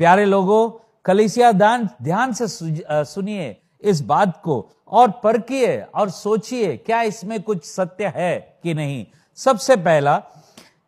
प्यारे 0.00 0.24
लोगों, 0.24 0.70
कलिसिया 1.04 1.50
दान 1.52 1.88
ध्यान 2.02 2.32
से 2.32 2.46
सुनिए 2.48 3.56
इस 3.82 4.00
बात 4.00 4.40
को 4.42 4.68
और 4.88 5.10
परखिए 5.24 5.80
और 5.80 6.10
सोचिए 6.10 6.76
क्या 6.76 7.00
इसमें 7.02 7.40
कुछ 7.42 7.64
सत्य 7.64 8.12
है 8.16 8.38
कि 8.62 8.74
नहीं। 8.74 9.04
सबसे 9.38 9.76
पहला 9.78 10.16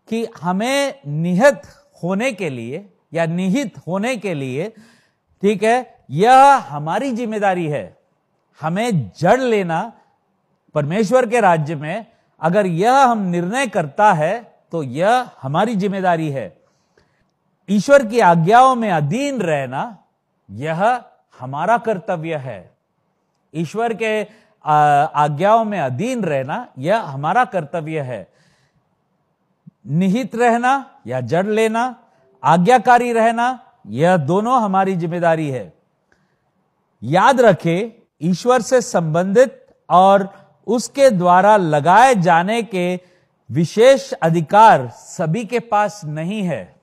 कि 0.09 0.27
हमें 0.43 0.95
निहित 1.07 1.63
होने 2.03 2.33
के 2.33 2.51
लिए 2.51 2.85
या 3.15 3.27
निहित 3.27 3.79
होने 3.87 4.17
के 4.17 4.35
लिए, 4.35 4.69
ठीक 5.43 5.63
है, 5.63 6.05
यह 6.11 6.55
हमारी 6.69 7.11
ज़िम्मेदारी 7.13 7.67
है। 7.67 7.97
हमें 8.61 9.11
जड़ 9.19 9.41
लेना 9.41 9.81
परमेश्वर 10.75 11.27
के 11.27 11.41
राज्य 11.41 11.75
में 11.75 12.07
अगर 12.45 12.67
यह 12.67 12.99
हम 13.01 13.19
निर्णय 13.27 13.67
करता 13.67 14.13
है 14.13 14.35
तो 14.73 14.83
यह 14.83 15.29
हमारी 15.43 15.75
ज़िम्मेदारी 15.77 16.29
है। 16.31 16.47
ईश्वर 17.69 18.05
की 18.07 18.21
आज्ञाओं 18.23 18.75
में 18.75 18.91
अधीन 18.91 19.41
रहना, 19.41 19.97
यह 20.49 20.83
हमारा 21.41 21.77
कर्तव्य 21.79 22.37
है। 22.37 22.71
ईश्वर 23.55 23.95
के 23.95 24.23
आज्ञाओं 24.65 25.65
में 25.65 25.79
अधीन 25.81 26.25
रहना, 26.25 26.67
यह 26.79 27.01
हमारा 27.03 27.45
कर्तव्य 27.47 28.01
है। 28.03 28.27
निहित 29.87 30.35
रहना 30.37 31.01
या 31.07 31.21
जड़ 31.23 31.47
लेना, 31.47 31.95
आज्ञाकारी 32.43 33.13
रहना, 33.13 33.59
यह 33.87 34.17
दोनों 34.19 34.63
हमारी 34.63 34.95
ज़िम्मेदारी 34.97 35.49
है। 35.51 35.73
याद 37.03 37.41
रखें, 37.41 37.91
ईश्वर 38.23 38.63
से 38.63 38.81
संबंधित 38.83 39.67
और 39.89 40.29
उसके 40.67 41.11
द्वारा 41.11 41.57
लगाए 41.57 42.15
जाने 42.15 42.63
के 42.63 43.01
विशेष 43.51 44.13
अधिकार 44.13 44.89
सभी 44.89 45.45
के 45.45 45.59
पास 45.59 46.01
नहीं 46.05 46.43
है। 46.43 46.75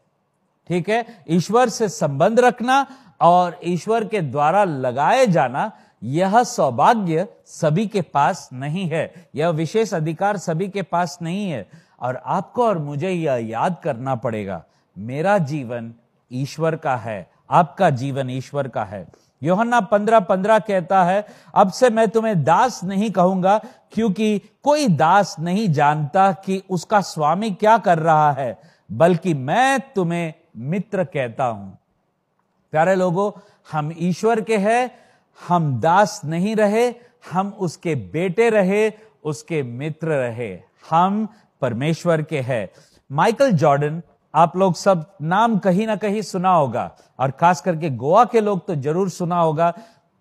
ठीक 0.67 0.89
है? 0.89 1.05
ईश्वर 1.29 1.69
से 1.69 1.89
संबंध 1.89 2.39
रखना 2.39 2.87
और 3.21 3.59
ईश्वर 3.63 4.05
के 4.07 4.21
द्वारा 4.21 4.63
लगाए 4.63 5.27
जाना, 5.27 5.71
यह 6.03 6.43
सौभाग्य 6.43 7.27
सभी 7.45 7.87
के 7.87 8.01
पास 8.01 8.49
नहीं 8.53 8.89
है। 8.89 9.29
यह 9.35 9.49
विशेष 9.49 9.93
अधिकार 9.93 10.37
सभी 10.37 10.69
के 10.69 10.81
पास 10.81 11.19
नहीं 11.21 11.51
है। 11.51 11.67
और 12.01 12.21
आपको 12.25 12.65
और 12.65 12.77
मुझे 12.77 13.09
यह 13.09 13.33
याद 13.33 13.75
करना 13.83 14.15
पड़ेगा, 14.15 14.63
मेरा 14.97 15.37
जीवन 15.37 15.93
ईश्वर 16.31 16.75
का 16.75 16.95
है, 16.95 17.31
आपका 17.51 17.89
जीवन 17.89 18.29
ईश्वर 18.29 18.67
का 18.67 18.83
है। 18.83 19.07
योहन्ना 19.41 19.79
पंद्रह 19.81 20.19
पंद्रह 20.19 20.59
कहता 20.59 21.03
है, 21.03 21.25
अब 21.55 21.71
से 21.71 21.89
मैं 21.89 22.07
तुम्हें 22.07 22.43
दास 22.43 22.83
नहीं 22.83 23.09
कहूँगा, 23.11 23.57
क्योंकि 23.93 24.41
कोई 24.63 24.87
दास 24.87 25.35
नहीं 25.39 25.67
जानता 25.69 26.31
कि 26.45 26.61
उसका 26.69 27.01
स्वामी 27.01 27.51
क्या 27.51 27.77
कर 27.77 27.99
रहा 27.99 28.31
है, 28.31 28.57
बल्कि 28.89 29.33
मैं 29.33 29.79
तुम्हें 29.95 30.33
मित्र 30.57 31.03
कहता 31.03 31.45
हूँ। 31.45 31.77
प्यारे 32.73 32.95
लोगों, 32.95 33.31
हम 33.71 33.91
ईश्वर 33.97 34.41
के 34.41 34.57
हैं, 34.57 34.91
हम 35.39 35.79
दास 35.79 36.21
नहीं 36.25 36.55
रहे, 36.55 36.87
हम 37.31 37.49
उसके 37.59 37.95
बेटे 37.95 38.49
रहे, 38.49 38.91
उसके 39.23 39.63
मित्र 39.63 40.07
रहे, 40.07 40.57
हम 40.89 41.27
परमेश्वर 41.61 42.21
के 42.21 42.39
हैं। 42.39 42.67
माइकल 43.11 43.51
जॉर्डन 43.51 44.01
आप 44.33 44.57
लोग 44.57 44.75
सब 44.75 45.05
नाम 45.21 45.57
कहीं 45.59 45.87
ना 45.87 45.95
कहीं 45.95 46.21
सुना 46.21 46.51
होगा। 46.51 46.89
और 47.19 47.31
खास 47.31 47.61
करके 47.61 47.89
गोवा 47.91 48.23
के 48.25 48.41
लोग 48.41 48.65
तो 48.67 48.75
ज़रूर 48.77 49.09
सुना 49.09 49.39
होगा। 49.39 49.73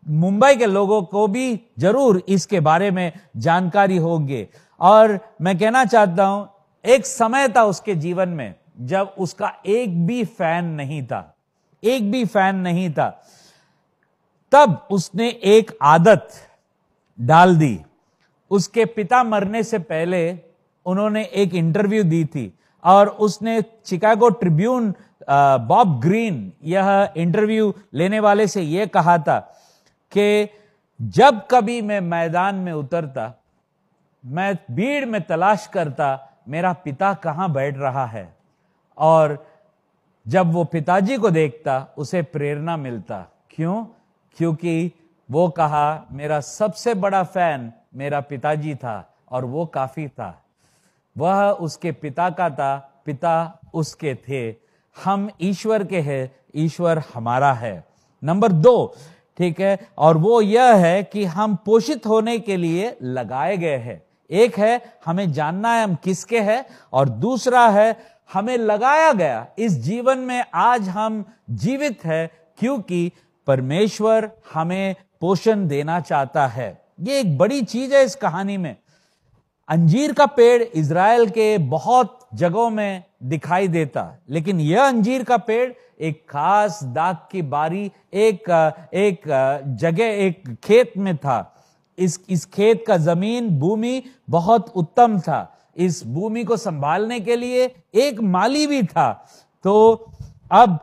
मुंबई 0.07 0.57
के 0.57 0.67
लोगों 0.67 1.03
को 1.03 1.27
भी 1.29 1.61
ज़रूर 1.79 2.23
इसके 2.29 2.61
बारे 2.61 2.91
में 2.91 3.13
जानकारी 3.37 3.97
होगी। 3.97 4.47
और 4.81 5.19
मैं 5.41 5.59
कहना 5.59 5.85
चाहता 5.85 6.25
हूँ, 6.25 6.49
एक 6.85 7.07
समय 7.07 7.49
था 7.49 7.65
उसके 7.65 7.95
जीवन 7.97 8.29
में 8.29 8.55
जब 8.81 9.15
उसका 9.19 9.53
एक 9.67 10.07
भी 10.07 10.25
फ़ैन 10.25 10.65
नहीं 10.67 11.03
था। 11.07 11.23
एक 11.83 12.11
भी 12.11 12.25
फ़ैन 12.25 12.57
नहीं 12.57 12.91
था। 12.91 13.09
तब 14.53 14.87
उसने 14.91 15.29
एक 15.29 15.71
आदत 15.83 16.29
डाल 17.19 17.57
दी। 17.57 17.79
उसके 18.51 18.85
पिता 18.87 19.23
मरने 19.25 19.63
से 19.63 19.79
पहले 19.81 20.39
उन्होंने 20.87 21.23
एक 21.25 21.55
इंटरव्यू 21.55 22.03
दी 22.05 22.25
थी। 22.25 22.53
और 22.85 23.09
उसने 23.09 23.63
चिकागो 23.63 24.29
ट्रिब्यून 24.29 24.95
बॉब 25.61 26.01
ग्रीन 26.01 26.53
यह 26.65 27.13
इंटरव्यू 27.17 27.75
लेने 27.95 28.21
वाले 28.21 28.47
से 28.47 28.63
यह 28.63 28.87
कहा 28.87 29.19
था 29.19 29.39
कि 30.17 30.49
जब 31.03 31.43
कभी 31.51 31.83
मैं 31.83 32.01
मैदान 32.01 32.55
में 32.55 32.73
उतरता, 32.73 33.33
मैं 34.25 34.59
भीड़ 34.71 35.07
में 35.07 35.23
तलाश 35.23 35.67
करता, 35.67 36.29
मेरा 36.49 36.73
पिता 36.73 37.15
कहाँ 37.15 37.53
बैठ 37.53 37.79
रहा 37.79 38.07
है? 38.07 38.37
और 38.99 39.47
जब 40.29 40.53
वो 40.53 40.65
पिताजी 40.65 41.17
को 41.17 41.31
देखता, 41.31 41.87
उसे 41.99 42.23
प्रेरणा 42.23 42.77
मिलता। 42.77 43.27
क्यों? 43.51 43.85
क्योंकि 44.37 44.93
वो 45.31 45.49
कहा, 45.49 46.05
मेरा 46.13 46.41
सबसे 46.41 46.95
बड़ा 46.95 47.23
फ़ैन 47.23 47.73
मेरा 47.95 48.21
पिताजी 48.21 48.75
था 48.75 49.15
और 49.31 49.45
वो 49.45 49.67
काफ़ी 49.67 50.09
था। 50.09 50.43
वह 51.19 51.51
उसके 51.51 51.93
पिता 51.93 52.31
का 52.31 52.51
था, 52.51 53.03
पिता 53.07 53.61
उसके 53.75 54.15
थे। 54.15 54.57
हम 55.05 55.31
ईश्वर 55.41 55.85
के 55.85 56.01
हैं, 56.01 56.37
ईश्वर 56.57 57.03
हमारा 57.15 57.53
है। 57.53 57.85
नंबर 58.25 58.53
दो, 58.53 58.95
ठीक 59.39 59.61
है, 59.61 59.79
और 59.99 60.17
वो 60.17 60.41
यह 60.41 60.75
है 60.75 61.03
कि 61.03 61.25
हम 61.25 61.57
पोषित 61.57 62.07
होने 62.07 62.39
के 62.39 62.57
लिए 62.57 62.97
लगाए 63.03 63.57
गए 63.57 63.77
हैं। 63.77 64.03
एक 64.31 64.59
है, 64.59 64.83
हमें 65.07 65.33
जानना 65.33 65.75
है 65.75 65.85
हम 65.85 65.95
किसके 65.95 66.41
हैं, 66.41 66.67
और 66.93 67.09
दूसरा 67.09 67.69
है, 67.69 67.97
हमें 68.33 68.59
लगाया 68.59 69.13
गया, 69.13 69.47
इस 69.59 69.73
जीवन 69.73 70.19
में 70.19 70.45
आज 70.55 70.89
हम 70.89 71.25
जीवित 71.51 72.05
है, 72.05 72.31
क्योंकि 72.59 73.13
परमेश्वर 73.47 74.31
हमें 74.55 74.97
पोषण 75.21 75.69
देना 75.69 76.01
चाहता 76.01 76.47
है। 76.47 76.83
ये 77.01 77.21
एक 77.21 77.39
बड़ी 77.39 77.63
चीज़ 77.63 77.95
है 77.95 78.05
इस 78.05 78.15
कहानी 78.15 78.57
में। 78.57 78.77
अंजीर 79.71 80.13
का 80.13 80.27
पेड़ 80.27 80.63
इसराइल 80.63 81.29
के 81.31 81.59
बहुत 81.59 82.29
जगहों 82.35 82.71
में 82.71 83.05
दिखाई 83.23 83.69
देता। 83.69 84.19
लेकिन 84.31 84.61
यह 84.61 84.83
अंजीर 84.83 85.25
का 85.25 85.37
पेड़ 85.37 85.73
एक 86.01 86.27
खास 86.31 86.85
दाग 86.85 87.17
की 87.33 87.43
बारी, 87.43 87.93
एक 88.15 88.51
एक, 88.95 89.21
जगह, 89.67 90.05
एक 90.05 90.57
खेत 90.65 90.93
में 90.97 91.17
था। 91.17 91.65
इस 91.99 92.21
इस 92.29 92.45
खेत 92.47 92.85
का 92.87 92.97
ज़मीन, 92.97 93.49
भूमि 93.59 94.03
बहुत 94.31 94.73
उत्तम 94.77 95.21
था। 95.21 95.57
इस 95.77 96.07
भूमि 96.07 96.45
को 96.45 96.57
संभालने 96.57 97.21
के 97.21 97.37
लिए 97.37 97.75
एक 97.95 98.21
माली 98.21 98.67
भी 98.67 98.83
था। 98.83 99.27
तो 99.65 100.07
अब 100.53 100.79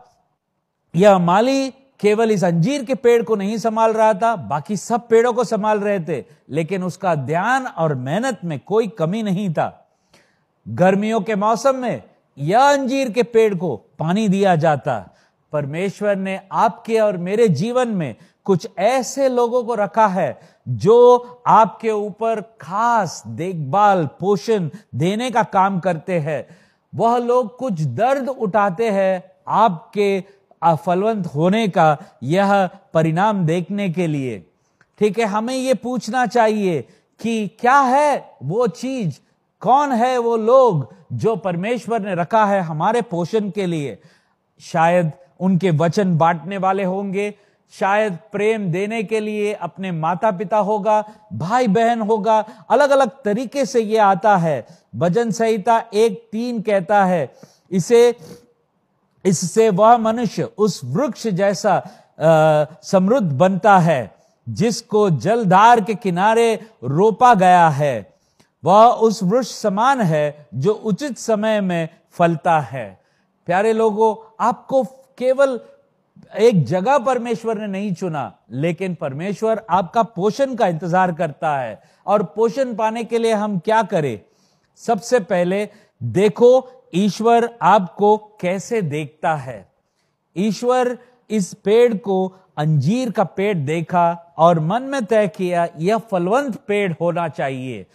यह 0.95 1.17
माली 1.17 1.73
केवल 1.99 2.31
इस 2.31 2.43
अंजीर 2.43 2.85
के 2.85 2.95
पेड़ 2.95 3.23
को 3.23 3.35
नहीं 3.35 3.57
संभाल 3.57 3.93
रहा 3.93 4.13
था, 4.13 4.35
बाकी 4.35 4.77
सब 4.77 5.07
पेड़ों 5.07 5.33
को 5.33 5.43
संभाल 5.43 5.79
रहे 5.79 5.99
थे, 5.99 6.25
लेकिन 6.49 6.83
उसका 6.83 7.15
ध्यान 7.15 7.67
और 7.67 7.95
मेहनत 7.95 8.39
में 8.43 8.59
कोई 8.59 8.87
कमी 8.87 9.23
नहीं 9.23 9.53
था। 9.53 9.87
गर्मियों 10.67 11.21
के 11.21 11.35
मौसम 11.35 11.75
में 11.75 12.03
यह 12.37 12.59
अंजीर 12.59 13.11
के 13.11 13.23
पेड़ 13.23 13.55
को 13.55 13.75
पानी 13.99 14.27
दिया 14.27 14.55
जाता। 14.55 15.13
परमेश्वर 15.53 16.15
ने 16.15 16.39
आपके 16.51 16.99
और 16.99 17.17
मेरे 17.17 17.47
जीवन 17.47 17.87
में 17.87 18.15
कुछ 18.45 18.67
ऐसे 18.77 19.29
लोगों 19.29 19.63
को 19.63 19.75
रखा 19.75 20.07
है, 20.07 20.39
जो 20.67 21.41
आपके 21.47 21.91
ऊपर 21.91 22.41
खास 22.41 23.23
देखभाल, 23.27 24.09
पोषण 24.19 24.69
देने 24.95 25.31
का 25.31 25.43
काम 25.43 25.79
करते 25.79 26.19
हैं। 26.19 26.57
वह 26.95 27.17
लोग 27.17 27.57
कुछ 27.57 27.81
दर्द 27.81 28.29
उठाते 28.29 28.89
हैं 28.89 29.23
आपके 29.47 30.23
फलवंत 30.61 31.25
होने 31.25 31.67
का 31.67 31.97
यह 32.23 32.69
परिणाम 32.93 33.45
देखने 33.45 33.89
के 33.89 34.07
लिए। 34.07 34.39
ठीक 34.99 35.19
है, 35.19 35.25
हमें 35.25 35.55
यह 35.55 35.73
पूछना 35.73 36.25
चाहिए 36.25 36.81
कि 37.19 37.47
क्या 37.59 37.79
है 37.79 38.37
वो 38.43 38.67
चीज़, 38.67 39.19
कौन 39.61 39.91
है 39.91 40.17
वो 40.17 40.35
लोग 40.37 40.93
जो 41.13 41.35
परमेश्वर 41.35 42.01
ने 42.01 42.15
रखा 42.15 42.45
है 42.45 42.61
हमारे 42.61 43.01
पोषण 43.01 43.49
के 43.49 43.65
लिए? 43.65 43.97
शायद 44.61 45.11
उनके 45.39 45.71
वचन 45.71 46.17
बांटने 46.17 46.57
वाले 46.57 46.83
होंगे, 46.83 47.33
शायद 47.73 48.17
प्रेम 48.31 48.65
देने 48.71 49.01
के 49.03 49.19
लिए 49.19 49.53
अपने 49.53 49.91
माता 49.91 50.31
पिता 50.31 50.57
होगा 50.57 51.03
भाई 51.33 51.67
बहन 51.67 52.01
होगा 52.01 52.37
अलग 52.69 52.89
अलग 52.89 53.09
तरीके 53.25 53.65
से 53.65 53.81
यह 53.81 54.05
आता 54.05 54.35
है। 54.37 54.65
भजन 54.95 55.31
संहिता 55.31 55.77
एक 55.93 56.21
तीन 56.31 56.61
कहता 56.61 57.03
है, 57.05 57.29
इसे 57.71 58.15
इससे 59.27 59.69
वह 59.71 59.97
मनुष्य 59.99 60.43
उस 60.57 60.81
वृक्ष 60.85 61.27
जैसा 61.29 61.81
समृद्ध 62.83 63.31
बनता 63.31 63.77
है, 63.79 64.15
जिसको 64.47 65.09
जलधार 65.09 65.81
के 65.81 65.95
किनारे 65.95 66.53
रोपा 66.83 67.33
गया 67.35 67.67
है। 67.69 67.95
वह 68.63 68.85
उस 68.85 69.21
वृक्ष 69.23 69.51
समान 69.51 70.01
है 70.01 70.47
जो 70.55 70.73
उचित 70.73 71.17
समय 71.17 71.59
में 71.61 71.89
फलता 72.11 72.59
है। 72.61 72.87
प्यारे 73.47 73.73
लोगों, 73.73 74.15
आपको 74.39 74.83
केवल 75.17 75.59
एक 76.37 76.63
जगह 76.65 76.97
परमेश्वर 76.97 77.57
ने 77.57 77.67
नहीं 77.67 77.93
चुना, 77.93 78.33
लेकिन 78.51 78.95
परमेश्वर 78.95 79.61
आपका 79.69 80.03
पोषण 80.05 80.55
का 80.55 80.67
इंतज़ार 80.67 81.11
करता 81.11 81.57
है। 81.57 81.79
और 82.05 82.23
पोषण 82.35 82.73
पाने 82.75 83.03
के 83.03 83.17
लिए 83.17 83.33
हम 83.33 83.59
क्या 83.59 83.81
करें? 83.83 84.19
सबसे 84.81 85.19
पहले 85.21 85.67
देखो 86.01 86.49
ईश्वर 86.93 87.49
आपको 87.61 88.17
कैसे 88.41 88.81
देखता 88.81 89.35
है? 89.35 89.65
ईश्वर 90.35 90.97
इस 91.29 91.53
पेड़ 91.53 91.93
को 91.93 92.27
अंजीर 92.57 93.11
का 93.11 93.23
पेड़ 93.23 93.57
देखा 93.57 94.33
और 94.37 94.59
मन 94.59 94.83
में 94.83 95.05
तय 95.05 95.27
किया 95.27 95.67
यह 95.77 95.97
फलवंत 95.97 96.55
पेड़ 96.67 96.93
होना 97.01 97.27
चाहिए। 97.27 97.85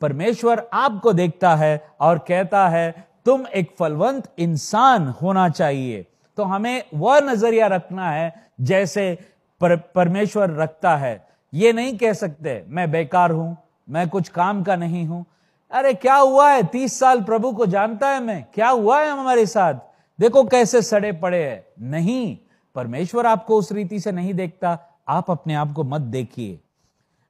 परमेश्वर 0.00 0.66
आपको 0.72 1.12
देखता 1.12 1.54
है 1.56 1.90
और 2.00 2.18
कहता 2.18 2.68
है 2.68 3.08
तुम 3.24 3.46
एक 3.46 3.74
फलवंत 3.78 4.28
इंसान 4.38 5.08
होना 5.22 5.48
चाहिए। 5.48 6.04
तो 6.38 6.42
हमें 6.42 6.82
वह 6.94 7.20
नज़रिया 7.20 7.66
रखना 7.66 8.10
है 8.10 8.32
जैसे 8.60 9.18
पर, 9.60 9.76
परमेश्वर 9.76 10.50
रखता 10.50 10.96
है। 10.96 11.26
ये 11.52 11.72
नहीं 11.72 11.96
कह 11.98 12.12
सकते 12.12 12.62
मैं 12.68 12.90
बेकार 12.90 13.30
हूँ 13.30 13.56
मैं 13.88 14.08
कुछ 14.08 14.28
काम 14.28 14.62
का 14.62 14.76
नहीं 14.76 15.06
हूँ 15.06 15.24
अरे 15.70 15.94
क्या 15.94 16.16
हुआ 16.16 16.50
है? 16.50 16.62
तीस 16.62 16.98
साल 16.98 17.20
प्रभु 17.22 17.52
को 17.52 17.66
जानता 17.66 18.08
है 18.08 18.20
मैं। 18.20 18.44
क्या 18.54 18.68
हुआ 18.68 19.00
है 19.00 19.10
हमारे 19.10 19.46
साथ? 19.46 19.74
देखो 20.18 20.44
कैसे 20.44 20.82
सड़े 20.82 21.12
पड़े 21.12 21.42
हैं। 21.44 21.90
नहीं, 21.90 22.38
परमेश्वर 22.74 23.26
आपको 23.26 23.58
उस 23.58 23.72
रीति 23.72 24.00
से 24.00 24.12
नहीं 24.12 24.34
देखता। 24.34 24.78
आप 25.08 25.30
अपने 25.30 25.54
आप 25.54 25.72
को 25.72 25.84
मत 25.84 26.00
देखिए। 26.00 26.58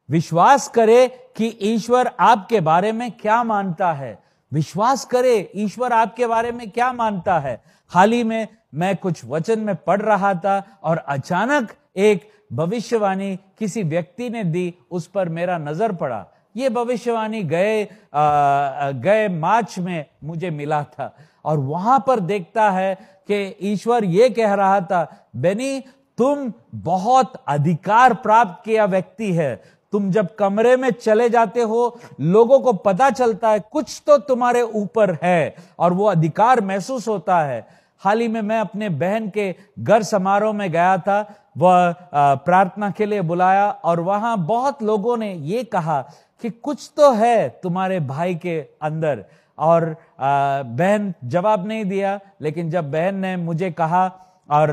विश्वास 0.09 0.69
करे 0.69 1.07
कि 1.37 1.59
ईश्वर 1.63 2.11
आपके 2.21 2.61
बारे 2.61 2.93
में 2.93 3.11
क्या 3.11 3.43
मानता 3.45 3.93
है। 3.93 4.19
विश्वास 4.53 5.05
करे 5.05 5.51
ईश्वर 5.55 5.93
आपके 5.93 6.27
बारे 6.27 6.53
में 6.53 6.71
क्या 6.71 6.93
मानता 6.93 7.39
है। 7.39 7.63
हाल 7.89 8.13
ही 8.13 8.25
में 8.25 8.49
मैं 8.75 8.97
कुछ 8.97 9.25
वचन 9.25 9.61
में 9.61 9.75
पढ़ 9.77 10.01
रहा 10.03 10.35
था 10.35 10.81
और 10.83 10.99
अचानक 10.99 11.73
एक 11.97 12.31
भविष्यवाणी 12.53 13.37
किसी 13.59 13.83
व्यक्ति 13.83 14.31
ने 14.31 14.45
दी। 14.45 14.75
उस 14.91 15.07
पर 15.07 15.29
मेरा 15.29 15.59
नज़र 15.59 15.93
पड़ा। 15.93 16.27
ये 16.55 16.69
भविष्यवाणी 16.69 17.43
गए 17.45 17.85
गए 18.15 19.29
मार्च 19.31 19.79
में 19.79 20.05
मुझे 20.25 20.51
मिला 20.51 20.83
था। 20.83 21.15
और 21.45 21.59
वहाँ 21.59 22.03
पर 22.07 22.21
देखता 22.21 22.71
है 22.71 22.95
कि 23.29 23.57
ईश्वर 23.63 24.05
ये 24.05 24.29
कह 24.31 24.55
रहा 24.55 24.81
था, 24.81 25.07
बेनी, 25.37 25.81
तुम 26.19 26.53
बहुत 26.75 27.33
अधिकार 27.49 28.15
प्राप्त 28.15 28.65
किया 28.65 28.85
व्यक्ति 28.85 29.33
है। 29.33 29.55
तुम 29.93 30.11
जब 30.11 30.35
कमरे 30.35 30.77
में 30.77 30.91
चले 30.93 31.29
जाते 31.31 31.61
हो, 31.63 31.99
लोगों 32.21 32.59
को 32.61 32.73
पता 32.75 33.11
चलता 33.11 33.51
है 33.51 33.61
कुछ 33.63 34.03
तो 34.07 34.17
तुम्हारे 34.19 34.63
ऊपर 34.63 35.17
है 35.23 35.55
और 35.79 35.93
वो 35.93 36.07
अधिकार 36.07 36.61
महसूस 36.61 37.09
होता 37.09 37.39
है। 37.41 37.67
हाल 38.03 38.21
ही 38.21 38.29
में 38.29 38.41
मैं 38.43 38.59
अपने 38.61 38.89
बहन 38.89 39.29
के 39.31 39.55
घर 39.79 40.03
समारोह 40.03 40.53
में 40.53 40.71
गया 40.71 40.97
था, 40.99 41.21
वह 41.59 41.95
प्रार्थना 42.15 42.91
के 42.91 43.07
लिए 43.07 43.21
बुलाया 43.23 43.71
और 43.71 44.01
वहाँ 44.01 44.37
बहुत 44.39 44.83
लोगों 44.83 45.17
ने 45.17 45.33
ये 45.35 45.63
कहा 45.65 46.05
कि 46.43 46.51
कुछ 46.51 46.91
तो 46.97 47.13
है 47.13 47.49
तुम्हारे 47.63 48.01
भाई 48.01 48.35
के 48.35 48.59
अंदर। 48.83 49.25
और 49.59 49.85
बहन 50.21 51.13
जवाब 51.25 51.67
नहीं 51.67 51.85
दिया, 51.85 52.19
लेकिन 52.41 52.71
जब 52.71 52.91
बहन 52.91 53.15
ने 53.15 53.37
मुझे 53.37 53.71
कहा 53.71 54.07
और 54.51 54.73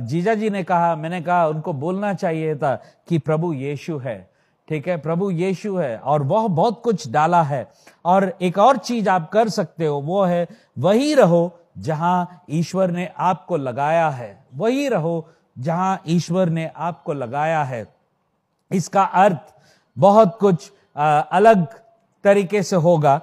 जीजा 0.00 0.34
जी 0.34 0.50
ने 0.50 0.62
कहा, 0.64 0.94
मैंने 0.96 1.20
कहा, 1.22 1.46
उनको 1.46 1.72
बोलना 1.72 2.12
चाहिए 2.14 2.56
था 2.56 2.74
कि 3.08 3.18
प्रभु 3.18 3.52
यीशु 3.52 3.98
है। 3.98 4.30
ठीक 4.68 4.88
है? 4.88 4.96
प्रभु 4.96 5.30
यीशु 5.30 5.76
है 5.76 5.96
और 5.98 6.22
वह 6.22 6.46
बहुत 6.48 6.80
कुछ 6.84 7.08
डाला 7.10 7.42
है। 7.42 7.66
और 8.04 8.32
एक 8.42 8.58
और 8.58 8.76
चीज़ 8.76 9.08
आप 9.08 9.28
कर 9.30 9.48
सकते 9.48 9.86
हो, 9.86 10.00
वो 10.00 10.22
है, 10.24 10.46
वही 10.78 11.14
रहो 11.14 11.58
जहाँ 11.78 12.44
ईश्वर 12.50 12.90
ने 12.90 13.08
आपको 13.18 13.56
लगाया 13.56 14.08
है। 14.08 14.44
वही 14.54 14.88
रहो 14.88 15.28
जहाँ 15.58 16.02
ईश्वर 16.08 16.48
ने 16.48 16.70
आपको 16.76 17.12
लगाया 17.12 17.62
है। 17.62 17.86
इसका 18.70 19.02
अर्थ 19.02 19.54
बहुत 19.98 20.36
कुछ 20.40 20.70
अलग 21.00 21.66
तरीके 22.24 22.62
से 22.62 22.76
होगा, 22.76 23.20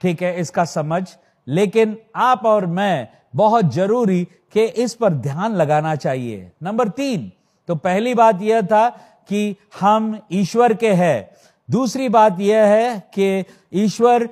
ठीक 0.00 0.22
है, 0.22 0.40
इसका 0.40 0.64
समझ। 0.64 1.02
लेकिन 1.46 1.96
आप 2.16 2.44
और 2.46 2.66
मैं 2.66 3.08
बहुत 3.34 3.72
ज़रूरी 3.72 4.24
कि 4.52 4.64
इस 4.64 4.94
पर 4.94 5.12
ध्यान 5.12 5.54
लगाना 5.54 5.94
चाहिए। 5.94 6.50
नंबर 6.62 6.88
तीन 6.88 7.30
तो 7.68 7.74
पहली 7.74 8.14
बात 8.14 8.42
यह 8.42 8.62
था 8.62 8.88
कि 9.28 9.56
हम 9.80 10.18
ईश्वर 10.32 10.74
के 10.74 10.92
हैं। 10.92 11.30
दूसरी 11.68 12.08
बात 12.08 12.40
यह 12.40 12.64
है 12.64 12.98
कि 13.14 13.44
ईश्वर 13.74 14.28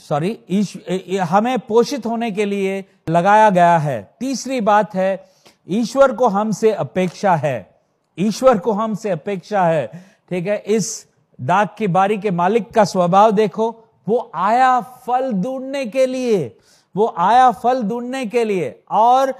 सॉरी 0.00 1.18
हमें 1.30 1.58
पोषित 1.58 2.06
होने 2.06 2.30
के 2.30 2.44
लिए 2.44 2.84
लगाया 3.08 3.50
गया 3.50 3.76
है। 3.78 4.02
तीसरी 4.20 4.60
बात 4.60 4.94
है, 4.94 5.24
ईश्वर 5.68 6.12
को 6.12 6.28
हमसे 6.28 6.72
अपेक्षा 6.72 7.34
है। 7.36 7.70
ईश्वर 8.18 8.58
को 8.58 8.72
हमसे 8.72 9.10
अपेक्षा 9.10 9.64
है। 9.66 10.11
ठीक 10.32 10.46
है, 10.46 10.58
इस 10.58 11.06
दाग 11.40 11.68
की 11.78 11.86
बारी 11.86 12.18
के 12.18 12.30
मालिक 12.30 12.70
का 12.70 12.84
स्वभाव 12.84 13.30
देखो, 13.30 13.84
वो 14.08 14.30
आया 14.34 14.80
फल 14.80 15.32
ढूँढने 15.32 15.86
के 15.86 16.06
लिए, 16.06 16.56
वो 16.96 17.14
आया 17.18 17.50
फल 17.50 17.82
ढूँढने 17.82 18.26
के 18.26 18.44
लिए। 18.44 18.82
और 18.90 19.34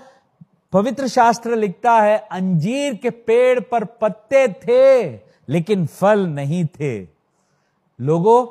पवित्र 0.72 1.08
शास्त्र 1.08 1.56
लिखता 1.56 1.92
है, 1.92 2.28
अंजीर 2.32 2.94
के 2.94 3.10
पेड़ 3.10 3.60
पर 3.60 3.84
पत्ते 3.84 4.48
थे, 4.48 5.12
लेकिन 5.48 5.86
फल 5.86 6.26
नहीं 6.26 6.64
थे। 6.64 7.08
लोगों, 8.00 8.46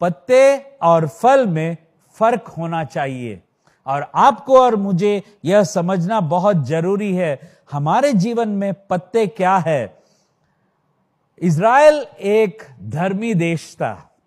पत्ते 0.00 0.58
और 0.82 1.08
फल 1.08 1.46
में 1.46 1.76
फ़र्क 2.14 2.48
होना 2.48 2.84
चाहिए। 2.84 3.42
और 3.86 4.10
आपको 4.14 4.60
और 4.60 4.76
मुझे 4.76 5.22
यह 5.44 5.62
समझना 5.62 6.20
बहुत 6.20 6.56
ज़रूरी 6.56 7.14
है, 7.14 7.40
हमारे 7.72 8.12
जीवन 8.12 8.48
में 8.48 8.74
पत्ते 8.90 9.26
क्या 9.26 9.56
है? 9.56 9.95
इज़राइल 11.42 12.04
एक 12.20 12.62
धर्मी 12.80 13.34
देश 13.34 13.74
था। 13.74 14.18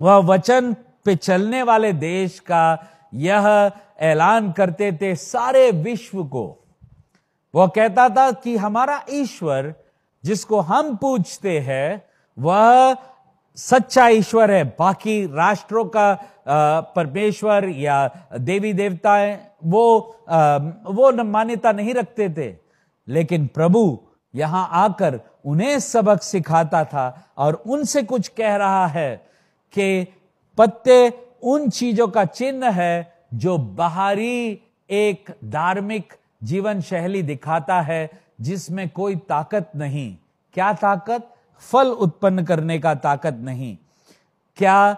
वह 0.00 0.16
वचन 0.26 0.72
पे 1.04 1.14
चलने 1.16 1.62
वाले 1.62 1.92
देश 1.92 2.38
का 2.40 2.78
यह 3.14 3.70
ऐलान 4.00 4.50
करते 4.52 4.92
थे 4.92 5.14
सारे 5.16 5.70
विश्व 5.70 6.24
को। 6.24 6.46
वह 7.54 7.66
कहता 7.66 8.08
था 8.08 8.30
कि 8.32 8.56
हमारा 8.56 9.02
ईश्वर 9.10 9.74
जिसको 10.24 10.60
हम 10.60 10.94
पूछते 10.96 11.58
हैं, 11.58 12.02
वह 12.38 12.96
सच्चा 13.58 14.06
ईश्वर 14.08 14.50
है। 14.50 14.64
बाकी 14.78 15.24
राष्ट्रों 15.26 15.84
का 15.84 16.12
परमेश्वर 16.96 17.68
या 17.68 18.26
देवी 18.38 18.72
देवताएँ, 18.72 19.38
वो 19.64 20.16
वो 20.28 21.10
मान्यता 21.24 21.72
नहीं 21.72 21.94
रखते 21.94 22.28
थे। 22.28 22.56
लेकिन 23.08 23.46
प्रभु 23.46 23.98
यहाँ 24.34 24.68
आकर 24.72 25.20
उन्हें 25.48 25.80
सबक 25.80 26.22
सिखाता 26.22 26.84
था 26.84 27.32
और 27.38 27.54
उनसे 27.66 28.02
कुछ 28.02 28.28
कह 28.28 28.56
रहा 28.56 28.86
है 28.86 29.16
कि 29.72 30.06
पत्ते 30.58 31.28
उन 31.42 31.70
चीज़ों 31.70 32.08
का 32.08 32.24
चिन्ह 32.24 32.70
है 32.70 33.18
जो 33.34 33.58
बाहरी 33.58 34.62
एक 34.90 35.36
धार्मिक 35.44 36.12
जीवन 36.42 36.80
शैली 36.80 37.22
दिखाता 37.22 37.80
है, 37.80 38.10
जिसमें 38.40 38.88
कोई 38.88 39.16
ताकत 39.16 39.70
नहीं। 39.76 40.16
क्या 40.54 40.72
ताकत? 40.72 41.28
फल 41.58 41.88
उत्पन्न 41.88 42.44
करने 42.44 42.78
का 42.78 42.94
ताकत 42.94 43.34
नहीं। 43.34 43.76
क्या 44.56 44.96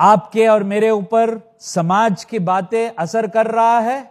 आपके 0.00 0.46
और 0.48 0.62
मेरे 0.62 0.90
ऊपर 0.90 1.56
समाज 1.60 2.24
की 2.24 2.38
बातें 2.38 2.90
असर 2.98 3.26
कर 3.26 3.46
रहा 3.46 3.78
है? 3.80 4.10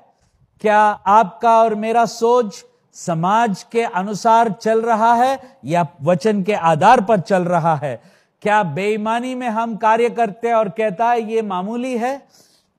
क्या 0.61 0.79
आपका 1.07 1.57
और 1.59 1.75
मेरा 1.75 2.05
सोच 2.05 2.65
समाज 3.05 3.63
के 3.71 3.83
अनुसार 3.83 4.51
चल 4.51 4.81
रहा 4.81 5.13
है 5.13 5.39
या 5.65 5.87
वचन 6.01 6.43
के 6.43 6.53
आधार 6.53 7.01
पर 7.01 7.19
चल 7.19 7.43
रहा 7.43 7.75
है? 7.75 8.01
क्या 8.41 8.63
बेईमानी 8.63 9.35
में 9.35 9.49
हम 9.49 9.75
कार्य 9.75 10.09
करते 10.09 10.47
हैं 10.47 10.55
और 10.55 10.69
कहता 10.69 11.09
है, 11.09 11.31
ये 11.31 11.41
मामूली 11.41 11.97
है? 11.97 12.21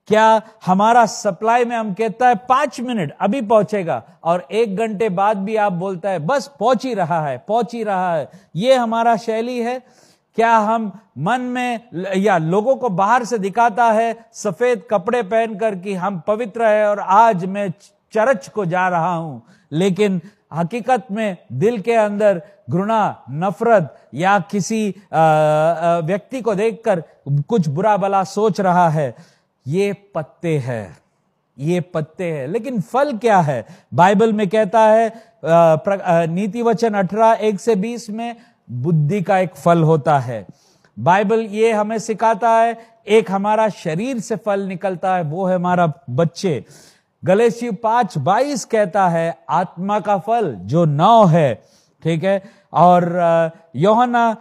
क्या 0.09 0.43
हमारा 0.67 1.07
सप्लाई 1.07 1.65
में 1.65 1.77
हम 1.77 1.93
कहता 1.95 2.29
है, 2.29 2.35
पाँच 2.35 2.81
मिनट, 2.81 3.13
अभी 3.21 3.41
पहुंचेगा। 3.41 4.03
और 4.25 4.47
एक 4.51 4.77
घंटे 4.77 5.09
बाद 5.09 5.37
भी 5.37 5.57
आप 5.57 5.73
बोलता 5.73 6.11
है, 6.11 6.19
बस, 6.19 6.51
पहुँच 6.61 6.85
ही 6.85 6.95
रहा 6.95 7.21
है, 7.27 7.37
पहुँच 7.49 7.75
ही 7.75 7.83
रहा 7.83 8.15
है। 8.15 8.31
ये 8.57 8.75
हमारा 8.75 9.17
शैली 9.17 9.59
है। 9.59 9.79
क्या 10.37 10.57
हम 10.57 11.01
मन 11.19 11.41
में 11.41 11.81
या 12.17 12.39
लोगों 12.39 12.77
को 12.77 12.89
बाहर 12.89 13.25
से 13.25 13.39
दिखाता 13.39 13.91
है, 13.91 14.15
सफ़ेद 14.33 14.83
कपड़े 14.91 15.23
पहनकर 15.23 15.75
कि 15.75 15.95
हम 15.95 16.21
पवित्र 16.21 16.67
है 16.67 16.89
और 16.89 17.01
आज 17.01 17.45
मैं 17.45 17.73
चर्च 18.13 18.49
को 18.49 18.65
जा 18.67 18.89
रहा 18.89 19.15
हूँ। 19.15 19.43
लेकिन 19.73 20.21
हकीकत 20.55 21.07
में 21.11 21.37
दिल 21.53 21.81
के 21.81 21.95
अंदर 21.95 22.41
घृणा, 22.71 23.25
नफरत 23.31 23.97
या 24.15 24.39
किसी 24.51 24.89
व्यक्ति 25.13 26.41
को 26.41 26.55
देखकर 26.55 27.03
कुछ 27.49 27.69
बुरा 27.69 27.97
भला 27.97 28.23
सोच 28.25 28.61
रहा 28.61 28.89
है, 28.89 29.15
ये 29.67 29.93
पत्ते 30.15 30.57
हैं। 30.59 30.99
ये 31.59 31.81
पत्ते 31.95 32.31
हैं। 32.33 32.47
लेकिन 32.49 32.81
फल 32.83 33.17
क्या 33.19 33.39
है? 33.39 33.65
बाइबल 33.95 34.33
में 34.33 34.49
कहता 34.49 34.81
है 34.83 36.27
नीति 36.27 36.63
वचन 36.63 36.95
अठारह, 36.95 37.33
एक 37.33 37.61
से 37.61 37.75
बीस 37.77 38.09
में 38.11 38.37
बुद्धि 38.69 39.23
का 39.23 39.39
एक 39.39 39.55
फल 39.55 39.83
होता 39.83 40.19
है। 40.19 40.47
बाइबल 40.97 41.41
ये 41.43 41.73
हमें 41.73 41.99
सिखाता 41.99 42.51
है, 42.51 42.77
एक 43.09 43.31
हमारा 43.31 43.69
शरीर 43.69 44.19
से 44.21 44.37
फल 44.37 44.61
निकलता 44.63 45.15
है, 45.17 45.23
वो 45.23 45.47
है 45.47 45.55
हमारा 45.57 45.93
बच्चे। 46.11 46.65
गलेशी 47.23 47.71
पाँच 47.71 48.17
बाईस 48.19 48.65
कहता 48.65 49.09
है, 49.09 49.39
आत्मा 49.51 49.99
का 50.01 50.17
फल 50.19 50.53
जो 50.65 50.85
नौ 50.85 51.25
है, 51.25 51.55
ठीक 52.03 52.25
है? 52.25 52.43
और 52.73 53.51
योहना 53.77 54.37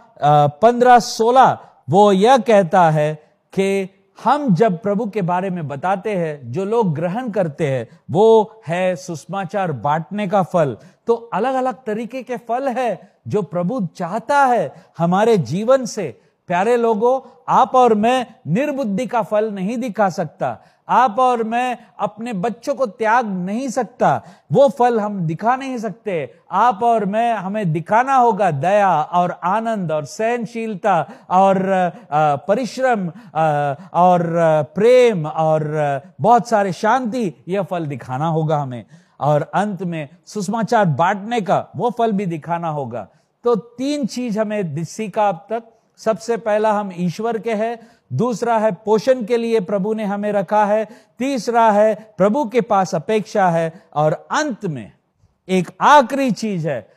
पंद्रह 0.62 0.98
सोलह, 0.98 1.58
वो 1.90 2.10
यह 2.12 2.36
कहता 2.38 2.90
है 2.90 3.14
कि 3.52 3.88
हम 4.18 4.54
जब 4.54 4.80
प्रभु 4.82 5.06
के 5.06 5.22
बारे 5.22 5.50
में 5.50 5.66
बताते 5.68 6.14
हैं, 6.14 6.52
जो 6.52 6.64
लोग 6.64 6.94
ग्रहण 6.94 7.30
करते 7.30 7.68
हैं, 7.68 7.86
वो 8.10 8.62
है 8.66 8.96
सुषमाचार 8.96 9.72
बांटने 9.74 10.26
का 10.28 10.42
फल। 10.42 10.76
तो 11.06 11.14
अलग 11.34 11.54
अलग 11.54 11.82
तरीके 11.86 12.22
के 12.22 12.36
फल 12.38 12.68
है 12.68 13.00
जो 13.28 13.42
प्रभु 13.42 13.80
चाहता 13.96 14.44
है 14.44 14.72
हमारे 14.98 15.36
जीवन 15.38 15.84
से। 15.84 16.08
प्यारे 16.48 16.76
लोगों, 16.76 17.20
आप 17.48 17.74
और 17.74 17.94
मैं 17.94 18.26
निर्बुद्धि 18.46 19.06
का 19.06 19.22
फल 19.22 19.50
नहीं 19.50 19.76
दिखा 19.78 20.08
सकता। 20.10 20.56
आप 20.90 21.18
और 21.18 21.42
मैं 21.44 21.78
अपने 22.00 22.32
बच्चों 22.32 22.74
को 22.74 22.86
त्याग 22.86 23.26
नहीं 23.26 23.68
सकता। 23.68 24.22
वो 24.52 24.68
फल 24.68 25.00
हम 25.00 25.20
दिखा 25.20 25.56
नहीं 25.56 25.78
सकते। 25.78 26.34
आप 26.52 26.82
और 26.82 27.04
मैं, 27.04 27.34
हमें 27.34 27.72
दिखाना 27.72 28.14
होगा 28.16 28.50
दया 28.50 29.02
और 29.02 29.40
आनंद 29.44 29.92
और 29.92 30.04
सहनशीलता 30.04 31.06
और 31.30 31.62
परिश्रम 32.48 33.08
और 33.94 34.22
प्रेम 34.74 35.26
और 35.26 36.02
बहुत 36.20 36.48
सारे 36.48 36.72
शांति। 36.72 37.32
यह 37.48 37.62
फल 37.62 37.86
दिखाना 37.86 38.26
होगा 38.26 38.58
हमें। 38.58 38.84
और 39.20 39.50
अंत 39.54 39.82
में 39.82 40.08
सुषमाचार 40.26 40.84
बांटने 40.84 41.40
का 41.40 41.66
वो 41.76 41.90
फल 41.90 42.12
भी 42.12 42.26
दिखाना 42.26 42.68
होगा। 42.68 43.08
तो 43.44 43.54
तीन 43.54 44.06
चीज़ 44.06 44.38
हमें 44.40 44.84
सीखा 44.84 45.28
अब 45.28 45.46
तक। 45.50 45.62
सबसे 45.98 46.36
पहला 46.36 46.72
हम 46.72 46.90
ईश्वर 46.96 47.38
के 47.38 47.54
हैं। 47.54 47.78
दूसरा 48.12 48.58
है 48.58 48.72
पोषण 48.72 49.24
के 49.24 49.36
लिए 49.36 49.60
प्रभु 49.60 49.94
ने 49.94 50.04
हमें 50.04 50.32
रखा 50.32 50.64
है। 50.64 50.88
तीसरा 51.18 51.70
है 51.70 52.14
प्रभु 52.18 52.48
के 52.48 52.60
पास 52.60 52.94
अपेक्षा 52.94 53.48
है। 53.50 53.72
और 53.94 54.12
अंत 54.30 54.64
में 54.64 54.92
एक 55.48 55.70
आखिरी 55.80 56.30
चीज़ 56.30 56.68
है 56.68 56.88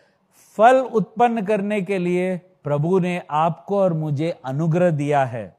फल 0.57 0.75
उत्पन्न 0.75 1.45
करने 1.45 1.81
के 1.81 1.97
लिए 1.97 2.37
प्रभु 2.37 2.99
ने 2.99 3.21
आपको 3.29 3.79
और 3.79 3.93
मुझे 3.93 4.39
अनुग्रह 4.45 4.91
दिया 4.91 5.23
है। 5.25 5.57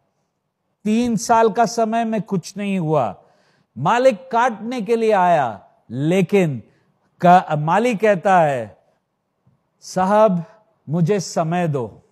तीन 0.85 1.17
साल 1.17 1.51
का 1.51 1.65
समय 1.65 2.05
में 2.05 2.23
कुछ 2.23 2.57
नहीं 2.57 2.79
हुआ। 2.79 3.15
मालिक 3.79 4.31
काटने 4.31 4.81
के 4.81 4.97
लिए 4.97 5.13
आया 5.13 5.61
लेकिन 5.91 6.63
का, 7.21 7.45
मालिक 7.59 8.01
कहता 8.01 8.41
है 8.41 8.77
साहब 9.81 10.45
मुझे 10.89 11.21
समय 11.21 11.69
दो। 11.69 12.03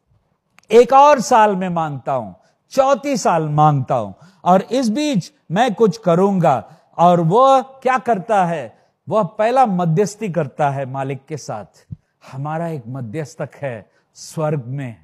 एक 0.70 0.92
और 0.92 1.20
साल 1.20 1.56
में 1.56 1.68
माँगता 1.68 2.12
हूँ। 2.12 2.34
चौथी 2.72 3.16
साल 3.16 3.48
माँगता 3.48 3.94
हूँ। 3.94 4.14
और 4.44 4.62
इस 4.62 4.88
बीच 4.88 5.32
मैं 5.50 5.74
कुछ 5.74 5.98
करूँगा। 5.98 6.72
और 6.98 7.20
वह 7.20 7.62
क्या 7.62 7.98
करता 7.98 8.44
है? 8.44 8.78
वह 9.08 9.22
पहला 9.22 9.66
मध्यस्थी 9.66 10.28
करता 10.28 10.70
है 10.70 10.86
मालिक 10.86 11.26
के 11.26 11.36
साथ। 11.36 11.94
हमारा 12.32 12.68
एक 12.68 12.82
मध्यस्थक 12.88 13.50
है 13.54 13.90
स्वर्ग 14.14 14.64
में, 14.66 14.96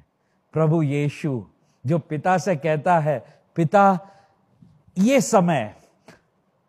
प्रभु 0.53 0.83
यीशु, 0.83 1.45
जो 1.85 1.99
पिता 1.99 2.37
से 2.37 2.55
कहता 2.55 2.99
है, 2.99 3.41
पिता, 3.55 3.99
ये 4.97 5.21
समय, 5.21 5.75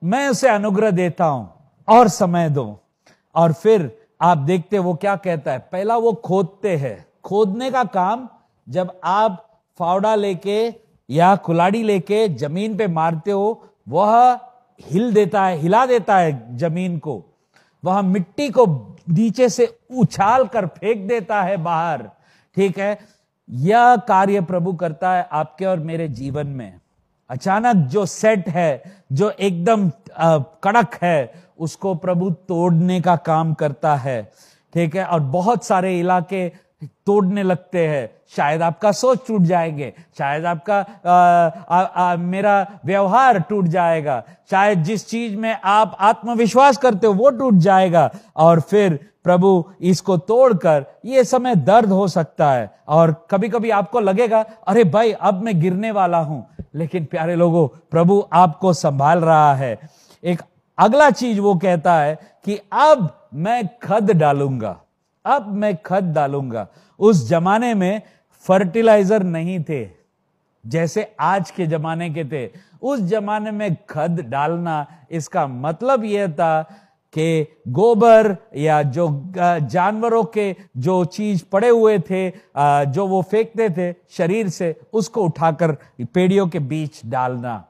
मैं 0.05 0.29
उसे 0.29 0.49
अनुग्रह 0.49 0.91
देता 0.91 1.25
हूँ, 1.25 1.55
और 1.89 2.09
समय 2.09 2.51
दो। 2.51 2.81
और 3.35 3.53
फिर 3.53 4.09
आप 4.23 4.39
देखते 4.39 4.79
वो 4.79 4.95
क्या 4.95 5.17
कहता 5.17 5.53
है? 5.53 5.59
पहला 5.59 5.97
वो 5.97 6.13
खोदते 6.13 6.77
हैं। 6.77 7.07
खोदने 7.25 7.71
का 7.71 7.85
काम 7.85 8.29
जब 8.69 9.01
आप 9.05 9.61
फावड़ा 9.79 10.15
लेके 10.15 10.80
या 11.11 11.35
कुलाड़ी 11.37 11.83
लेके 11.83 12.29
ज़मीन 12.29 12.77
पे 12.77 12.87
मारते 12.87 13.31
हो, 13.31 13.69
वह 13.89 14.39
हिल 14.81 15.13
देता 15.13 15.45
है, 15.45 15.57
हिला 15.57 15.87
देता 15.87 16.17
है 16.19 16.57
ज़मीन 16.57 16.99
को। 16.99 17.25
वह 17.85 18.03
मिट्टी 18.03 18.49
को 18.49 18.67
नीचे 19.11 19.49
से 19.49 19.79
उछाल 19.97 20.47
कर 20.47 20.67
फेंक 20.67 21.09
देता 21.09 21.43
है 21.43 21.57
बाहर। 21.57 22.11
ठीक 22.57 22.79
है? 22.79 22.99
यह 23.51 23.97
कार्य 23.97 24.41
प्रभु 24.41 24.73
करता 24.73 25.13
है 25.13 25.29
आपके 25.33 25.65
और 25.65 25.79
मेरे 25.79 26.09
जीवन 26.09 26.47
में। 26.47 26.81
अचानक 27.31 27.77
जो 27.77 28.07
सेट 28.07 28.49
है, 28.49 28.83
जो 29.13 29.31
एकदम 29.31 29.91
कड़क 30.65 30.99
है, 31.03 31.33
उसको 31.59 31.95
प्रभु 31.95 32.31
तोड़ने 32.31 33.01
का 33.01 33.17
काम 33.17 33.55
करता 33.55 33.95
है। 33.95 34.33
ठीक 34.75 34.97
है? 34.97 35.05
और 35.05 35.21
बहुत 35.21 35.65
सारे 35.65 35.99
इलाके 36.01 36.70
तोड़ने 36.85 37.43
लगते 37.43 37.87
हैं। 37.87 38.11
शायद 38.37 38.63
आपका 38.63 38.93
सोच 38.93 39.19
टूट 39.29 39.43
जाएँगे। 39.43 39.95
शायद 40.19 40.47
आपका 40.47 40.79
आ, 41.07 41.15
आ, 41.77 41.83
आ, 41.83 42.17
मेरा 42.17 42.67
व्यवहार 42.85 43.39
टूट 43.41 43.65
जाएगा। 43.65 44.25
शायद 44.51 44.83
जिस 44.83 45.09
चीज़ 45.09 45.37
में 45.37 45.57
आप 45.65 45.97
आत्मविश्वास 46.01 46.77
करते 46.77 47.07
हो 47.07 47.13
वो 47.13 47.31
टूट 47.31 47.55
जाएगा। 47.55 48.11
और 48.37 48.61
फिर 48.61 49.11
प्रभु 49.25 49.65
इसको 49.81 50.17
तोड़कर 50.17 50.87
ये 51.05 51.25
समय 51.25 51.55
दर्द 51.55 51.89
हो 51.89 52.09
सकता 52.09 52.53
है। 52.53 52.71
और 52.89 53.27
कभी 53.31 53.49
कभी 53.49 53.71
आपको 53.71 54.01
लगेगा 54.01 54.45
अरे 54.69 54.85
भाई 54.85 55.13
अब 55.13 55.43
मैं 55.43 55.61
गिरने 55.61 55.91
वाला 55.91 56.19
हूँ। 56.19 56.47
लेकिन 56.75 57.05
प्यारे 57.05 57.37
लोगों 57.37 57.69
प्रभु 57.91 58.25
आपको 58.33 58.73
संभाल 58.73 59.19
रहा 59.19 59.55
है। 59.55 59.79
एक 60.25 60.43
अगला 60.79 61.11
चीज़ 61.11 61.41
वो 61.41 61.55
कहता 61.55 61.95
है 61.95 62.19
कि 62.45 62.61
अब 62.73 63.29
मैं 63.35 63.69
खद 63.83 64.11
डालूँगा। 64.11 64.77
अब 65.25 65.49
मैं 65.55 65.77
खत 65.77 66.05
डालूँगा। 66.15 66.67
उस 67.01 67.29
जमाने 67.29 67.73
में 67.75 68.03
फर्टिलाइज़र 68.47 69.23
नहीं 69.25 69.59
थे, 69.65 69.85
जैसे 70.65 71.13
आज 71.21 71.51
के 71.51 71.67
जमाने 71.67 72.11
के 72.11 72.25
थे। 72.25 72.49
उस 72.83 73.01
जमाने 73.01 73.51
में 73.51 73.77
खद 73.91 74.21
डालना, 74.23 74.87
इसका 75.11 75.47
मतलब 75.47 76.05
यह 76.05 76.29
था 76.29 76.63
कि 77.15 77.47
गोबर 77.69 78.37
या 78.57 78.83
जो 78.85 79.09
जानवरों 79.35 80.23
के 80.27 80.55
जो 80.79 81.05
चीज़ 81.07 81.43
पड़े 81.53 81.69
हुए 81.69 81.99
थे 82.01 82.29
जो 82.87 83.07
वो 83.07 83.21
फेंकते 83.23 83.69
थे 83.71 83.93
शरीर 84.11 84.49
से, 84.49 84.75
उसको 84.93 85.25
उठाकर 85.25 85.77
पेड़ियों 86.05 86.47
के 86.49 86.59
बीच 86.61 87.01
डालना। 87.07 87.65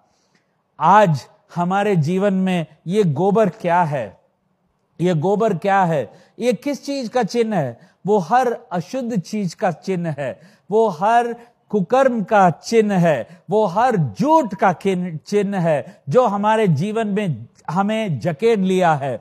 आज 0.79 1.27
हमारे 1.55 1.97
जीवन 1.99 2.35
में 2.37 2.67
ये 2.87 3.05
गोबर 3.05 3.49
क्या 3.51 3.83
है? 3.83 4.20
ये 5.01 5.15
गोबर 5.15 5.55
क्या 5.55 5.83
है? 5.85 6.11
ये 6.39 6.53
किस 6.53 6.85
चीज़ 6.87 7.11
का 7.11 7.23
चिन्ह 7.23 7.57
है? 7.57 7.79
वो 8.07 8.19
हर 8.19 8.57
अशुद्ध 8.73 9.21
चीज़ 9.21 9.57
का 9.57 9.71
चिन्ह 9.71 10.15
है। 10.19 10.41
वो 10.71 10.89
हर 10.89 11.35
कुकर्म 11.71 12.23
का 12.23 12.51
चिन्ह 12.51 12.95
है। 12.95 13.27
वो 13.51 13.65
हर 13.67 13.97
झूठ 13.97 14.55
का 14.55 14.73
चिन्ह 14.73 15.59
है, 15.59 16.03
जो 16.09 16.27
हमारे 16.27 16.67
जीवन 16.69 17.07
में 17.07 17.47
हमें 17.71 18.19
जकेट 18.19 18.59
लिया 18.59 18.93
है। 18.95 19.21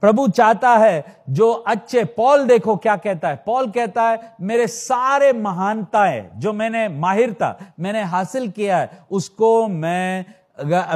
प्रभु 0.00 0.26
चाहता 0.28 0.70
है, 0.76 1.04
जो 1.30 1.50
अच्छे, 1.50 2.04
पॉल 2.04 2.46
देखो 2.46 2.76
क्या 2.76 2.96
कहता 2.96 3.28
है? 3.28 3.36
पॉल 3.46 3.70
कहता 3.70 4.02
है, 4.02 4.34
मेरे 4.40 4.66
सारे 4.66 5.32
महानताएँ, 5.32 6.28
जो 6.36 6.52
मैंने 6.52 6.88
माहिरता 6.88 7.56
मैंने 7.80 8.02
हासिल 8.04 8.50
किया 8.50 8.78
है, 8.78 8.90
उसको 9.10 9.66
मैं 9.68 10.24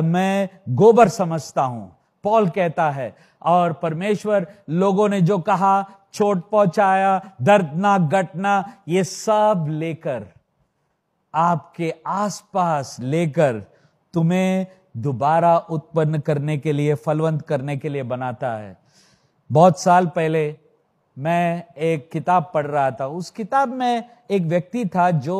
मैं 0.02 0.48
गोबर 0.68 1.08
समझता 1.08 1.62
हूँ। 1.62 1.90
पॉल 2.24 2.48
कहता 2.48 2.90
है 2.90 3.14
और 3.42 3.72
परमेश्वर 3.72 4.46
लोगों 4.70 5.08
ने 5.08 5.20
जो 5.20 5.38
कहा, 5.38 5.82
चोट 6.14 6.48
पहुँचाया, 6.50 7.20
दर्दनाक 7.42 8.00
घटना, 8.00 8.72
ये 8.88 9.04
सब 9.04 9.66
लेकर, 9.70 10.26
आपके 11.34 11.92
आसपास 12.06 12.96
लेकर 13.00 13.62
तुम्हें 14.14 14.66
दोबारा 14.96 15.56
उत्पन्न 15.58 16.18
करने 16.18 16.56
के 16.58 16.72
लिए, 16.72 16.94
फलवंत 16.94 17.42
करने 17.42 17.76
के 17.76 17.88
लिए 17.88 18.02
बनाता 18.02 18.52
है। 18.52 18.76
बहुत 19.50 19.80
साल 19.80 20.06
पहले 20.06 20.56
मैं 21.16 21.64
एक 21.78 22.10
किताब 22.10 22.50
पढ़ 22.54 22.66
रहा 22.66 22.90
था। 22.90 23.06
उस 23.06 23.30
किताब 23.30 23.68
में 23.68 24.04
एक 24.30 24.42
व्यक्ति 24.42 24.84
था 24.86 25.10
जो 25.10 25.38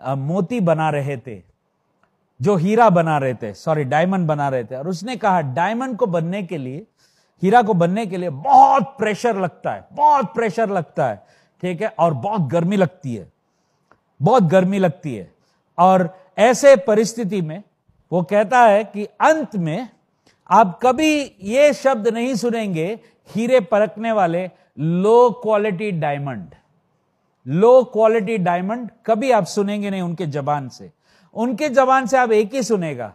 मोती 0.00 0.60
बना 0.60 0.88
रहे 0.90 1.16
थे, 1.16 1.42
जो 2.40 2.56
हीरा 2.56 2.88
बना 2.90 3.16
रहे 3.18 3.34
थे, 3.34 3.52
सॉरी, 3.54 3.84
डायमंड 3.84 4.26
बना 4.26 4.48
रहे 4.48 4.64
थे। 4.64 4.76
और 4.76 4.88
उसने 4.88 5.16
कहा, 5.16 5.40
डायमंड 5.40 5.96
को 5.96 6.06
बनने 6.06 6.42
के 6.42 6.58
लिए 6.58 6.86
हीरा 7.42 7.62
को 7.62 7.74
बनने 7.74 8.06
के 8.06 8.16
लिए 8.16 8.30
बहुत 8.30 8.94
प्रेशर 8.98 9.36
लगता 9.36 9.72
है, 9.72 9.86
बहुत 9.92 10.32
प्रेशर 10.34 10.70
लगता 10.70 11.08
है, 11.08 11.22
ठीक 11.62 11.82
है? 11.82 11.88
और 11.88 12.14
बहुत 12.14 12.48
गर्मी 12.50 12.76
लगती 12.76 13.14
है, 13.14 13.28
बहुत 14.20 14.42
गर्मी 14.44 14.78
लगती 14.78 15.14
है। 15.14 15.30
और 15.78 16.08
ऐसे 16.38 16.74
परिस्थिति 16.76 17.40
में 17.42 17.62
वो 18.12 18.22
कहता 18.22 18.60
है 18.60 18.84
कि 18.84 19.04
अंत 19.20 19.56
में 19.56 19.88
आप 20.50 20.78
कभी 20.82 21.10
ये 21.42 21.72
शब्द 21.74 22.08
नहीं 22.08 22.34
सुनेंगे, 22.34 22.86
हीरे 23.30 23.60
परखने 23.62 24.12
वाले 24.12 24.50
low 24.78 25.30
quality 25.42 25.90
diamond 25.92 26.54
low 27.46 27.82
quality 27.84 28.36
diamond 28.38 28.90
कभी 29.06 29.30
आप 29.30 29.44
सुनेंगे 29.44 29.90
नहीं 29.90 30.02
उनके 30.02 30.26
जबान 30.26 30.68
से। 30.68 30.90
उनके 31.36 31.68
जबान 31.68 32.06
से 32.06 32.16
आप 32.16 32.32
एक 32.32 32.54
ही 32.54 32.62
सुनेगा, 32.62 33.12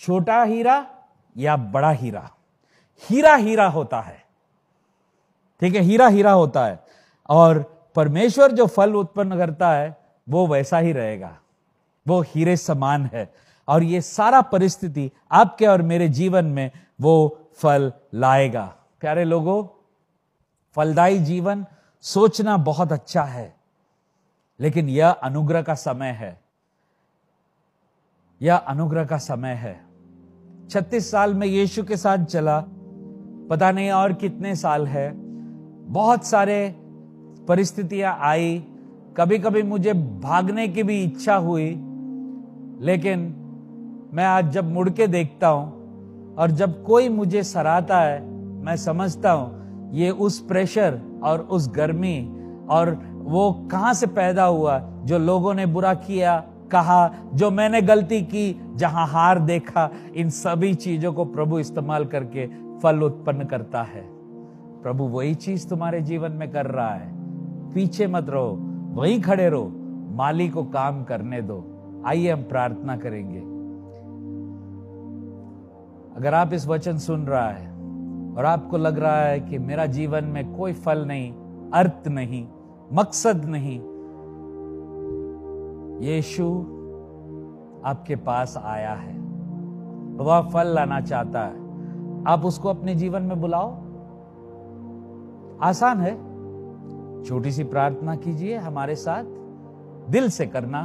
छोटा 0.00 0.42
हीरा 0.42 0.84
या 1.36 1.56
बड़ा 1.56 1.90
हीरा। 1.90 2.30
हीरा 3.10 3.34
हीरा 3.34 3.68
होता 3.68 4.00
है। 4.00 4.24
ठीक 5.60 5.74
है, 5.74 5.80
हीरा 5.80 6.06
हीरा 6.06 6.32
होता 6.32 6.66
है। 6.66 6.84
और 7.28 7.82
परमेश्वर 7.94 8.52
जो 8.52 8.66
फल 8.66 8.94
उत्पन्न 8.94 9.36
करता 9.36 9.72
है, 9.72 9.96
वो 10.28 10.46
वैसा 10.46 10.78
ही 10.78 10.92
रहेगा। 10.92 11.38
वो 12.08 12.20
हीरे 12.20 12.56
समान 12.56 13.10
है। 13.14 13.34
और 13.68 13.82
ये 13.82 14.00
सारा 14.00 14.40
परिस्थिति 14.40 15.12
आपके 15.32 15.66
और 15.66 15.82
मेरे 15.82 16.08
जीवन 16.08 16.44
में 16.44 16.70
वो 17.00 17.40
फल 17.54 17.92
लाएगा। 18.14 18.76
प्यारे 19.00 19.24
लोगों, 19.24 19.66
फलदायी 20.74 21.18
जीवन 21.18 21.66
सोचना 22.00 22.56
बहुत 22.56 22.92
अच्छा 22.92 23.22
है। 23.22 23.56
लेकिन 24.60 24.88
यह 24.88 25.10
अनुग्रह 25.10 25.62
का 25.62 25.74
समय 25.74 26.08
है। 26.08 26.40
यह 28.42 28.56
अनुग्रह 28.56 29.04
का 29.04 29.18
समय 29.18 29.52
है। 29.52 29.84
छत्तीस 30.70 31.10
साल 31.10 31.34
में 31.34 31.46
यीशु 31.46 31.84
के 31.84 31.96
साथ 31.96 32.24
चला। 32.24 32.64
पता 33.50 33.72
नहीं 33.72 33.90
और 33.90 34.12
कितने 34.12 34.54
साल 34.54 34.86
है। 34.86 35.12
बहुत 35.92 36.24
सारे 36.24 36.76
परिस्थितियाँ 37.48 38.18
आई। 38.20 38.64
कभी 39.16 39.38
कभी 39.38 39.62
मुझे 39.62 39.92
भागने 39.92 40.68
की 40.68 40.82
भी 40.82 41.04
इच्छा 41.04 41.34
हुई। 41.34 41.70
लेकिन 42.80 43.34
मैं 44.14 44.24
आज 44.24 44.50
जब 44.50 44.72
मुड़ 44.72 44.90
के 44.90 45.06
देखता 45.06 45.48
हूँ 45.48 45.82
और 46.34 46.50
जब 46.50 46.84
कोई 46.84 47.08
मुझे 47.08 47.42
सराहता 47.42 48.00
है, 48.00 48.24
मैं 48.64 48.76
समझता 48.76 49.32
हूँ, 49.32 49.62
ये 49.92 50.10
उस 50.10 50.40
प्रेशर 50.40 51.00
और 51.22 51.40
उस 51.40 51.72
गर्मी 51.76 52.36
और 52.70 53.12
वो 53.18 53.52
कहाँ 53.52 53.94
से 53.94 54.06
पैदा 54.06 54.44
हुआ, 54.44 54.78
जो 55.04 55.18
लोगों 55.18 55.54
ने 55.54 55.66
बुरा 55.66 55.94
किया, 55.94 56.44
कहा, 56.70 57.14
जो 57.34 57.50
मैंने 57.50 57.82
गलती 57.82 58.22
की, 58.22 58.60
जहाँ 58.74 59.06
हार 59.06 59.38
देखा, 59.38 59.90
इन 60.16 60.30
सभी 60.30 60.74
चीज़ों 60.74 61.12
को 61.12 61.24
प्रभु 61.24 61.58
इस्तेमाल 61.58 62.04
करके 62.04 62.46
फल 62.82 63.02
उत्पन्न 63.02 63.44
करता 63.44 63.82
है। 63.82 64.02
प्रभु, 64.82 65.04
वही 65.04 65.34
चीज़ 65.34 65.68
तुम्हारे 65.68 66.00
जीवन 66.00 66.32
में 66.32 66.50
कर 66.50 66.66
रहा 66.66 66.94
है। 66.94 67.12
पीछे 67.72 68.06
मत 68.06 68.26
रहो, 68.28 68.58
वहीं 68.92 69.22
खड़े 69.22 69.48
रहो। 69.48 69.72
माली 70.10 70.48
को 70.48 70.64
काम 70.64 71.04
करने 71.04 71.42
दो। 71.42 71.64
आइए, 72.06 72.30
हम 72.30 72.42
प्रार्थना 72.42 72.96
करेंगे। 72.96 73.38
अगर 76.16 76.34
आप 76.34 76.52
इस 76.52 76.68
वचन 76.68 76.98
सुन 76.98 77.26
रहा 77.26 77.48
है 77.48 77.72
और 78.36 78.44
आपको 78.44 78.78
लग 78.78 78.98
रहा 78.98 79.22
है 79.22 79.40
कि 79.40 79.58
मेरा 79.58 79.86
जीवन 79.86 80.24
में 80.24 80.56
कोई 80.56 80.72
फल 80.72 81.06
नहीं, 81.06 81.32
अर्थ 81.74 82.08
नहीं, 82.08 82.48
मकसद 82.92 83.44
नहीं, 83.44 83.80
यीशु 86.08 86.44
आपके 87.84 88.16
पास 88.16 88.62
आया 88.64 88.92
है। 88.92 89.18
वह 90.16 90.40
फल 90.40 90.66
लाना 90.66 91.00
चाहता 91.00 91.42
है। 91.42 91.61
आप 92.26 92.44
उसको 92.44 92.68
अपने 92.68 92.94
जीवन 92.94 93.22
में 93.22 93.40
बुलाओ। 93.40 93.70
आसान 95.60 96.00
है। 96.00 96.14
छोटी 97.24 97.50
सी 97.52 97.64
प्रार्थना 97.64 98.14
कीजिए 98.16 98.56
हमारे 98.56 98.94
साथ। 98.96 99.24
दिल 100.10 100.28
से 100.28 100.46
करना 100.46 100.82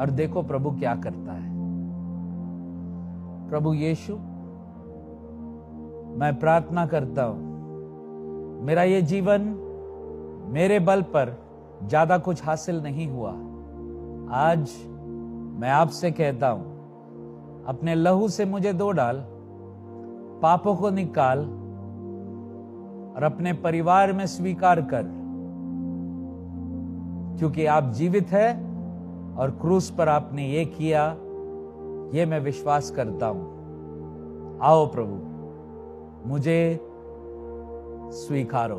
और 0.00 0.10
देखो 0.10 0.42
प्रभु 0.42 0.70
क्या 0.70 0.94
करता 0.94 1.32
है। 1.32 1.50
प्रभु 3.50 3.72
यीशु, 3.74 4.14
मैं 6.18 6.32
प्रार्थना 6.40 6.86
करता 6.86 7.24
हूँ, 7.24 7.40
मेरा 8.64 8.82
ये 8.82 9.02
जीवन 9.02 9.54
मेरे 10.48 10.78
बल 10.80 11.02
पर 11.02 11.36
ज़्यादा 11.84 12.18
कुछ 12.18 12.44
हासिल 12.44 12.82
नहीं 12.82 13.08
हुआ। 13.08 13.30
आज 14.36 14.72
मैं 15.60 15.70
आपसे 15.70 16.10
कहता 16.10 16.48
हूँ, 16.48 16.64
अपने 17.68 17.94
लहू 17.94 18.28
से 18.28 18.44
मुझे 18.44 18.72
दो 18.72 18.90
डाल। 18.90 19.24
पापों 20.42 20.76
को 20.76 20.90
निकाल 20.90 21.38
और 23.16 23.22
अपने 23.22 23.52
परिवार 23.52 24.12
में 24.12 24.26
स्वीकार 24.26 24.80
कर। 24.80 25.02
क्योंकि 27.38 27.66
आप 27.66 27.84
जीवित 27.84 28.28
है 28.28 28.54
और 29.36 29.50
क्रूस 29.50 29.90
पर 29.90 30.08
आपने 30.08 30.48
ये 30.48 30.64
किया, 30.64 31.16
ये 32.18 32.26
मैं 32.26 32.40
विश्वास 32.40 32.90
करता 32.90 33.26
हूँ। 33.26 33.52
आओ 34.62 34.86
प्रभु, 34.86 35.14
मुझे 36.28 36.80
स्वीकारो। 38.12 38.76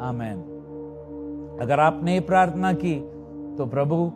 आमेन। 0.00 0.38
अगर 1.60 1.80
आपने 1.80 2.14
ये 2.14 2.20
प्रार्थना 2.20 2.72
की 2.72 2.94
तो 3.58 3.66
प्रभु, 3.66 4.12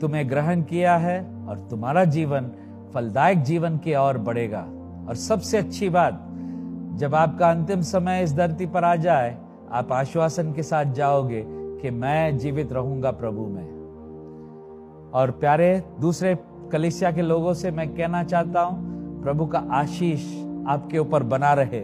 तुम्हें 0.00 0.30
ग्रहण 0.30 0.62
किया 0.62 0.96
है 0.96 1.46
और 1.46 1.58
तुम्हारा 1.58 2.04
जीवन 2.04 2.50
फलदायक 2.94 3.42
जीवन 3.42 3.78
की 3.78 3.94
ओर 3.94 4.18
बढ़ेगा। 4.18 4.66
और 5.08 5.14
सबसे 5.14 5.58
अच्छी 5.58 5.88
बात, 5.88 6.28
जब 6.96 7.14
आपका 7.14 7.50
अंतिम 7.50 7.80
समय 7.80 8.22
इस 8.22 8.34
धरती 8.34 8.66
पर 8.66 8.84
आ 8.84 8.96
जाए, 8.96 9.38
आप 9.70 9.92
आश्वासन 9.92 10.52
के 10.52 10.62
साथ 10.62 10.84
जाओगे 10.84 11.44
कि 11.46 11.90
मैं 11.90 12.38
जीवित 12.38 12.72
रहूँगा 12.72 13.10
प्रभु 13.10 13.46
में। 13.46 13.64
और 15.14 15.30
प्यारे, 15.30 15.82
दूसरे 16.00 16.38
कलिसिया 16.72 17.12
के 17.12 17.22
लोगों 17.22 17.54
से 17.54 17.70
मैं 17.70 17.88
कहना 17.94 18.22
चाहता 18.24 18.60
हूँ, 18.60 19.22
प्रभु 19.22 19.46
का 19.46 19.58
आशीष 19.72 20.20
आपके 20.68 20.98
ऊपर 20.98 21.22
बना 21.22 21.52
रहे। 21.52 21.80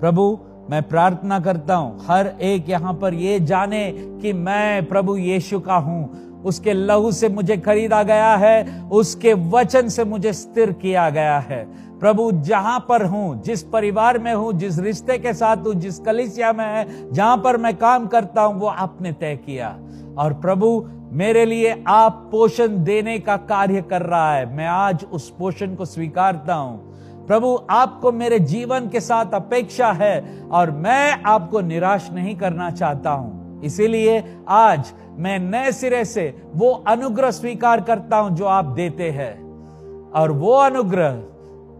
प्रभु, 0.00 0.38
मैं 0.70 0.82
प्रार्थना 0.82 1.40
करता 1.40 1.74
हूँ, 1.74 1.98
हर 2.06 2.26
एक 2.26 2.68
यहाँ 2.68 2.94
पर 2.94 3.14
ये 3.14 3.40
जाने 3.40 3.92
कि 3.92 4.32
मैं 4.32 4.86
प्रभु 4.86 5.16
यीशु 5.16 5.60
का 5.60 5.74
हूँ। 5.74 6.42
उसके 6.44 6.72
लहू 6.72 7.12
से 7.12 7.28
मुझे 7.28 7.56
खरीदा 7.56 8.02
गया 8.02 8.34
है, 8.36 8.88
उसके 8.88 9.34
वचन 9.34 9.88
से 9.88 10.04
मुझे 10.04 10.32
स्थिर 10.32 10.72
किया 10.72 11.10
गया 11.10 11.38
है। 11.38 11.89
प्रभु, 12.00 12.32
जहाँ 12.32 12.86
पर 12.88 13.04
हूँ, 13.04 13.42
जिस 13.42 13.62
परिवार 13.62 14.18
में 14.18 14.34
हूँ, 14.34 14.52
जिस 14.52 14.78
रिश्ते 14.78 15.18
के 15.18 15.34
साथ 15.34 15.56
हूँ, 15.56 15.74
जिस 15.74 15.98
कलिसिया 15.98 16.52
में 16.52 16.64
है, 16.64 17.12
जहाँ 17.12 17.36
पर 17.36 17.56
मैं 17.56 17.76
काम 17.76 18.06
करता 18.06 18.42
हूँ, 18.42 18.60
वो 18.60 18.66
आपने 18.66 19.12
तय 19.12 19.36
किया। 19.36 19.78
और 20.18 20.32
प्रभु, 20.32 20.88
मेरे 21.12 21.44
लिए 21.44 21.84
आप 21.88 22.28
पोषण 22.30 22.84
देने 22.84 23.18
का 23.18 23.36
कार्य 23.36 23.82
कर 23.82 24.02
रहा 24.02 24.34
है। 24.34 24.56
मैं 24.56 24.66
आज 24.66 25.04
उस 25.12 25.30
पोषण 25.30 25.74
को 25.74 25.84
स्वीकारता 25.84 26.54
हूँ। 26.54 27.26
प्रभु, 27.26 27.66
आपको 27.70 28.12
मेरे 28.12 28.38
जीवन 28.38 28.88
के 28.88 29.00
साथ 29.00 29.34
अपेक्षा 29.34 29.92
है 29.92 30.42
और 30.52 30.70
मैं 30.70 31.22
आपको 31.22 31.60
निराश 31.60 32.10
नहीं 32.12 32.36
करना 32.36 32.70
चाहता 32.70 33.10
हूँ। 33.10 33.60
इसीलिए 33.64 34.36
आज 34.48 34.92
मैं 35.18 35.38
नए 35.38 35.72
सिरे 35.72 36.04
से 36.04 36.42
वो 36.54 36.70
अनुग्रह 36.86 37.30
स्वीकार 37.30 37.80
करता 37.80 38.16
हूँ 38.16 38.36
जो 38.36 38.44
आप 38.44 38.64
देते 38.64 39.10
हैं। 39.10 39.32
और 40.10 40.32
वो 40.32 40.52
अनुग्रह 40.52 41.22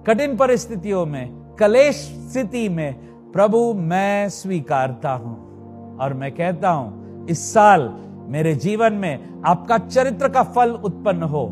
कठिन 0.06 0.36
परिस्थितियों 0.36 1.06
में, 1.06 1.56
कलेश 1.58 1.96
स्थिति 2.30 2.68
में, 2.68 2.94
प्रभु, 3.32 3.72
मैं 3.74 4.28
स्वीकारता 4.28 5.12
हूँ। 5.12 5.96
और 5.98 6.14
मैं 6.14 6.30
कहता 6.32 6.70
हूँ, 6.70 7.26
इस 7.26 7.52
साल 7.54 7.90
मेरे 8.28 8.54
जीवन 8.54 8.92
में 8.92 9.42
आपका 9.46 9.78
चरित्र 9.78 10.28
का 10.28 10.42
फल 10.42 10.70
उत्पन्न 10.70 11.22
हो। 11.22 11.48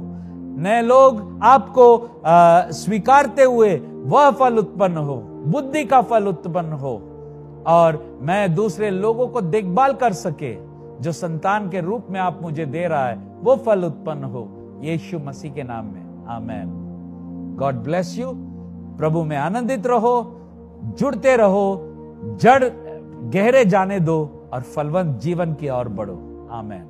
नए 0.59 0.80
लोग 0.82 1.40
आपको 1.42 1.86
स्वीकारते 2.74 3.42
हुए 3.42 3.76
वह 3.76 4.30
फल 4.30 4.59
उत्पन्न 4.59 4.96
हो, 4.96 5.16
बुद्धि 5.46 5.84
का 5.84 6.01
फल 6.03 6.26
उत्पन्न 6.26 6.72
हो। 6.72 6.94
और 7.66 8.18
मैं 8.22 8.55
दूसरे 8.55 8.90
लोगों 8.90 9.28
को 9.28 9.40
देखभाल 9.40 9.92
कर 9.92 10.12
सके, 10.12 10.55
जो 11.03 11.12
संतान 11.12 11.70
के 11.70 11.80
रूप 11.80 12.07
में 12.11 12.20
आप 12.20 12.42
मुझे 12.42 12.66
दे 12.66 12.86
रहा 12.86 13.07
है, 13.09 13.18
वो 13.42 13.57
फल 13.57 13.84
उत्पन्न 13.84 14.24
हो। 14.24 14.49
यीशु 14.82 15.18
मसीह 15.18 15.53
के 15.53 15.62
नाम 15.62 15.84
में, 15.84 16.26
आमेन। 16.28 16.88
गॉड 17.59 17.74
ब्लेस 17.74 18.18
यू 18.18 18.32
प्रभु 18.98 19.22
में 19.24 19.36
आनंदित 19.36 19.86
रहो, 19.86 20.14
जुड़ते 20.98 21.36
रहो, 21.36 21.80
जड़ 22.40 22.64
गहरे 23.34 23.64
जाने 23.64 24.00
दो 24.00 24.48
और 24.52 24.61
फलवंत 24.61 25.20
जीवन 25.20 25.54
की 25.54 25.68
ओर 25.68 25.88
बढ़ो। 25.88 26.48
आमेन। 26.52 26.88